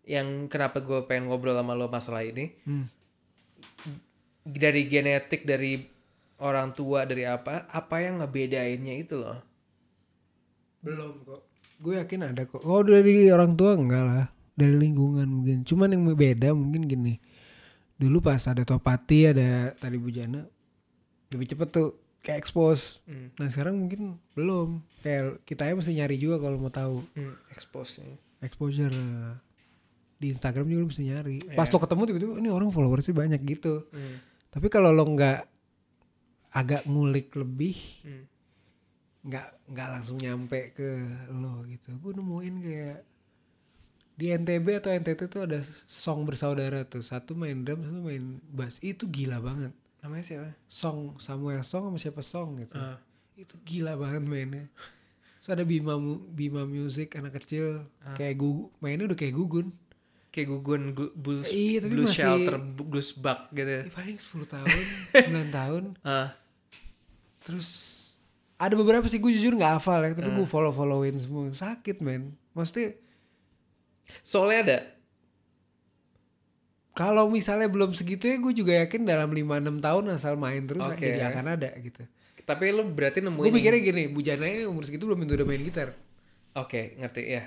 [0.04, 2.52] yang kenapa gue pengen ngobrol sama lo masalah ini.
[2.68, 2.92] Hmm.
[4.44, 5.80] dari genetik dari
[6.44, 9.40] orang tua dari apa apa yang ngebedainnya itu loh.
[10.84, 11.53] Belum kok
[11.84, 16.04] gue yakin ada kok oh dari orang tua enggak lah dari lingkungan mungkin cuman yang
[16.10, 17.20] beda mungkin gini
[17.94, 20.48] dulu pas ada Topati ada tadi Bujana
[21.30, 21.90] lebih cepet tuh
[22.20, 23.36] ke expose Hmm.
[23.36, 27.36] nah sekarang mungkin belum kayak kita ya mesti nyari juga kalau mau tahu Hmm.
[27.50, 28.18] Expose nih.
[28.42, 29.36] exposure nah.
[30.16, 31.74] di Instagram juga lu mesti nyari pas Iya.
[31.74, 34.24] lo ketemu tiba-tiba ini orang followersnya banyak gitu Hmm.
[34.50, 35.40] tapi kalau lo nggak
[36.54, 38.24] agak ngulik lebih Hmm.
[39.24, 40.90] Nggak nggak langsung nyampe ke
[41.32, 41.96] lo gitu.
[41.98, 43.00] Gue nemuin kayak
[44.14, 47.02] di NTB atau NTT tuh ada song bersaudara tuh.
[47.02, 48.78] Satu main drum satu main bass.
[48.80, 49.72] Itu gila banget.
[50.00, 50.52] Namanya siapa?
[50.68, 52.76] song Samuel Song sama siapa Song gitu.
[52.76, 53.00] Ah.
[53.34, 54.68] itu gila banget mainnya.
[55.40, 55.98] So ada Bima
[56.30, 57.88] Bima Music anak kecil.
[58.14, 59.72] Kayak gugu mainnya udah kayak gugun.
[60.30, 63.70] Kayak gugun glu- blues, Iya, tapi blues masih- shelter, blues bug gitu.
[63.70, 64.80] Eh, paling 10 tahun
[65.30, 65.84] 9 tahun.
[66.04, 66.34] Ah.
[67.40, 67.70] terus
[68.64, 72.24] ada beberapa sih gue jujur nggak hafal ya tapi gue follow followin semua sakit men
[72.52, 72.96] maksudnya
[74.20, 74.78] Soalnya ada.
[76.94, 79.42] kalau misalnya belum segitu ya gue juga yakin dalam 5-6
[79.80, 81.02] tahun asal main terus Oke.
[81.02, 82.06] jadi akan ada gitu
[82.40, 83.40] Tapi lu berarti nemuin.
[83.42, 85.96] gue mikirnya gini bujananya umur segitu belum tentu udah main gitar
[86.54, 87.44] Oke, ngerti ya.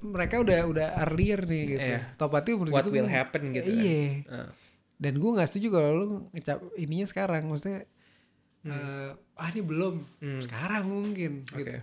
[0.00, 2.00] mereka udah udah earlier nih gitu Iya.
[2.14, 3.66] topati umur What segitu will happen gitu.
[3.66, 4.50] iya Ah.
[4.94, 7.88] dan gue nggak setuju kalau lu ngecap ininya sekarang maksudnya
[8.66, 9.94] eh, ah ini belum.
[10.22, 10.40] Hmm.
[10.42, 11.58] sekarang mungkin Oke.
[11.62, 11.74] gitu.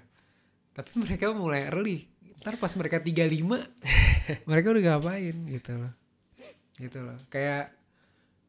[0.76, 2.08] Tapi mereka mulai early.
[2.40, 3.44] Ntar pas mereka 35
[4.50, 5.94] mereka udah ngapain gitu loh.
[6.80, 7.20] Gitu loh.
[7.28, 7.76] Kayak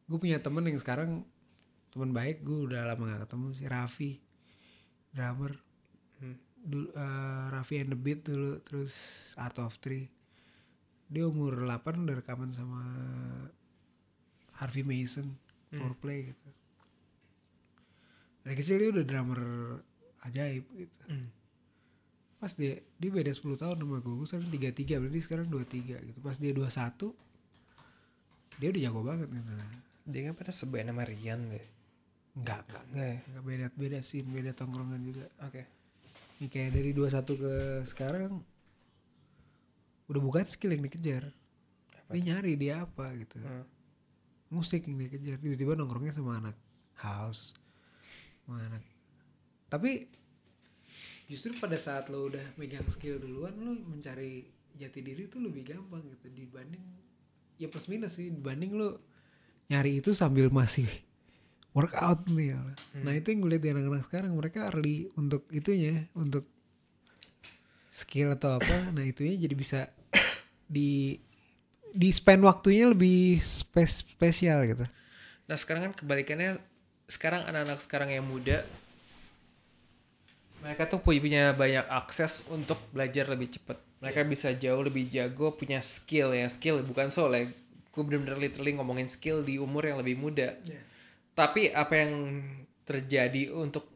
[0.07, 1.27] gue punya temen yang sekarang
[1.91, 4.11] teman baik gue udah lama gak ketemu si Raffi
[5.11, 5.51] drummer.
[6.21, 6.37] Hmm.
[6.61, 8.93] dulu eh, Raffi and the Beat dulu terus
[9.35, 10.07] Art of Three.
[11.11, 12.79] Dia umur 8 udah rekaman sama
[14.55, 15.35] Harvey Mason
[15.71, 16.60] foreplay gitu
[18.41, 19.41] dari kecil dia udah drummer
[20.21, 21.27] ajaib gitu Hmm.
[22.37, 26.19] pas dia dia beda 10 tahun sama gue gue sekarang 33 berarti sekarang 23 gitu
[26.19, 27.13] pas dia 21
[28.57, 29.51] dia udah jago banget gitu
[30.03, 31.65] Dia kan pada sebaya nama Rian deh.
[32.33, 33.17] enggak enggak Enggak ya?
[33.23, 35.61] enggak beda beda scene beda tongkrongan juga Oke.
[36.37, 37.53] Ini kayak dari 21 ke
[37.87, 38.33] sekarang
[40.07, 41.23] udah bukan skill yang dikejar
[42.07, 43.63] dia nyari dia apa gitu Hmm.
[44.49, 46.57] musik yang dia kejar tiba-tiba nongkrongnya sama anak
[46.97, 47.55] house
[48.51, 48.83] sama anak
[49.71, 50.11] tapi
[51.31, 54.43] justru pada saat lo udah megang skill duluan lo mencari
[54.75, 56.83] jati diri tuh lebih gampang gitu dibanding
[57.55, 58.99] ya plus minus sih dibanding lo
[59.71, 60.87] nyari itu sambil masih
[61.71, 62.59] workout nih ya.
[62.99, 66.43] nah itu yang gue lihat di anak-anak sekarang mereka early untuk itunya untuk
[67.87, 69.79] skill atau apa nah itunya jadi bisa
[70.67, 71.15] di
[71.91, 74.87] di spend waktunya lebih spes- spesial gitu.
[75.47, 76.55] Nah sekarang kan kebalikannya
[77.11, 78.63] sekarang anak-anak sekarang yang muda
[80.61, 83.81] mereka tuh punya, banyak akses untuk belajar lebih cepat.
[83.97, 87.43] Mereka bisa jauh lebih jago, punya skill ya skill bukan soal ya.
[87.91, 90.53] Gue bener-bener literally ngomongin skill di umur yang lebih muda.
[91.33, 92.45] Tapi apa yang
[92.85, 93.89] terjadi untuk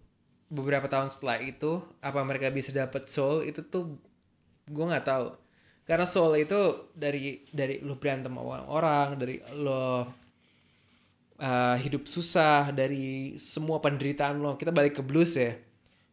[0.49, 4.01] beberapa tahun setelah itu, apa mereka bisa dapat soul itu tuh
[4.65, 5.37] gue nggak tahu.
[5.85, 10.09] Karena soul itu dari dari lo berantem sama orang, dari lo
[11.45, 13.05] uh, hidup susah dari
[13.35, 14.57] semua penderitaan lo.
[14.57, 15.53] Kita balik ke blues ya.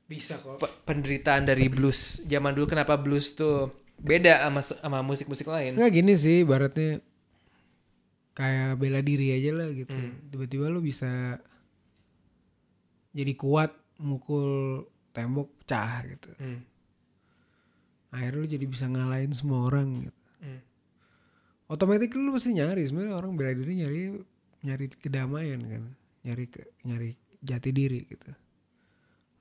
[0.02, 2.20] bisa kok Pe- penderitaan dari blues.
[2.22, 5.72] Zaman dulu kenapa blues tuh beda sama sama musik-musik lain?
[5.72, 7.00] nggak gini sih baratnya
[8.32, 9.92] kayak bela diri aja lah gitu
[10.26, 11.36] tiba-tiba lo bisa
[13.12, 14.82] jadi kuat mukul
[15.12, 16.60] tembok pecah gitu Hmm.
[18.10, 20.60] akhirnya lo jadi bisa ngalahin semua orang gitu Hmm.
[21.68, 24.00] otomatis lu pasti nyari sebenarnya orang bela diri nyari
[24.62, 25.84] nyari kedamaian kan
[26.22, 27.10] nyari ke nyari
[27.42, 28.30] jati diri gitu.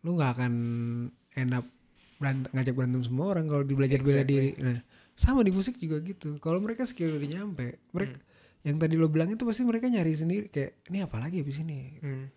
[0.01, 0.53] Lu nggak akan
[1.37, 1.65] enak
[2.17, 4.33] berantem, ngajak berantem semua orang kalau di belajar bela Exactly.
[4.33, 4.49] diri.
[4.61, 4.77] Nah
[5.13, 6.41] sama di musik juga gitu.
[6.41, 8.17] Kalau mereka skill udah nyampe mereka
[8.61, 11.97] yang tadi lo bilang itu pasti mereka nyari sendiri kayak ini apa lagi abis ini?
[12.01, 12.27] Hmm.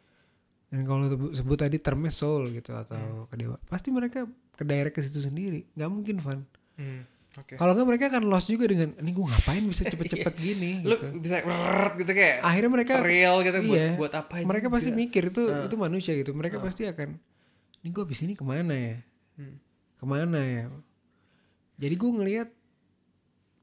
[0.75, 4.27] dan kalau sebut, sebut tadi termnya soul gitu atau kedewa pasti mereka
[4.59, 5.69] ke daerah ke situ sendiri.
[5.77, 6.41] Nggak mungkin Van.
[6.75, 7.07] Hmm.
[7.35, 7.55] Oke.
[7.55, 10.71] kalau nggak mereka akan lost juga dengan ini gue ngapain bisa cepet-cepet gini?
[10.81, 11.19] Lu gitu.
[11.19, 15.01] bisa rrrt gitu kayak akhirnya mereka real gitu buat iya, buat apa mereka pasti juga.
[15.01, 15.65] mikir itu Ah.
[15.65, 16.31] itu manusia gitu.
[16.31, 17.19] Mereka pasti akan
[17.81, 18.97] ini gue abis ini ke mana ya?
[19.35, 19.57] Hmm.
[19.95, 20.65] ke mana ya?
[21.77, 22.49] Jadi gue ngelihat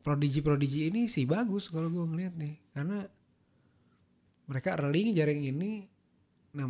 [0.02, 2.60] prodigi-prodigi ini sih bagus kalau gue ngelihat nih.
[2.72, 3.06] Karena
[4.44, 5.72] mereka early ngejar yang ini
[6.52, 6.68] nah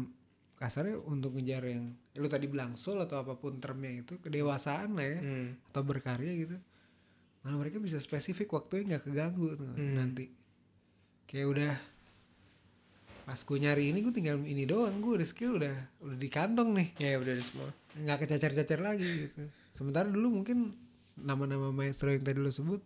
[0.56, 5.06] kasarnya untuk ngejar yang lu tadi bilang soul atau apa pun termnya itu kedewasaan lah
[5.08, 5.50] ya Hmm.
[5.66, 6.56] atau berkarya gitu
[7.42, 9.98] malah mereka bisa spesifik waktunya nggak keganggu tuh Hmm.
[9.98, 10.30] nanti.
[11.26, 11.74] Kayak udah
[13.22, 15.00] pas gue nyari ini gue tinggal ini doang.
[15.00, 16.88] Gue udah skill udah udah di kantong nih.
[16.98, 17.70] Ya udah ada semua.
[17.92, 19.48] nggak kecacar-cacar lagi gitu.
[19.72, 20.72] Sementara dulu mungkin
[21.14, 22.80] nama-nama maestro yang tadi lo sebut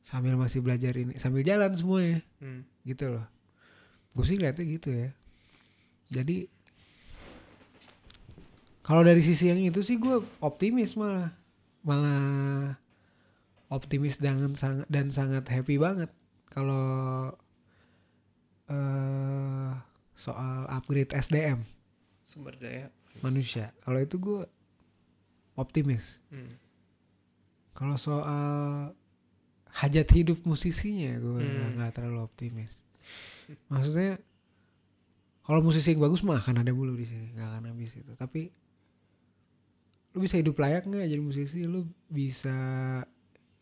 [0.00, 2.60] sambil masih belajar ini sambil jalan semua ya Hmm.
[2.82, 3.24] gitu loh.
[4.12, 5.10] Gue sih lihatnya gitu ya.
[6.10, 6.44] Jadi
[8.82, 10.10] Kalau dari sisi yang itu sih gue
[10.40, 11.30] optimis malah,
[11.80, 12.74] malah
[13.72, 16.12] optimis dan sangat dan sangat happy banget
[16.46, 17.32] kalau
[18.68, 19.70] eh
[20.14, 21.64] soal upgrade SDM
[22.22, 22.88] Sumber daya.
[23.20, 23.72] manusia.
[23.80, 24.44] Kalau itu gue
[25.54, 26.20] optimis.
[26.28, 26.56] Hmm.
[27.72, 28.92] Kalau soal
[29.72, 31.48] hajat hidup musisinya gue Hmm.
[31.50, 32.72] nggak nggak terlalu optimis.
[33.68, 34.16] Maksudnya
[35.42, 38.12] kalau musisi yang bagus mah akan ada mulu di sini, nggak akan habis itu.
[38.14, 38.40] Tapi
[40.12, 41.66] lu bisa hidup layak nggak jadi musisi?
[41.66, 42.54] Lu bisa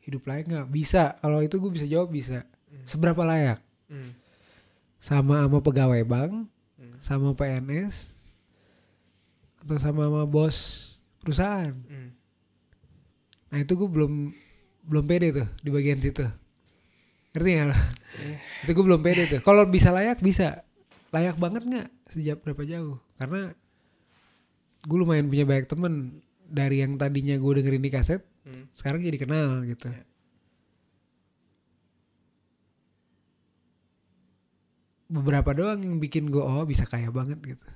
[0.03, 0.67] hidup layak nggak?
[0.69, 1.17] Bisa.
[1.19, 2.45] Kalau itu gue bisa jawab bisa.
[2.85, 3.61] Seberapa layak?
[3.87, 4.15] Hmm.
[5.01, 6.33] Sama sama pegawai bank,
[6.77, 6.97] Hmm.
[6.97, 8.17] sama PNS,
[9.61, 10.57] atau sama sama bos
[11.21, 11.77] perusahaan?
[11.77, 12.11] Hmm.
[13.51, 14.13] Nah itu gue belum
[14.89, 16.25] belum pede tuh di bagian situ.
[17.31, 17.77] Ngerti gak lo?
[18.11, 18.37] Iya.
[18.65, 19.41] itu gue belum pede tuh.
[19.45, 20.65] Kalau bisa layak bisa.
[21.11, 21.89] Layak banget nggak?
[22.09, 22.99] Sejak berapa jauh?
[23.19, 23.51] Karena
[24.81, 28.67] gue lumayan punya banyak temen dari yang tadinya gue dengerin di kaset, Hmm.
[28.75, 29.87] sekarang jadi kenal gitu.
[29.87, 30.05] Iya.
[35.11, 37.67] Beberapa doang yang bikin gue oh bisa kaya banget gitu.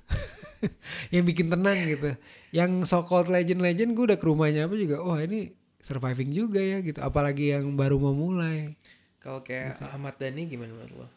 [1.15, 2.15] yang bikin tenang gitu.
[2.51, 5.03] Yang so called legend-legend gue udah ke rumahnya apa juga.
[5.03, 5.51] Wah ini
[5.83, 6.99] surviving juga ya gitu.
[7.03, 8.75] Apalagi yang baru mau mulai.
[9.19, 11.07] Kalau kayak Ahmad Dhani gimana menurut lo?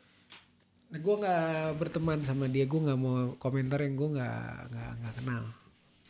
[0.89, 2.64] Nah, gue nggak berteman sama dia.
[2.64, 5.44] Gue nggak mau komentar yang gue nggak nggak nggak kenal.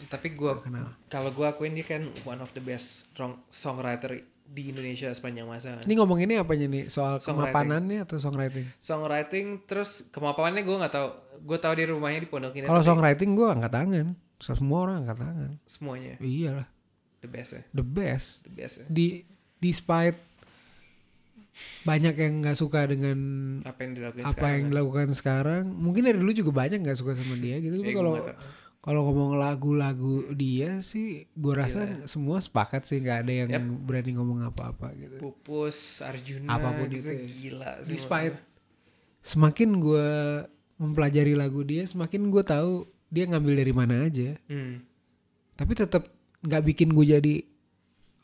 [0.00, 0.94] Tapi gua kenal.
[1.06, 3.10] kalau gua akuin dia kan one of the best
[3.48, 4.14] songwriter
[4.44, 5.84] di Indonesia sepanjang masa kan.
[5.84, 6.84] Ini ngomong ini apanya nih?
[6.86, 8.64] Soal kemapanannya atau songwriting?
[8.78, 11.08] Songwriting terus kemampuannya gua nggak tahu.
[11.40, 12.66] Gua tahu di rumahnya di Pondok Indah.
[12.66, 14.06] Kalau songwriting gue angkat tangan.
[14.38, 15.50] Semua orang angkat tangan.
[15.66, 16.68] semuanya Iyalah,
[17.18, 17.62] the best ya.
[17.70, 18.26] the best.
[18.46, 18.84] The best ya.
[18.86, 19.06] Di
[19.58, 20.14] despite
[21.82, 23.18] banyak yang nggak suka dengan
[23.66, 24.46] Apa yang dilakuin apa sekarang?
[24.48, 24.70] yang kan?
[24.70, 25.62] dilakukan sekarang.
[25.68, 27.74] Mungkin dari dulu juga banyak nggak suka sama dia gitu.
[27.76, 28.12] Tapi Eh, kalau.
[28.78, 33.64] Kalau ngomong lagu-lagu dia sih, gue rasa semua sepakat sih nggak ada yang Yap.
[33.84, 35.18] berani ngomong apa-apa gitu.
[35.18, 37.26] Pupus, Arjuna, Apa pun gitu, itu ya.
[37.26, 37.98] gila sih.
[37.98, 38.38] Despite
[39.20, 40.08] semakin gue
[40.78, 44.38] mempelajari lagu dia, semakin gue tahu dia ngambil dari mana aja.
[44.46, 44.86] Hmm.
[45.58, 46.06] Tapi tetap
[46.46, 47.34] nggak bikin gue jadi,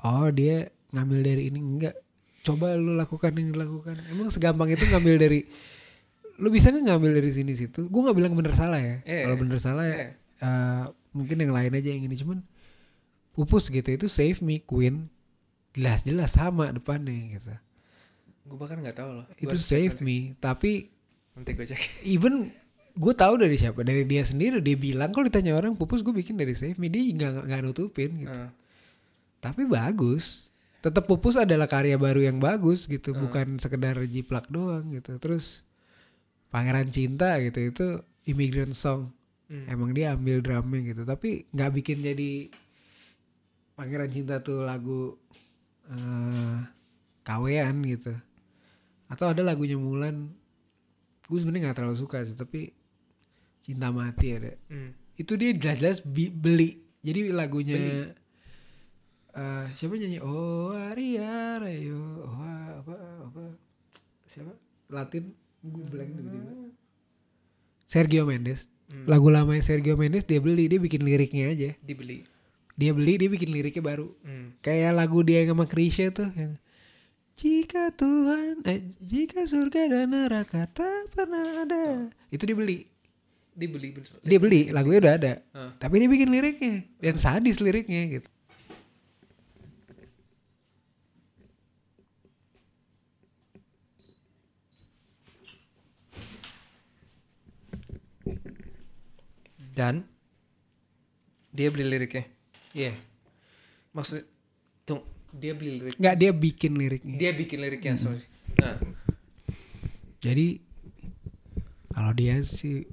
[0.06, 1.98] oh dia ngambil dari ini enggak.
[2.46, 3.98] Coba lu lakukan ini lakukan.
[4.06, 5.50] Emang segampang itu ngambil dari,
[6.38, 7.90] lu bisa nggak ngambil dari sini situ?
[7.90, 9.02] Gue nggak bilang bener salah ya.
[9.02, 10.46] Eh, Kalau bener salah ya, eh.
[10.46, 10.84] eh,
[11.14, 12.38] mungkin yang lain aja yang ini cuman
[13.30, 15.06] pupus gitu itu save me queen
[15.74, 17.50] jelas-jelas sama depannya gitu.
[18.46, 19.26] Gue bahkan nggak tahu loh.
[19.36, 20.90] Itu save me, tapi
[21.34, 21.80] Nanti, gue cek.
[22.14, 22.54] even
[22.94, 26.38] gue tahu dari siapa dari dia sendiri dia bilang kalau ditanya orang pupus gue bikin
[26.38, 28.54] dari save me dia nggak nggak nutupin gitu Ah.
[29.42, 30.46] tapi bagus
[30.78, 35.66] tetap pupus adalah karya baru yang bagus gitu bukan sekedar jiplak doang gitu terus
[36.54, 37.86] pangeran cinta gitu itu
[38.30, 39.10] immigrant song
[39.54, 39.70] Hmm.
[39.70, 41.06] emang dia ambil drumnya gitu.
[41.06, 42.50] Tapi nggak bikin jadi
[43.78, 45.14] pangeran cinta tuh lagu
[45.86, 46.58] eh
[47.22, 48.10] kawean gitu.
[49.06, 50.34] Atau ada lagunya Mulan.
[51.30, 52.74] Gue sebenarnya nggak terlalu suka sih tapi
[53.62, 54.58] cinta mati ada.
[54.66, 54.90] Hmm.
[55.14, 56.02] itu dia jelas-jelas
[56.34, 56.82] beli.
[57.06, 58.10] Jadi lagunya
[59.38, 60.18] eh siapa nyanyi?
[60.18, 62.26] Oh Aria Rayo.
[62.26, 62.42] Oh
[62.82, 62.96] apa
[63.30, 63.44] apa.
[64.26, 64.50] Siapa?
[64.90, 65.30] Latin.
[65.62, 66.52] Gue blank tiba-tiba.
[67.86, 69.06] Sergio Mendes Hmm.
[69.06, 72.22] lagu lamanya Sergio Mendes dia beli dia bikin liriknya aja Dibeli.
[72.72, 74.54] dia beli dia bikin liriknya baru Hmm.
[74.60, 76.54] kayak lagu dia yang sama Krisya tuh yang
[77.34, 82.86] jika Tuhan eh jika surga dan neraka tak pernah ada itu dia beli
[83.52, 84.10] Dibeli bener.
[84.20, 85.70] dia beli lagunya udah ada Ah.
[85.76, 88.28] tapi dia bikin liriknya dan sadis liriknya gitu
[99.74, 100.06] Dan
[101.50, 102.24] dia beli liriknya.
[102.70, 102.94] Iya
[103.90, 104.22] Maksud
[104.82, 105.94] tuh dia beli lirik.
[105.96, 108.22] nggak dia bikin liriknya Dia bikin liriknya, sorry.
[108.54, 108.78] Nah,
[110.18, 110.58] jadi
[111.88, 112.86] kalau dia sih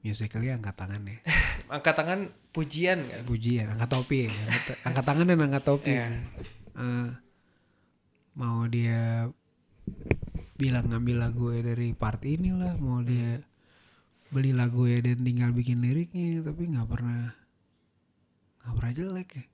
[0.00, 1.18] musically angkat tangan ya
[1.74, 2.20] angkat tangan
[2.50, 3.22] pujian kan.
[3.24, 6.04] pujian angkat topi ya angkat, angkat tangan dan angkat topi Iya.
[6.06, 6.20] sih
[6.76, 7.08] Eh,
[8.34, 9.32] mau dia
[10.54, 13.40] bilang ngambil lagu dari part inilah mau dia
[14.30, 17.32] beli lagu ya dan tinggal bikin liriknya tapi nggak pernah
[18.62, 19.44] nggak pernah jelek ya